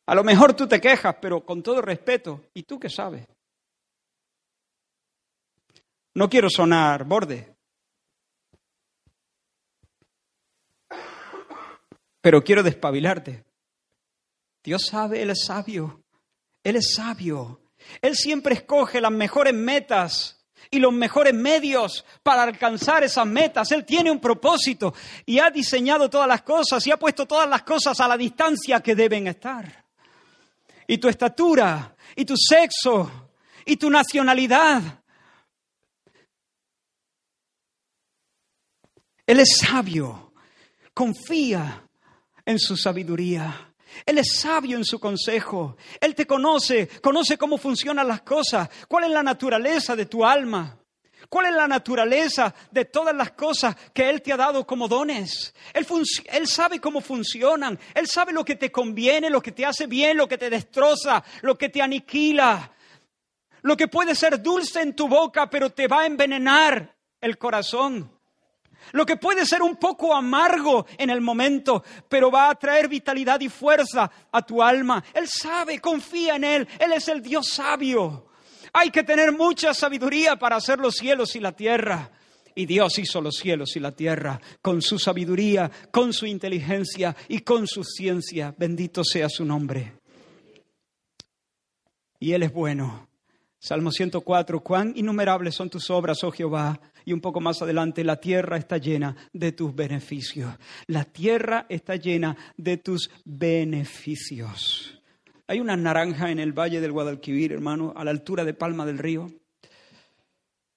A 0.08 0.16
lo 0.16 0.24
mejor 0.24 0.56
tú 0.56 0.68
te 0.68 0.82
quejas, 0.82 1.18
pero 1.22 1.46
con 1.46 1.62
todo 1.62 1.82
respeto, 1.84 2.46
¿y 2.56 2.64
tú 2.64 2.80
qué 2.80 2.90
sabes? 2.90 3.28
No 6.16 6.28
quiero 6.30 6.50
sonar 6.50 7.04
borde. 7.04 7.56
Pero 12.22 12.44
quiero 12.44 12.64
despabilarte. 12.64 13.46
Dios 14.64 14.88
sabe, 14.90 15.22
Él 15.22 15.30
es 15.30 15.46
sabio. 15.46 16.04
Él 16.64 16.78
es 16.78 16.94
sabio. 16.96 17.62
Él 18.02 18.16
siempre 18.16 18.56
escoge 18.56 19.02
las 19.02 19.12
mejores 19.12 19.54
metas 19.54 20.40
y 20.72 20.80
los 20.80 20.94
mejores 20.94 21.34
medios 21.34 22.06
para 22.22 22.44
alcanzar 22.44 23.04
esas 23.04 23.26
metas. 23.26 23.72
Él 23.72 23.86
tiene 23.86 24.12
un 24.12 24.20
propósito 24.20 24.94
y 25.26 25.40
ha 25.40 25.50
diseñado 25.50 26.10
todas 26.10 26.28
las 26.28 26.44
cosas 26.44 26.86
y 26.86 26.92
ha 26.92 26.98
puesto 26.98 27.26
todas 27.26 27.50
las 27.50 27.64
cosas 27.64 28.00
a 28.00 28.08
la 28.08 28.18
distancia 28.18 28.82
que 28.82 28.96
deben 28.96 29.28
estar. 29.28 29.86
Y 30.88 30.98
tu 30.98 31.08
estatura, 31.08 31.96
y 32.16 32.26
tu 32.26 32.36
sexo, 32.36 33.30
y 33.66 33.78
tu 33.78 33.90
nacionalidad, 33.90 34.82
Él 39.30 39.40
es 39.40 39.58
sabio, 39.58 40.34
confía 40.92 41.88
en 42.46 42.58
su 42.58 42.76
sabiduría. 42.76 43.69
Él 44.06 44.18
es 44.18 44.40
sabio 44.40 44.78
en 44.78 44.86
su 44.86 45.00
consejo. 45.00 45.78
Él 46.00 46.16
te 46.16 46.26
conoce, 46.26 46.88
conoce 47.02 47.38
cómo 47.38 47.58
funcionan 47.58 48.08
las 48.08 48.22
cosas, 48.22 48.70
cuál 48.88 49.06
es 49.06 49.12
la 49.12 49.24
naturaleza 49.24 49.96
de 49.96 50.06
tu 50.06 50.26
alma. 50.26 50.80
¿Cuál 51.30 51.46
es 51.46 51.54
la 51.54 51.68
naturaleza 51.68 52.54
de 52.72 52.86
todas 52.86 53.16
las 53.16 53.32
cosas 53.32 53.76
que 53.94 54.10
Él 54.10 54.22
te 54.22 54.34
ha 54.34 54.38
dado 54.38 54.66
como 54.66 54.88
dones? 54.88 55.54
Él, 55.74 56.48
sabe 56.48 56.80
cómo 56.80 57.02
funcionan. 57.02 57.78
Él 57.94 58.08
sabe 58.08 58.34
lo 58.34 58.44
que 58.44 58.56
te 58.56 58.72
conviene, 58.72 59.30
lo 59.30 59.42
que 59.42 59.52
te 59.52 59.64
hace 59.64 59.86
bien, 59.86 60.18
lo 60.18 60.28
que 60.28 60.40
te 60.40 60.50
destroza, 60.50 61.24
lo 61.42 61.56
que 61.56 61.70
te 61.70 61.84
aniquila. 61.84 62.72
Lo 63.62 63.78
que 63.78 63.88
puede 63.88 64.16
ser 64.16 64.42
dulce 64.42 64.82
en 64.82 64.96
tu 64.96 65.08
boca, 65.08 65.50
pero 65.50 65.70
te 65.70 65.88
va 65.88 66.02
a 66.02 66.06
envenenar 66.08 66.96
el 67.22 67.38
corazón. 67.38 68.19
Lo 68.92 69.06
que 69.06 69.18
puede 69.18 69.46
ser 69.46 69.62
un 69.62 69.76
poco 69.76 70.16
amargo 70.16 70.86
en 70.98 71.10
el 71.10 71.22
momento, 71.22 71.84
pero 72.08 72.32
va 72.32 72.50
a 72.50 72.56
traer 72.56 72.88
vitalidad 72.88 73.40
y 73.42 73.50
fuerza 73.50 74.10
a 74.32 74.42
tu 74.42 74.62
alma. 74.62 75.04
Él 75.14 75.28
sabe, 75.28 75.80
confía 75.80 76.36
en 76.36 76.44
Él. 76.44 76.68
Él 76.80 76.92
es 76.94 77.08
el 77.08 77.22
Dios 77.22 77.50
sabio. 77.50 78.28
Hay 78.74 78.92
que 78.92 79.04
tener 79.04 79.32
mucha 79.32 79.74
sabiduría 79.74 80.36
para 80.36 80.58
hacer 80.58 80.80
los 80.80 80.96
cielos 80.96 81.36
y 81.36 81.40
la 81.40 81.52
tierra. 81.52 82.12
Y 82.56 82.66
Dios 82.66 82.98
hizo 83.00 83.22
los 83.22 83.36
cielos 83.36 83.76
y 83.76 83.80
la 83.80 83.92
tierra 83.92 84.40
con 84.62 84.82
su 84.82 85.00
sabiduría, 85.00 85.72
con 85.92 86.14
su 86.14 86.26
inteligencia 86.26 87.16
y 87.28 87.40
con 87.40 87.68
su 87.68 87.84
ciencia. 87.84 88.54
Bendito 88.58 89.04
sea 89.04 89.30
su 89.30 89.46
nombre. 89.46 89.94
Y 92.20 92.34
Él 92.34 92.44
es 92.44 92.52
bueno. 92.52 93.09
Salmo 93.60 93.92
104, 93.92 94.62
cuán 94.62 94.94
innumerables 94.96 95.54
son 95.54 95.70
tus 95.70 95.90
obras, 95.90 96.24
oh 96.24 96.32
Jehová. 96.32 96.80
Y 97.06 97.14
un 97.14 97.22
poco 97.22 97.42
más 97.42 97.62
adelante, 97.62 98.04
la 98.04 98.20
tierra 98.20 98.58
está 98.58 98.78
llena 98.78 99.16
de 99.34 99.52
tus 99.52 99.76
beneficios. 99.76 100.54
La 100.88 101.04
tierra 101.04 101.66
está 101.70 101.96
llena 101.96 102.38
de 102.56 102.78
tus 102.78 103.10
beneficios. 103.26 105.02
Hay 105.48 105.60
una 105.60 105.76
naranja 105.76 106.32
en 106.32 106.40
el 106.40 106.54
valle 106.54 106.80
del 106.80 106.92
Guadalquivir, 106.92 107.52
hermano, 107.52 107.94
a 107.96 108.04
la 108.04 108.12
altura 108.12 108.46
de 108.46 108.54
Palma 108.54 108.86
del 108.86 109.00
Río. 109.00 109.28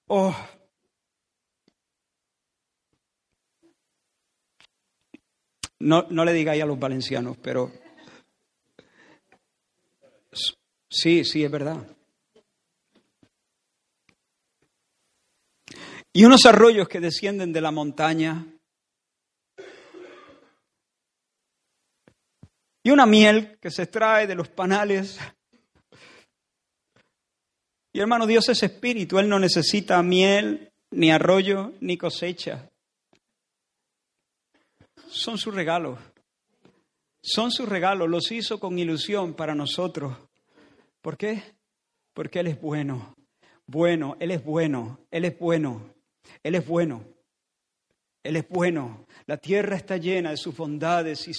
Oh, 0.07 0.35
No, 5.83 6.07
no, 6.09 6.23
le 6.23 6.31
digáis 6.31 6.63
a 6.63 6.65
los 6.65 6.79
valencianos, 6.79 7.35
pero 7.41 7.69
sí, 10.87 11.25
sí, 11.25 11.43
es 11.43 11.51
verdad. 11.51 11.85
Y 16.13 16.25
unos 16.25 16.45
arroyos 16.45 16.87
que 16.87 16.99
descienden 16.99 17.51
de 17.51 17.61
la 17.61 17.71
montaña, 17.71 18.45
y 22.83 22.91
una 22.91 23.05
miel 23.05 23.57
que 23.59 23.71
se 23.71 23.83
extrae 23.83 24.27
de 24.27 24.35
los 24.35 24.49
panales. 24.49 25.17
Y 27.93 27.99
hermano, 27.99 28.27
Dios 28.27 28.49
es 28.49 28.61
espíritu, 28.61 29.19
Él 29.19 29.29
no 29.29 29.39
necesita 29.39 30.03
miel, 30.03 30.71
ni 30.91 31.11
arroyo, 31.11 31.73
ni 31.79 31.97
cosecha. 31.97 32.69
Son 35.07 35.37
sus 35.37 35.53
regalos. 35.53 35.97
Son 37.21 37.51
sus 37.51 37.69
regalos, 37.69 38.09
los 38.09 38.31
hizo 38.31 38.59
con 38.59 38.77
ilusión 38.77 39.33
para 39.33 39.55
nosotros. 39.55 40.17
¿Por 41.01 41.17
qué? 41.17 41.41
Porque 42.13 42.39
Él 42.41 42.47
es 42.47 42.59
bueno. 42.59 43.15
Bueno, 43.65 44.17
Él 44.19 44.31
es 44.31 44.43
bueno, 44.43 44.99
Él 45.09 45.23
es 45.25 45.39
bueno. 45.39 45.92
Él 46.41 46.55
es 46.55 46.65
bueno. 46.65 47.05
Él 48.23 48.37
es 48.37 48.47
bueno. 48.47 49.05
La 49.25 49.37
tierra 49.37 49.75
está 49.75 49.97
llena 49.97 50.31
de 50.31 50.37
sus 50.37 50.55
bondades 50.55 51.27
y 51.27 51.33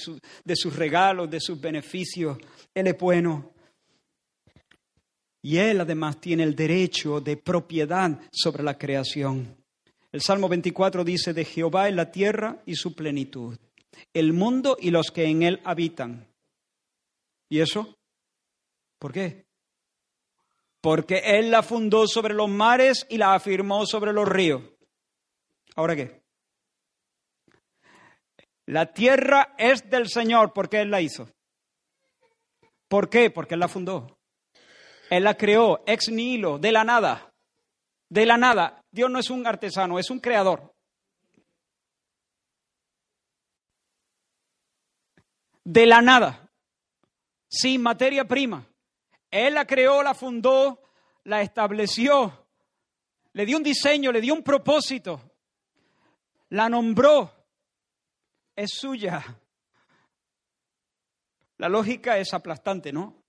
de 0.45 0.57
sus 0.57 0.77
regalos, 0.77 1.31
de 1.31 1.41
sus 1.41 1.61
beneficios. 1.61 2.39
Él 2.75 2.87
es 2.87 2.99
bueno. 2.99 3.53
Y 5.43 5.59
Él 5.59 5.81
además 5.81 6.21
tiene 6.21 6.43
el 6.43 6.55
derecho 6.55 7.21
de 7.21 7.37
propiedad 7.37 8.19
sobre 8.33 8.63
la 8.63 8.77
creación. 8.77 9.57
El 10.15 10.21
Salmo 10.21 10.49
24 10.49 11.05
dice, 11.05 11.35
de 11.35 11.45
Jehová 11.45 11.89
es 11.89 11.95
la 11.95 12.11
tierra 12.11 12.63
y 12.67 12.77
su 12.77 12.95
plenitud, 12.95 13.59
el 14.13 14.33
mundo 14.33 14.77
y 14.81 14.91
los 14.91 15.11
que 15.11 15.25
en 15.25 15.43
él 15.43 15.61
habitan. 15.65 16.29
¿Y 17.49 17.59
eso? 17.59 17.97
¿Por 18.99 19.13
qué? 19.13 19.45
Porque 20.81 21.19
Él 21.25 21.51
la 21.51 21.63
fundó 21.63 22.07
sobre 22.07 22.33
los 22.33 22.49
mares 22.49 23.07
y 23.09 23.19
la 23.19 23.35
afirmó 23.35 23.87
sobre 23.87 24.13
los 24.13 24.29
ríos. 24.29 24.63
¿Ahora 25.75 25.97
qué? 25.97 26.23
La 28.67 28.93
tierra 28.93 29.55
es 29.59 29.89
del 29.91 30.09
Señor 30.09 30.53
porque 30.53 30.81
Él 30.81 30.91
la 30.91 31.01
hizo. 31.01 31.29
¿Por 32.89 33.11
qué? 33.11 33.31
Porque 33.31 33.55
Él 33.55 33.61
la 33.61 33.69
fundó. 33.69 34.19
Él 35.11 35.25
la 35.25 35.37
creó 35.37 35.83
ex 35.87 36.09
nihilo, 36.09 36.59
de 36.59 36.73
la 36.73 36.85
nada. 36.85 37.33
De 38.09 38.25
la 38.25 38.37
nada. 38.37 38.81
Dios 38.91 39.11
no 39.11 39.19
es 39.19 39.29
un 39.31 39.47
artesano, 39.47 39.99
es 39.99 40.11
un 40.11 40.21
creador. 40.21 40.75
De 45.65 45.87
la 45.87 46.01
nada. 46.01 46.49
Sin 47.49 47.83
materia 47.83 48.25
prima. 48.25 48.67
Él 49.31 49.55
la 49.55 49.67
creó, 49.67 50.03
la 50.03 50.15
fundó, 50.15 50.81
la 51.25 51.43
estableció. 51.43 52.47
Le 53.33 53.45
dio 53.45 53.57
un 53.57 53.63
diseño, 53.63 54.13
le 54.13 54.21
dio 54.21 54.33
un 54.33 54.43
propósito. 54.43 55.34
La 56.55 56.69
nombró. 56.69 57.33
Es 58.55 58.71
suya. 58.75 59.25
La 61.59 61.69
lógica 61.69 62.17
es 62.17 62.33
aplastante, 62.33 62.93
¿no? 62.93 63.25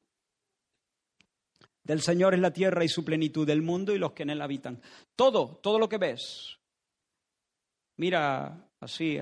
Del 1.84 2.01
Señor 2.01 2.36
es 2.36 2.39
la 2.39 2.53
tierra 2.53 2.84
y 2.84 2.88
su 2.88 3.03
plenitud, 3.03 3.47
del 3.47 3.63
mundo 3.63 3.95
y 3.95 3.97
los 3.97 4.13
que 4.13 4.23
en 4.23 4.30
él 4.30 4.41
habitan. 4.43 4.80
Todo, 5.15 5.57
todo 5.57 5.80
lo 5.80 5.89
que 5.89 5.97
ves. 5.97 6.59
Mira 7.97 8.69
así, 8.80 9.17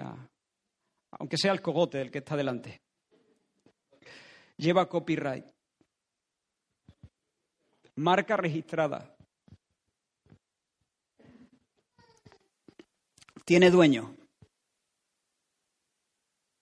aunque 1.12 1.38
sea 1.38 1.54
el 1.54 1.62
cogote 1.62 2.00
del 2.00 2.12
que 2.12 2.18
está 2.18 2.36
delante. 2.36 2.82
Lleva 4.58 4.90
copyright. 4.90 5.46
Marca 7.96 8.36
registrada. 8.36 9.13
Tiene 13.46 13.70
dueño. 13.70 14.16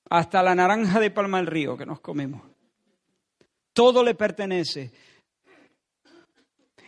Hasta 0.09 0.43
la 0.43 0.55
naranja 0.55 0.99
de 0.99 1.11
Palma 1.11 1.37
del 1.37 1.47
Río 1.47 1.77
que 1.77 1.85
nos 1.85 2.01
comemos. 2.01 2.41
Todo 3.73 4.03
le 4.03 4.15
pertenece. 4.15 4.91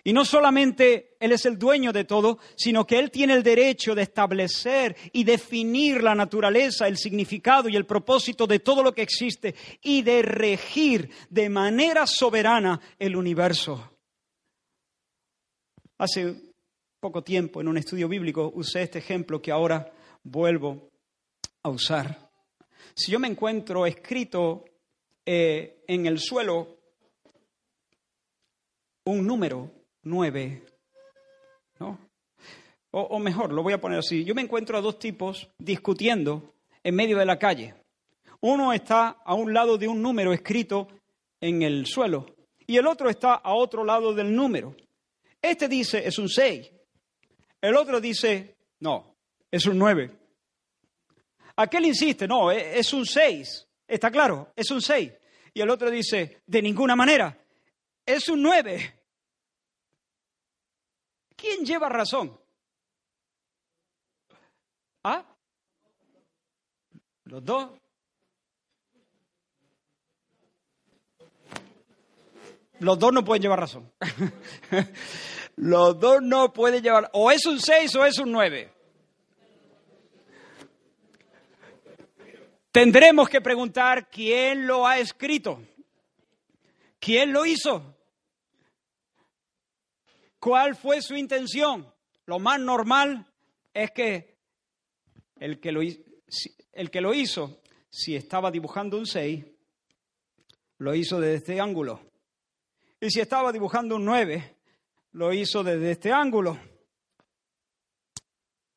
Y 0.03 0.11
no 0.11 0.25
solamente 0.25 1.15
Él 1.19 1.31
es 1.31 1.45
el 1.45 1.57
dueño 1.57 1.93
de 1.93 2.03
todo, 2.03 2.39
sino 2.55 2.85
que 2.85 2.99
Él 2.99 3.09
tiene 3.09 3.33
el 3.33 3.43
derecho 3.43 3.95
de 3.95 4.01
establecer 4.01 4.97
y 5.13 5.23
definir 5.23 6.03
la 6.03 6.13
naturaleza, 6.13 6.87
el 6.87 6.97
significado 6.97 7.69
y 7.69 7.77
el 7.77 7.85
propósito 7.85 8.45
de 8.45 8.59
todo 8.59 8.83
lo 8.83 8.93
que 8.93 9.03
existe 9.03 9.55
y 9.81 10.01
de 10.01 10.21
regir 10.21 11.09
de 11.29 11.49
manera 11.49 12.05
soberana 12.05 12.81
el 12.99 13.15
universo. 13.15 13.91
Hace 15.97 16.52
poco 17.03 17.21
tiempo 17.21 17.59
en 17.59 17.67
un 17.67 17.75
estudio 17.75 18.07
bíblico 18.07 18.49
usé 18.55 18.83
este 18.83 18.99
ejemplo 18.99 19.41
que 19.41 19.51
ahora 19.51 19.91
vuelvo 20.23 20.89
a 21.61 21.67
usar. 21.67 22.31
Si 22.95 23.11
yo 23.11 23.19
me 23.19 23.27
encuentro 23.27 23.85
escrito 23.85 24.63
eh, 25.25 25.83
en 25.85 26.05
el 26.05 26.17
suelo 26.17 26.77
un 29.03 29.27
número 29.27 29.69
nueve. 30.03 30.63
¿no? 31.81 31.99
O, 32.91 33.19
mejor, 33.19 33.51
lo 33.51 33.63
voy 33.63 33.73
a 33.73 33.81
poner 33.81 33.99
así. 33.99 34.23
Yo 34.23 34.33
me 34.33 34.41
encuentro 34.41 34.77
a 34.77 34.81
dos 34.81 34.97
tipos 34.97 35.49
discutiendo 35.57 36.53
en 36.81 36.95
medio 36.95 37.17
de 37.17 37.25
la 37.25 37.37
calle. 37.37 37.75
Uno 38.39 38.71
está 38.71 39.09
a 39.25 39.33
un 39.33 39.53
lado 39.53 39.77
de 39.77 39.89
un 39.89 40.01
número 40.01 40.31
escrito 40.31 40.87
en 41.41 41.63
el 41.63 41.85
suelo 41.85 42.27
y 42.65 42.77
el 42.77 42.87
otro 42.87 43.09
está 43.09 43.33
a 43.33 43.55
otro 43.55 43.83
lado 43.83 44.13
del 44.13 44.33
número. 44.33 44.77
Este 45.41 45.67
dice 45.67 46.07
es 46.07 46.17
un 46.17 46.29
6. 46.29 46.71
El 47.63 47.77
otro 47.77 48.01
dice, 48.01 48.57
no, 48.81 49.15
es 49.49 49.65
un 49.67 49.79
9. 49.79 50.11
Aquel 51.55 51.85
insiste, 51.85 52.27
no, 52.27 52.51
e, 52.51 52.77
es 52.77 52.91
un 52.91 53.05
6. 53.05 53.69
Está 53.87 54.11
claro, 54.11 54.51
es 54.53 54.69
un 54.69 54.81
6. 54.81 55.13
Y 55.53 55.61
el 55.61 55.69
otro 55.69 55.89
dice, 55.89 56.41
de 56.45 56.61
ninguna 56.61 56.93
manera, 56.93 57.41
es 58.05 58.27
un 58.27 58.41
9. 58.41 58.99
¿Quién 61.37 61.63
lleva 61.63 61.87
razón? 61.87 62.37
¿Ah? 65.05 65.25
¿Los 67.23 67.45
dos? 67.45 67.71
Los 72.79 72.99
dos 72.99 73.13
no 73.13 73.23
pueden 73.23 73.41
llevar 73.41 73.59
razón. 73.59 73.91
Los 75.55 75.99
dos 75.99 76.21
no 76.21 76.51
pueden 76.51 76.83
llevar. 76.83 77.09
O 77.13 77.31
es 77.31 77.45
un 77.45 77.59
6 77.59 77.95
o 77.95 78.05
es 78.05 78.17
un 78.19 78.31
9. 78.31 78.71
Tendremos 82.71 83.29
que 83.29 83.39
preguntar 83.39 84.09
quién 84.09 84.65
lo 84.65 84.87
ha 84.87 84.97
escrito. 84.97 85.61
¿Quién 86.99 87.31
lo 87.31 87.45
hizo? 87.45 87.95
¿Cuál 90.39 90.75
fue 90.75 91.01
su 91.01 91.15
intención? 91.15 91.93
Lo 92.25 92.39
más 92.39 92.59
normal 92.59 93.27
es 93.73 93.91
que 93.91 94.37
el 95.39 95.59
que 95.59 95.71
lo, 95.71 95.81
el 95.81 96.89
que 96.89 97.01
lo 97.01 97.13
hizo, 97.13 97.61
si 97.89 98.15
estaba 98.15 98.49
dibujando 98.49 98.97
un 98.97 99.05
6, 99.05 99.45
lo 100.79 100.95
hizo 100.95 101.19
desde 101.19 101.35
este 101.35 101.61
ángulo. 101.61 102.12
Y 103.03 103.11
si 103.11 103.19
estaba 103.19 103.51
dibujando 103.51 103.97
un 103.97 104.05
9, 104.05 104.55
lo 105.11 105.33
hizo 105.33 105.61
desde 105.61 105.91
este 105.91 106.13
ángulo. 106.13 106.57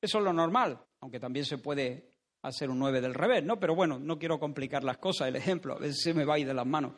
Eso 0.00 0.18
es 0.18 0.24
lo 0.24 0.32
normal, 0.32 0.80
aunque 0.98 1.20
también 1.20 1.46
se 1.46 1.58
puede 1.58 2.10
hacer 2.42 2.68
un 2.68 2.80
9 2.80 3.00
del 3.00 3.14
revés, 3.14 3.44
¿no? 3.44 3.60
Pero 3.60 3.76
bueno, 3.76 4.00
no 4.00 4.18
quiero 4.18 4.40
complicar 4.40 4.82
las 4.82 4.98
cosas, 4.98 5.28
el 5.28 5.36
ejemplo, 5.36 5.74
a 5.74 5.78
veces 5.78 6.00
se 6.02 6.12
me 6.12 6.24
va 6.24 6.34
a 6.34 6.38
ir 6.40 6.46
de 6.48 6.54
las 6.54 6.66
manos. 6.66 6.94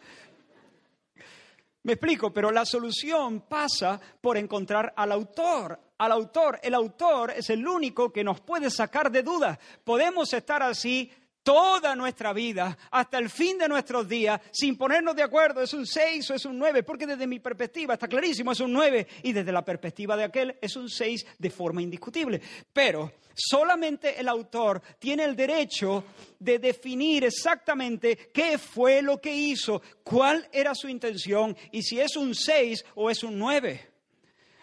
Me 1.83 1.93
explico, 1.93 2.33
pero 2.33 2.51
la 2.51 2.65
solución 2.65 3.43
pasa 3.43 4.01
por 4.23 4.39
encontrar 4.39 4.95
al 4.97 5.13
autor. 5.13 5.79
Al 5.99 6.13
autor, 6.13 6.59
el 6.63 6.73
autor 6.73 7.33
es 7.33 7.51
el 7.51 7.69
único 7.69 8.11
que 8.11 8.25
nos 8.25 8.41
puede 8.41 8.71
sacar 8.71 9.13
de 9.13 9.23
dudas. 9.23 9.59
Podemos 9.85 10.33
estar 10.33 10.63
así 10.63 11.13
toda 11.43 11.95
nuestra 11.97 12.33
vida, 12.33 12.77
hasta 12.91 13.19
el 13.19 13.31
fin 13.31 13.59
de 13.59 13.69
nuestros 13.69 14.09
días, 14.09 14.41
sin 14.53 14.77
ponernos 14.77 15.17
de 15.17 15.23
acuerdo, 15.23 15.63
es 15.63 15.73
un 15.73 15.87
6 15.87 16.31
o 16.31 16.35
es 16.35 16.45
un 16.45 16.59
9, 16.59 16.83
porque 16.83 17.07
desde 17.07 17.27
mi 17.27 17.39
perspectiva 17.39 17.95
está 17.95 18.09
clarísimo, 18.09 18.53
es 18.53 18.61
un 18.61 18.73
9, 18.73 19.07
y 19.23 19.33
desde 19.33 19.53
la 19.53 19.65
perspectiva 19.65 20.17
de 20.17 20.25
aquel 20.25 20.59
es 20.61 20.77
un 20.77 20.89
6 20.89 21.27
de 21.39 21.51
forma 21.51 21.83
indiscutible. 21.83 22.41
Pero 22.73 23.13
solamente 23.35 24.21
el 24.21 24.29
autor 24.29 24.83
tiene 24.99 25.25
el 25.25 25.35
derecho 25.35 26.05
de 26.39 26.59
definir 26.59 27.25
exactamente 27.25 28.31
qué 28.33 28.59
fue 28.59 29.01
lo 29.03 29.21
que 29.21 29.35
hizo, 29.35 29.81
cuál 30.03 30.49
era 30.53 30.75
su 30.75 30.89
intención, 30.89 31.57
y 31.73 31.83
si 31.83 32.01
es 32.01 32.17
un 32.17 32.35
6 32.35 32.85
o 32.95 33.11
es 33.11 33.23
un 33.23 33.39
9. 33.39 33.89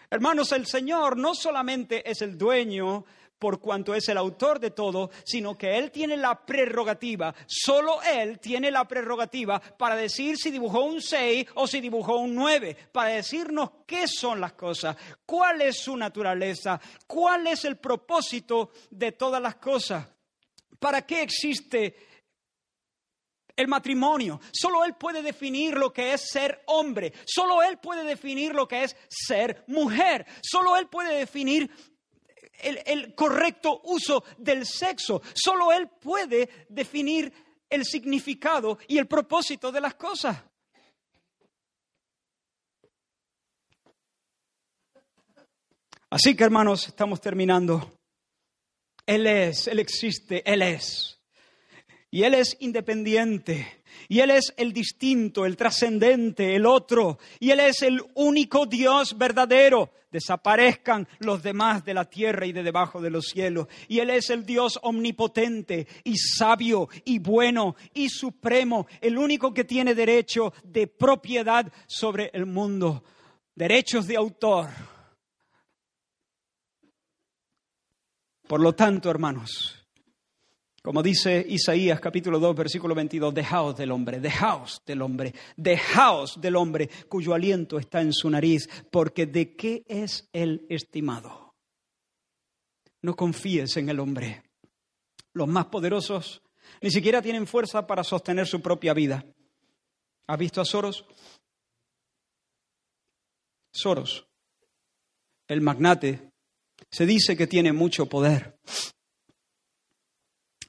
Hermanos, 0.08 0.52
el 0.52 0.66
Señor 0.66 1.16
no 1.16 1.34
solamente 1.34 2.08
es 2.08 2.22
el 2.22 2.38
dueño 2.38 3.04
por 3.38 3.60
cuanto 3.60 3.94
es 3.94 4.08
el 4.08 4.18
autor 4.18 4.60
de 4.60 4.70
todo, 4.70 5.10
sino 5.24 5.56
que 5.56 5.78
Él 5.78 5.90
tiene 5.90 6.16
la 6.16 6.44
prerrogativa, 6.44 7.34
solo 7.46 8.02
Él 8.02 8.38
tiene 8.38 8.70
la 8.70 8.86
prerrogativa 8.86 9.60
para 9.60 9.96
decir 9.96 10.36
si 10.36 10.50
dibujó 10.50 10.84
un 10.84 11.02
6 11.02 11.46
o 11.54 11.66
si 11.66 11.80
dibujó 11.80 12.16
un 12.16 12.34
9, 12.34 12.76
para 12.92 13.10
decirnos 13.10 13.70
qué 13.86 14.06
son 14.08 14.40
las 14.40 14.54
cosas, 14.54 14.96
cuál 15.24 15.60
es 15.62 15.78
su 15.78 15.96
naturaleza, 15.96 16.80
cuál 17.06 17.46
es 17.46 17.64
el 17.64 17.76
propósito 17.76 18.70
de 18.90 19.12
todas 19.12 19.42
las 19.42 19.56
cosas, 19.56 20.06
para 20.78 21.02
qué 21.02 21.22
existe 21.22 21.96
el 23.56 23.68
matrimonio. 23.68 24.40
Solo 24.52 24.84
Él 24.84 24.94
puede 24.94 25.22
definir 25.22 25.74
lo 25.74 25.92
que 25.92 26.12
es 26.12 26.28
ser 26.30 26.62
hombre. 26.66 27.12
Solo 27.24 27.62
Él 27.62 27.78
puede 27.78 28.04
definir 28.04 28.54
lo 28.54 28.68
que 28.68 28.84
es 28.84 28.96
ser 29.08 29.64
mujer. 29.66 30.26
Solo 30.42 30.76
Él 30.76 30.88
puede 30.88 31.16
definir 31.16 31.70
el, 32.62 33.14
correcto 33.14 33.80
uso 33.84 34.24
del 34.38 34.66
sexo. 34.66 35.22
Solo 35.34 35.72
Él 35.72 35.88
puede 35.88 36.66
definir 36.68 37.32
el 37.68 37.84
significado 37.84 38.78
y 38.88 38.98
el 38.98 39.06
propósito 39.06 39.72
de 39.72 39.80
las 39.80 39.94
cosas. 39.94 40.42
Así 46.08 46.36
que 46.36 46.44
hermanos, 46.44 46.86
estamos 46.86 47.20
terminando. 47.20 47.98
Él 49.04 49.26
es, 49.26 49.66
Él 49.68 49.80
existe, 49.80 50.42
Él 50.50 50.62
es. 50.62 51.20
Y 52.10 52.22
Él 52.22 52.34
es 52.34 52.56
independiente. 52.60 53.82
Y 54.08 54.20
Él 54.20 54.30
es 54.30 54.52
el 54.56 54.72
distinto, 54.72 55.46
el 55.46 55.56
trascendente, 55.56 56.54
el 56.54 56.66
otro. 56.66 57.18
Y 57.40 57.50
Él 57.50 57.60
es 57.60 57.82
el 57.82 58.02
único 58.14 58.66
Dios 58.66 59.16
verdadero. 59.16 59.90
Desaparezcan 60.10 61.06
los 61.18 61.42
demás 61.42 61.84
de 61.84 61.94
la 61.94 62.04
tierra 62.04 62.46
y 62.46 62.52
de 62.52 62.62
debajo 62.62 63.00
de 63.00 63.10
los 63.10 63.26
cielos. 63.26 63.68
Y 63.88 63.98
Él 63.98 64.10
es 64.10 64.30
el 64.30 64.46
Dios 64.46 64.78
omnipotente 64.82 65.86
y 66.04 66.16
sabio 66.16 66.88
y 67.04 67.18
bueno 67.18 67.76
y 67.92 68.08
supremo. 68.08 68.86
El 69.00 69.18
único 69.18 69.52
que 69.52 69.64
tiene 69.64 69.94
derecho 69.94 70.52
de 70.64 70.86
propiedad 70.86 71.70
sobre 71.86 72.30
el 72.32 72.46
mundo. 72.46 73.04
Derechos 73.54 74.06
de 74.06 74.16
autor. 74.16 74.68
Por 78.46 78.60
lo 78.60 78.74
tanto, 78.74 79.10
hermanos, 79.10 79.85
como 80.86 81.02
dice 81.02 81.44
Isaías 81.48 81.98
capítulo 81.98 82.38
2, 82.38 82.54
versículo 82.54 82.94
22, 82.94 83.34
dejaos 83.34 83.76
del 83.76 83.90
hombre, 83.90 84.20
dejaos 84.20 84.80
del 84.86 85.02
hombre, 85.02 85.34
dejaos 85.56 86.40
del 86.40 86.54
hombre 86.54 86.88
cuyo 87.08 87.34
aliento 87.34 87.76
está 87.80 88.00
en 88.00 88.12
su 88.12 88.30
nariz, 88.30 88.68
porque 88.92 89.26
¿de 89.26 89.56
qué 89.56 89.82
es 89.88 90.28
el 90.32 90.64
estimado? 90.68 91.56
No 93.02 93.16
confíes 93.16 93.76
en 93.78 93.88
el 93.88 93.98
hombre. 93.98 94.44
Los 95.32 95.48
más 95.48 95.66
poderosos 95.66 96.40
ni 96.80 96.92
siquiera 96.92 97.20
tienen 97.20 97.48
fuerza 97.48 97.84
para 97.84 98.04
sostener 98.04 98.46
su 98.46 98.62
propia 98.62 98.94
vida. 98.94 99.26
¿Has 100.28 100.38
visto 100.38 100.60
a 100.60 100.64
Soros? 100.64 101.04
Soros, 103.72 104.24
el 105.48 105.62
magnate, 105.62 106.30
se 106.88 107.06
dice 107.06 107.36
que 107.36 107.48
tiene 107.48 107.72
mucho 107.72 108.06
poder. 108.06 108.56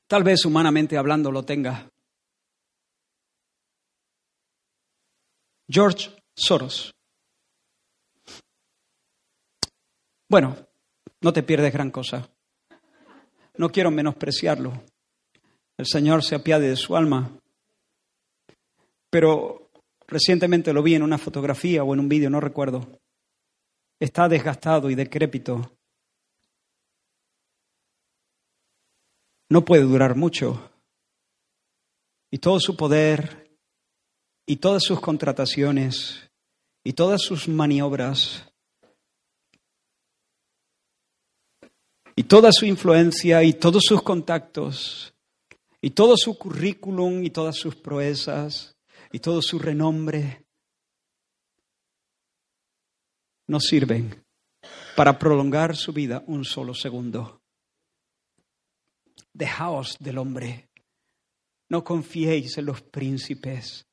Tal 0.08 0.24
vez 0.24 0.46
humanamente 0.46 0.98
hablando 0.98 1.32
lo 1.32 1.44
tenga. 1.44 1.92
George 5.70 6.10
Soros. 6.34 6.94
Bueno, 10.30 10.56
no 11.22 11.34
te 11.34 11.44
pierdes 11.44 11.74
gran 11.74 11.92
cosa. 11.92 12.30
No 13.58 13.70
quiero 13.70 13.92
menospreciarlo. 13.92 14.82
El 15.78 15.86
Señor 15.86 16.24
se 16.24 16.36
apiade 16.36 16.70
de 16.70 16.76
su 16.76 16.96
alma. 16.96 17.38
Pero 19.10 19.72
recientemente 20.08 20.74
lo 20.74 20.84
vi 20.84 20.96
en 20.96 21.04
una 21.04 21.18
fotografía 21.18 21.84
o 21.84 21.94
en 21.94 22.00
un 22.00 22.10
vídeo, 22.10 22.30
no 22.30 22.40
recuerdo. 22.40 23.00
Está 24.00 24.30
desgastado 24.30 24.90
y 24.90 24.96
decrépito. 24.96 25.77
No 29.50 29.64
puede 29.66 29.84
durar 29.84 30.16
mucho. 30.16 30.72
Y 32.32 32.40
todo 32.40 32.60
su 32.60 32.76
poder 32.76 33.58
y 34.46 34.58
todas 34.58 34.84
sus 34.84 35.00
contrataciones 35.00 36.30
y 36.84 36.94
todas 36.94 37.22
sus 37.22 37.48
maniobras 37.48 38.52
y 42.16 42.24
toda 42.24 42.52
su 42.52 42.66
influencia 42.66 43.44
y 43.44 43.54
todos 43.54 43.84
sus 43.86 44.02
contactos 44.02 45.14
y 45.82 45.92
todo 45.92 46.16
su 46.18 46.38
currículum 46.38 47.24
y 47.24 47.30
todas 47.30 47.56
sus 47.56 47.76
proezas 47.76 48.76
y 49.12 49.20
todo 49.20 49.42
su 49.42 49.60
renombre 49.60 50.46
no 53.48 53.60
sirven 53.60 54.26
para 54.96 55.18
prolongar 55.18 55.76
su 55.76 55.94
vida 55.94 56.24
un 56.28 56.44
solo 56.44 56.74
segundo. 56.74 57.37
Dejaos 59.38 59.98
del 60.00 60.18
hombre. 60.18 60.68
No 61.70 61.84
confiéis 61.84 62.58
en 62.58 62.66
los 62.66 62.82
príncipes. 62.82 63.86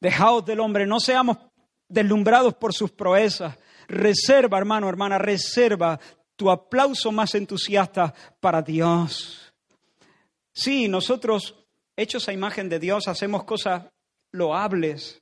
Dejaos 0.00 0.44
del 0.44 0.60
hombre. 0.60 0.86
No 0.86 1.00
seamos 1.00 1.38
deslumbrados 1.88 2.54
por 2.54 2.72
sus 2.72 2.92
proezas. 2.92 3.58
Reserva, 3.88 4.58
hermano, 4.58 4.88
hermana, 4.88 5.18
reserva 5.18 5.98
tu 6.36 6.52
aplauso 6.52 7.10
más 7.10 7.34
entusiasta 7.34 8.14
para 8.38 8.62
Dios. 8.62 9.52
Sí, 10.54 10.86
nosotros, 10.86 11.56
hechos 11.96 12.28
a 12.28 12.32
imagen 12.32 12.68
de 12.68 12.78
Dios, 12.78 13.08
hacemos 13.08 13.42
cosas 13.42 13.86
loables. 14.30 15.20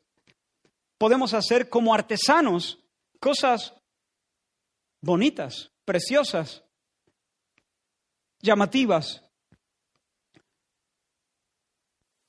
Podemos 0.99 1.33
hacer 1.33 1.71
como 1.71 1.95
artesanos 1.95 2.85
cosas 3.19 3.73
bonitas, 5.01 5.73
preciosas 5.87 6.66
llamativas. 8.41 9.23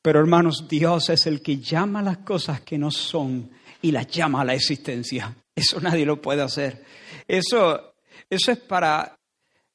Pero 0.01 0.19
hermanos, 0.19 0.67
Dios 0.67 1.09
es 1.09 1.27
el 1.27 1.41
que 1.41 1.57
llama 1.57 2.01
las 2.01 2.19
cosas 2.19 2.61
que 2.61 2.77
no 2.77 2.91
son 2.91 3.51
y 3.81 3.91
las 3.91 4.07
llama 4.07 4.41
a 4.41 4.45
la 4.45 4.53
existencia. 4.53 5.35
Eso 5.53 5.81
nadie 5.81 6.05
lo 6.05 6.21
puede 6.21 6.41
hacer. 6.41 6.85
Eso, 7.27 7.95
eso 8.29 8.51
es 8.51 8.59
para, 8.59 9.17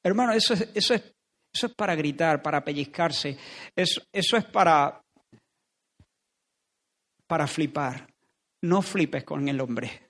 hermano, 0.01 0.33
eso 0.33 0.53
es, 0.53 0.69
eso 0.73 0.93
es, 0.95 1.03
eso 1.53 1.67
es 1.67 1.73
para 1.75 1.93
gritar, 1.95 2.41
para 2.41 2.63
pellizcarse. 2.63 3.37
Eso, 3.75 4.01
eso 4.11 4.37
es 4.37 4.45
para, 4.45 5.03
para 7.27 7.45
flipar. 7.45 8.07
No 8.63 8.81
flipes 8.81 9.23
con 9.23 9.47
el 9.47 9.61
hombre. 9.61 10.09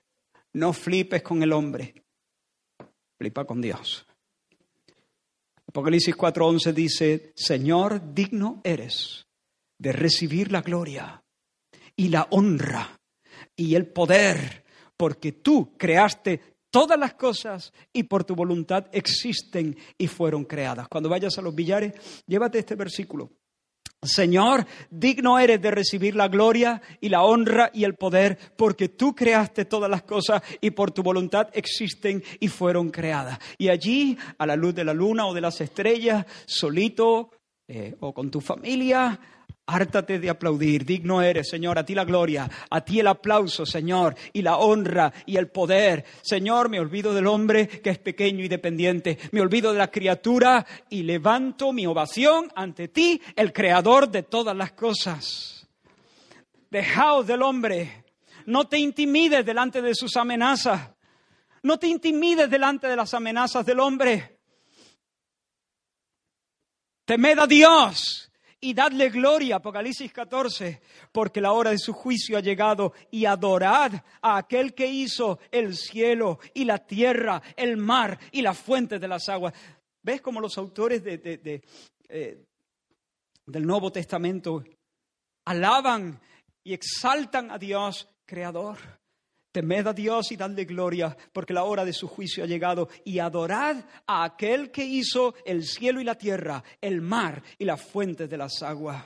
No 0.54 0.72
flipes 0.72 1.22
con 1.22 1.42
el 1.42 1.52
hombre. 1.52 2.04
Flipa 3.18 3.44
con 3.44 3.60
Dios. 3.60 4.06
Apocalipsis 5.74 6.14
4:11 6.14 6.72
dice, 6.72 7.32
Señor, 7.34 8.14
digno 8.14 8.60
eres 8.62 9.26
de 9.76 9.90
recibir 9.90 10.52
la 10.52 10.62
gloria 10.62 11.24
y 11.96 12.10
la 12.10 12.28
honra 12.30 13.00
y 13.56 13.74
el 13.74 13.88
poder, 13.88 14.64
porque 14.96 15.32
tú 15.32 15.76
creaste 15.76 16.58
todas 16.70 16.96
las 16.96 17.14
cosas 17.14 17.72
y 17.92 18.04
por 18.04 18.22
tu 18.22 18.36
voluntad 18.36 18.86
existen 18.92 19.76
y 19.98 20.06
fueron 20.06 20.44
creadas. 20.44 20.86
Cuando 20.86 21.08
vayas 21.08 21.38
a 21.38 21.42
los 21.42 21.52
billares, 21.52 21.92
llévate 22.24 22.60
este 22.60 22.76
versículo. 22.76 23.32
Señor, 24.04 24.66
digno 24.90 25.38
eres 25.38 25.60
de 25.60 25.70
recibir 25.70 26.14
la 26.14 26.28
gloria 26.28 26.80
y 27.00 27.08
la 27.08 27.22
honra 27.22 27.70
y 27.72 27.84
el 27.84 27.94
poder, 27.94 28.38
porque 28.56 28.88
tú 28.88 29.14
creaste 29.14 29.64
todas 29.64 29.90
las 29.90 30.02
cosas 30.02 30.42
y 30.60 30.70
por 30.70 30.90
tu 30.90 31.02
voluntad 31.02 31.48
existen 31.52 32.22
y 32.40 32.48
fueron 32.48 32.90
creadas. 32.90 33.38
Y 33.58 33.68
allí, 33.68 34.16
a 34.38 34.46
la 34.46 34.56
luz 34.56 34.74
de 34.74 34.84
la 34.84 34.94
luna 34.94 35.26
o 35.26 35.34
de 35.34 35.40
las 35.40 35.60
estrellas, 35.60 36.26
solito 36.46 37.30
eh, 37.66 37.96
o 38.00 38.12
con 38.12 38.30
tu 38.30 38.40
familia, 38.40 39.18
Hártate 39.66 40.18
de 40.18 40.28
aplaudir, 40.28 40.84
digno 40.84 41.22
eres, 41.22 41.48
Señor, 41.48 41.78
a 41.78 41.86
ti 41.86 41.94
la 41.94 42.04
gloria, 42.04 42.50
a 42.68 42.84
ti 42.84 43.00
el 43.00 43.06
aplauso, 43.06 43.64
Señor, 43.64 44.14
y 44.34 44.42
la 44.42 44.58
honra 44.58 45.10
y 45.24 45.38
el 45.38 45.48
poder. 45.48 46.04
Señor, 46.20 46.68
me 46.68 46.80
olvido 46.80 47.14
del 47.14 47.26
hombre 47.26 47.66
que 47.66 47.88
es 47.88 47.98
pequeño 47.98 48.44
y 48.44 48.48
dependiente, 48.48 49.18
me 49.32 49.40
olvido 49.40 49.72
de 49.72 49.78
la 49.78 49.90
criatura 49.90 50.66
y 50.90 51.02
levanto 51.02 51.72
mi 51.72 51.86
ovación 51.86 52.52
ante 52.54 52.88
ti, 52.88 53.22
el 53.36 53.54
creador 53.54 54.10
de 54.10 54.22
todas 54.22 54.54
las 54.54 54.72
cosas. 54.72 55.66
Dejaos 56.70 57.26
del 57.26 57.40
hombre, 57.40 58.04
no 58.44 58.68
te 58.68 58.78
intimides 58.78 59.46
delante 59.46 59.80
de 59.80 59.94
sus 59.94 60.14
amenazas, 60.18 60.90
no 61.62 61.78
te 61.78 61.86
intimides 61.86 62.50
delante 62.50 62.86
de 62.86 62.96
las 62.96 63.14
amenazas 63.14 63.64
del 63.64 63.80
hombre. 63.80 64.40
Temed 67.06 67.38
a 67.38 67.46
Dios 67.46 68.30
y 68.64 68.72
dadle 68.72 69.10
gloria, 69.10 69.56
Apocalipsis 69.56 70.10
14, 70.10 70.80
porque 71.12 71.42
la 71.42 71.52
hora 71.52 71.70
de 71.70 71.78
su 71.78 71.92
juicio 71.92 72.38
ha 72.38 72.40
llegado 72.40 72.94
y 73.10 73.26
adorad 73.26 73.92
a 74.22 74.38
aquel 74.38 74.72
que 74.72 74.86
hizo 74.86 75.38
el 75.50 75.76
cielo 75.76 76.38
y 76.54 76.64
la 76.64 76.78
tierra, 76.78 77.42
el 77.56 77.76
mar 77.76 78.18
y 78.32 78.40
la 78.40 78.54
fuente 78.54 78.98
de 78.98 79.06
las 79.06 79.28
aguas. 79.28 79.52
¿Ves 80.02 80.22
cómo 80.22 80.40
los 80.40 80.56
autores 80.56 81.02
eh, 81.04 82.44
del 83.46 83.66
Nuevo 83.66 83.92
Testamento 83.92 84.64
alaban 85.44 86.18
y 86.64 86.72
exaltan 86.72 87.50
a 87.50 87.58
Dios 87.58 88.08
creador? 88.24 88.78
Temed 89.54 89.86
a 89.86 89.92
Dios 89.92 90.32
y 90.32 90.36
dadle 90.36 90.64
gloria, 90.64 91.16
porque 91.32 91.52
la 91.52 91.62
hora 91.62 91.84
de 91.84 91.92
su 91.92 92.08
juicio 92.08 92.42
ha 92.42 92.46
llegado, 92.48 92.88
y 93.04 93.20
adorad 93.20 93.76
a 94.04 94.24
aquel 94.24 94.72
que 94.72 94.84
hizo 94.84 95.32
el 95.44 95.62
cielo 95.62 96.00
y 96.00 96.04
la 96.04 96.16
tierra, 96.16 96.60
el 96.80 97.00
mar 97.00 97.40
y 97.56 97.64
las 97.64 97.80
fuentes 97.80 98.28
de 98.28 98.36
las 98.36 98.64
aguas. 98.64 99.04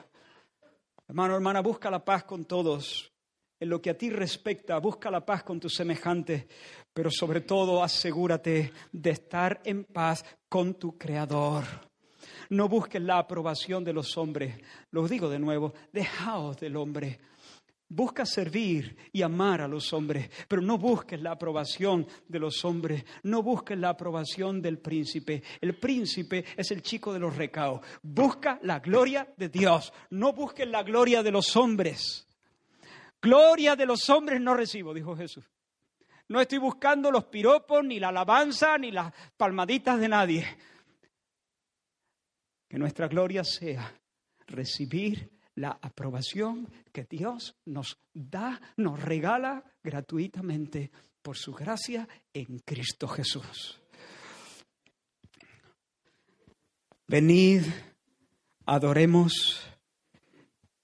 Hermano, 1.06 1.34
hermana, 1.34 1.60
busca 1.60 1.90
la 1.90 2.02
paz 2.02 2.24
con 2.24 2.46
todos. 2.46 3.12
En 3.60 3.68
lo 3.68 3.82
que 3.82 3.90
a 3.90 3.98
ti 3.98 4.08
respecta, 4.08 4.78
busca 4.78 5.10
la 5.10 5.22
paz 5.22 5.42
con 5.42 5.60
tus 5.60 5.74
semejantes, 5.74 6.46
pero 6.94 7.10
sobre 7.10 7.42
todo 7.42 7.82
asegúrate 7.82 8.72
de 8.90 9.10
estar 9.10 9.60
en 9.66 9.84
paz 9.84 10.24
con 10.48 10.76
tu 10.78 10.96
Creador. 10.96 11.64
No 12.48 12.70
busques 12.70 13.02
la 13.02 13.18
aprobación 13.18 13.84
de 13.84 13.92
los 13.92 14.16
hombres. 14.16 14.58
Lo 14.92 15.06
digo 15.06 15.28
de 15.28 15.40
nuevo, 15.40 15.74
dejaos 15.92 16.56
del 16.56 16.76
hombre 16.76 17.20
Busca 17.90 18.26
servir 18.26 18.96
y 19.12 19.22
amar 19.22 19.62
a 19.62 19.68
los 19.68 19.94
hombres, 19.94 20.30
pero 20.46 20.60
no 20.60 20.76
busques 20.76 21.20
la 21.22 21.32
aprobación 21.32 22.06
de 22.28 22.38
los 22.38 22.62
hombres, 22.64 23.04
no 23.22 23.42
busques 23.42 23.78
la 23.78 23.88
aprobación 23.88 24.60
del 24.60 24.78
príncipe. 24.78 25.42
El 25.58 25.78
príncipe 25.78 26.44
es 26.54 26.70
el 26.70 26.82
chico 26.82 27.14
de 27.14 27.18
los 27.18 27.34
recaos. 27.34 27.80
Busca 28.02 28.58
la 28.62 28.80
gloria 28.80 29.32
de 29.38 29.48
Dios, 29.48 29.92
no 30.10 30.34
busques 30.34 30.68
la 30.68 30.82
gloria 30.82 31.22
de 31.22 31.30
los 31.30 31.56
hombres. 31.56 32.26
Gloria 33.22 33.74
de 33.74 33.86
los 33.86 34.08
hombres 34.10 34.38
no 34.40 34.54
recibo, 34.54 34.92
dijo 34.92 35.16
Jesús. 35.16 35.50
No 36.28 36.42
estoy 36.42 36.58
buscando 36.58 37.10
los 37.10 37.24
piropos, 37.24 37.82
ni 37.84 37.98
la 37.98 38.08
alabanza, 38.08 38.76
ni 38.76 38.90
las 38.90 39.14
palmaditas 39.36 39.98
de 39.98 40.08
nadie. 40.08 40.46
Que 42.68 42.78
nuestra 42.78 43.08
gloria 43.08 43.44
sea 43.44 43.94
recibir 44.46 45.37
la 45.58 45.78
aprobación 45.82 46.68
que 46.92 47.04
Dios 47.04 47.56
nos 47.66 47.98
da, 48.14 48.60
nos 48.76 49.02
regala 49.02 49.64
gratuitamente 49.82 50.90
por 51.20 51.36
su 51.36 51.52
gracia 51.52 52.08
en 52.32 52.60
Cristo 52.60 53.08
Jesús. 53.08 53.80
Venid, 57.08 57.62
adoremos 58.66 59.66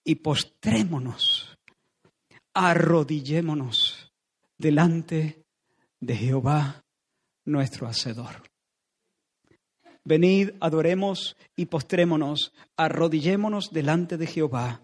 y 0.02 0.16
postrémonos, 0.16 1.56
arrodillémonos 2.52 4.12
delante 4.58 5.44
de 6.00 6.16
Jehová 6.16 6.84
nuestro 7.44 7.86
Hacedor. 7.86 8.53
Venid, 10.04 10.50
adoremos 10.60 11.34
y 11.56 11.66
postrémonos, 11.66 12.52
arrodillémonos 12.76 13.70
delante 13.72 14.18
de 14.18 14.26
Jehová, 14.26 14.82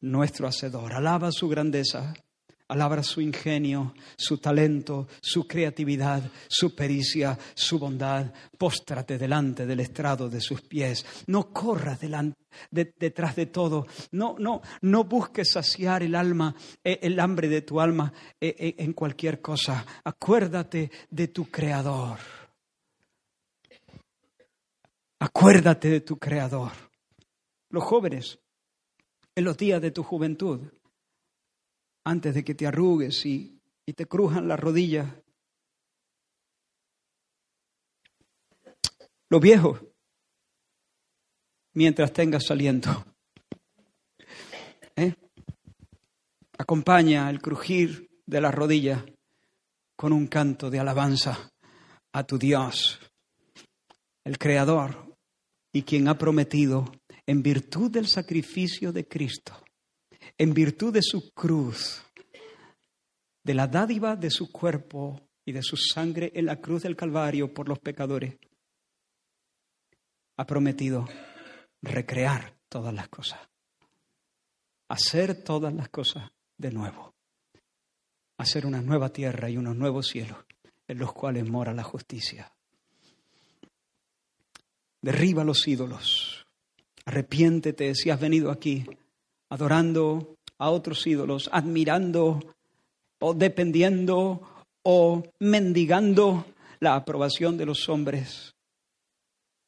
nuestro 0.00 0.48
Hacedor. 0.48 0.92
Alaba 0.92 1.30
su 1.30 1.48
grandeza, 1.48 2.14
alaba 2.66 3.02
su 3.04 3.20
ingenio, 3.20 3.94
su 4.16 4.38
talento, 4.38 5.06
su 5.20 5.46
creatividad, 5.46 6.22
su 6.48 6.74
pericia, 6.74 7.38
su 7.54 7.78
bondad. 7.78 8.32
Póstrate 8.58 9.18
delante 9.18 9.66
del 9.66 9.80
estrado 9.80 10.28
de 10.28 10.40
sus 10.40 10.62
pies. 10.62 11.04
No 11.28 11.52
corras 11.52 12.00
detrás 12.70 13.36
de 13.36 13.46
todo. 13.46 13.86
No, 14.10 14.34
no, 14.38 14.62
no 14.82 15.04
busques 15.04 15.52
saciar 15.52 16.02
el 16.02 16.16
alma, 16.16 16.56
eh, 16.82 16.98
el 17.02 17.20
hambre 17.20 17.48
de 17.48 17.62
tu 17.62 17.80
alma 17.80 18.12
eh, 18.40 18.54
eh, 18.58 18.74
en 18.78 18.94
cualquier 18.94 19.40
cosa. 19.40 19.86
Acuérdate 20.02 20.90
de 21.08 21.28
tu 21.28 21.50
Creador. 21.50 22.39
Acuérdate 25.22 25.90
de 25.90 26.00
tu 26.00 26.18
Creador. 26.18 26.72
Los 27.68 27.84
jóvenes, 27.84 28.38
en 29.34 29.44
los 29.44 29.56
días 29.58 29.80
de 29.82 29.90
tu 29.90 30.02
juventud, 30.02 30.72
antes 32.04 32.34
de 32.34 32.42
que 32.42 32.54
te 32.54 32.66
arrugues 32.66 33.26
y, 33.26 33.56
te 33.94 34.06
crujan 34.06 34.46
las 34.46 34.58
rodillas. 34.58 35.12
Los 39.28 39.40
viejos, 39.40 39.80
mientras 41.74 42.12
tengas 42.12 42.50
aliento. 42.52 43.04
¿eh? 44.94 45.12
Acompaña 46.56 47.28
el 47.28 47.42
crujir 47.42 48.08
de 48.26 48.40
las 48.40 48.54
rodillas 48.54 49.04
con 49.96 50.12
un 50.12 50.28
canto 50.28 50.70
de 50.70 50.78
alabanza 50.78 51.50
a 52.12 52.24
tu 52.24 52.38
Dios, 52.38 53.00
el 54.24 54.38
Creador, 54.38 55.09
y 55.72 55.82
quien 55.82 56.08
ha 56.08 56.18
prometido, 56.18 56.90
en 57.26 57.42
virtud 57.42 57.90
del 57.90 58.06
sacrificio 58.06 58.92
de 58.92 59.06
Cristo, 59.06 59.62
en 60.36 60.52
virtud 60.52 60.92
de 60.92 61.02
su 61.02 61.32
cruz, 61.32 62.02
de 63.44 63.54
la 63.54 63.66
dádiva 63.66 64.16
de 64.16 64.30
su 64.30 64.50
cuerpo 64.50 65.28
y 65.44 65.52
de 65.52 65.62
su 65.62 65.76
sangre 65.76 66.32
en 66.34 66.46
la 66.46 66.60
cruz 66.60 66.82
del 66.82 66.96
Calvario 66.96 67.52
por 67.54 67.68
los 67.68 67.78
pecadores, 67.78 68.36
ha 70.36 70.46
prometido 70.46 71.06
recrear 71.82 72.56
todas 72.68 72.94
las 72.94 73.08
cosas, 73.08 73.40
hacer 74.88 75.44
todas 75.44 75.72
las 75.72 75.88
cosas 75.88 76.30
de 76.56 76.70
nuevo, 76.70 77.14
hacer 78.38 78.66
una 78.66 78.80
nueva 78.80 79.10
tierra 79.10 79.50
y 79.50 79.56
unos 79.56 79.76
nuevos 79.76 80.08
cielos 80.08 80.38
en 80.88 80.98
los 80.98 81.12
cuales 81.12 81.48
mora 81.48 81.72
la 81.72 81.84
justicia. 81.84 82.52
Derriba 85.02 85.44
los 85.44 85.66
ídolos. 85.66 86.46
Arrepiéntete 87.04 87.94
si 87.94 88.10
has 88.10 88.20
venido 88.20 88.50
aquí 88.50 88.84
adorando 89.48 90.36
a 90.58 90.70
otros 90.70 91.06
ídolos, 91.06 91.48
admirando 91.52 92.54
o 93.18 93.34
dependiendo 93.34 94.64
o 94.82 95.22
mendigando 95.40 96.46
la 96.80 96.94
aprobación 96.94 97.56
de 97.56 97.66
los 97.66 97.88
hombres. 97.88 98.54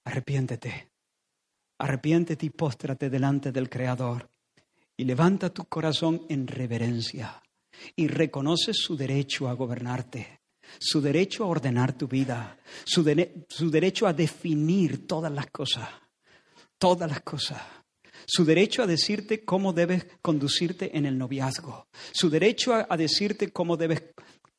Arrepiéntete. 0.05 0.89
Arrepiéntete 1.79 2.47
y 2.47 2.51
póstrate 2.51 3.11
delante 3.11 3.51
del 3.51 3.69
Creador 3.69 4.31
y 4.97 5.05
levanta 5.05 5.51
tu 5.51 5.65
corazón 5.65 6.27
en 6.29 6.47
reverencia 6.47 7.43
y 7.97 8.07
reconoce 8.07 8.73
su 8.75 8.97
derecho 8.97 9.49
a 9.49 9.55
gobernarte 9.55 10.42
su 10.79 11.01
derecho 11.01 11.45
a 11.45 11.49
ordenar 11.49 11.97
tu 11.97 12.09
vida, 12.09 12.59
su, 12.85 13.05
su 13.49 13.71
derecho 13.71 14.07
a 14.07 14.13
definir 14.13 15.07
todas 15.07 15.33
las 15.33 15.47
cosas, 15.51 15.89
todas 16.79 17.09
las 17.09 17.21
cosas. 17.21 17.61
Su 18.27 18.45
derecho 18.45 18.83
a 18.83 18.87
decirte 18.87 19.45
cómo 19.45 19.73
debes 19.73 20.07
conducirte 20.21 20.97
en 20.97 21.07
el 21.07 21.19
noviazgo, 21.19 21.89
su 22.13 22.31
derecho 22.31 22.73
a, 22.89 22.97
decirte 22.97 23.51
cómo 23.51 23.77
debes 23.77 24.03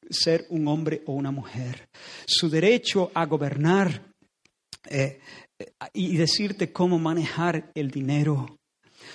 ser 0.09 0.45
un 0.49 0.67
hombre 0.67 1.01
o 1.05 1.13
una 1.13 1.31
mujer, 1.31 1.87
su 2.25 2.49
derecho 2.49 3.11
a 3.13 3.25
gobernar 3.25 4.13
eh, 4.89 5.19
y 5.93 6.17
decirte 6.17 6.73
cómo 6.73 6.99
manejar 6.99 7.71
el 7.73 7.89
dinero, 7.89 8.57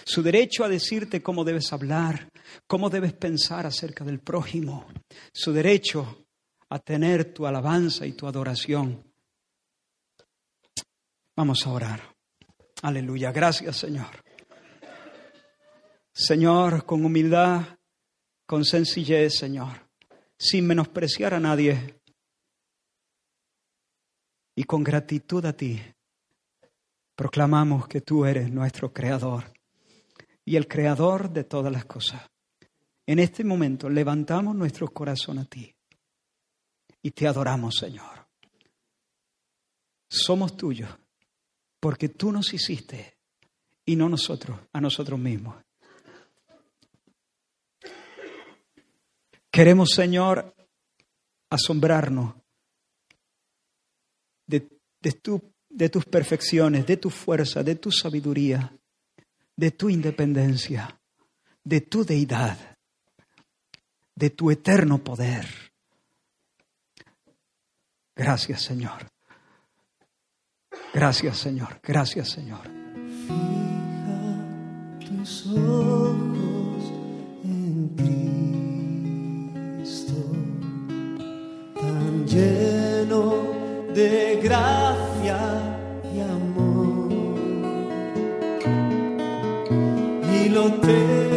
su 0.04 0.22
derecho 0.22 0.64
a 0.64 0.68
decirte 0.68 1.22
cómo 1.22 1.44
debes 1.44 1.72
hablar, 1.72 2.30
cómo 2.66 2.88
debes 2.88 3.12
pensar 3.12 3.66
acerca 3.66 4.04
del 4.04 4.20
prójimo, 4.20 4.86
su 5.32 5.52
derecho 5.52 6.24
a 6.70 6.78
tener 6.78 7.32
tu 7.32 7.46
alabanza 7.46 8.06
y 8.06 8.12
tu 8.12 8.26
adoración. 8.26 9.02
Vamos 11.36 11.66
a 11.66 11.70
orar. 11.70 12.16
Aleluya. 12.82 13.32
Gracias, 13.32 13.76
Señor. 13.76 14.22
Señor, 16.12 16.84
con 16.84 17.04
humildad, 17.04 17.78
con 18.44 18.64
sencillez, 18.64 19.38
Señor, 19.38 19.88
sin 20.36 20.66
menospreciar 20.66 21.34
a 21.34 21.40
nadie 21.40 22.00
y 24.56 24.64
con 24.64 24.82
gratitud 24.82 25.44
a 25.44 25.52
ti, 25.52 25.80
proclamamos 27.14 27.86
que 27.86 28.00
tú 28.00 28.24
eres 28.24 28.50
nuestro 28.50 28.92
creador 28.92 29.52
y 30.44 30.56
el 30.56 30.66
creador 30.66 31.30
de 31.30 31.44
todas 31.44 31.72
las 31.72 31.84
cosas. 31.84 32.28
En 33.06 33.20
este 33.20 33.44
momento 33.44 33.88
levantamos 33.88 34.56
nuestro 34.56 34.88
corazón 34.88 35.38
a 35.38 35.44
ti 35.44 35.77
y 37.02 37.10
te 37.10 37.26
adoramos, 37.26 37.76
Señor. 37.76 38.26
Somos 40.08 40.56
tuyos 40.56 40.90
porque 41.80 42.08
tú 42.08 42.32
nos 42.32 42.52
hiciste 42.52 43.16
y 43.84 43.96
no 43.96 44.08
nosotros, 44.08 44.58
a 44.72 44.80
nosotros 44.80 45.18
mismos. 45.18 45.56
Queremos, 49.50 49.90
Señor, 49.90 50.54
asombrarnos 51.50 52.34
de, 54.46 54.68
de 55.00 55.88
tus 55.88 56.04
perfecciones, 56.04 56.86
de 56.86 56.96
tu 56.96 57.10
fuerza, 57.10 57.62
de 57.62 57.76
tu 57.76 57.90
sabiduría, 57.90 58.76
de 59.56 59.70
tu 59.72 59.90
independencia, 59.90 61.00
de 61.64 61.80
tu 61.80 62.04
deidad, 62.04 62.78
de 64.14 64.30
tu 64.30 64.50
eterno 64.50 64.98
poder. 64.98 65.67
Gracias, 68.18 68.62
Señor. 68.62 69.06
Gracias, 70.92 71.38
Señor. 71.38 71.80
Gracias, 71.84 72.30
Señor. 72.30 72.62
Fija 73.28 74.34
tus 75.06 75.46
ojos 75.46 76.92
en 77.44 77.94
Cristo, 79.84 80.14
tan 81.80 82.26
lleno 82.26 83.54
de 83.94 84.40
gracia 84.42 85.38
y 86.12 86.20
amor. 86.20 87.12
Y 90.34 90.48
lo 90.48 90.72
tengo 90.80 91.27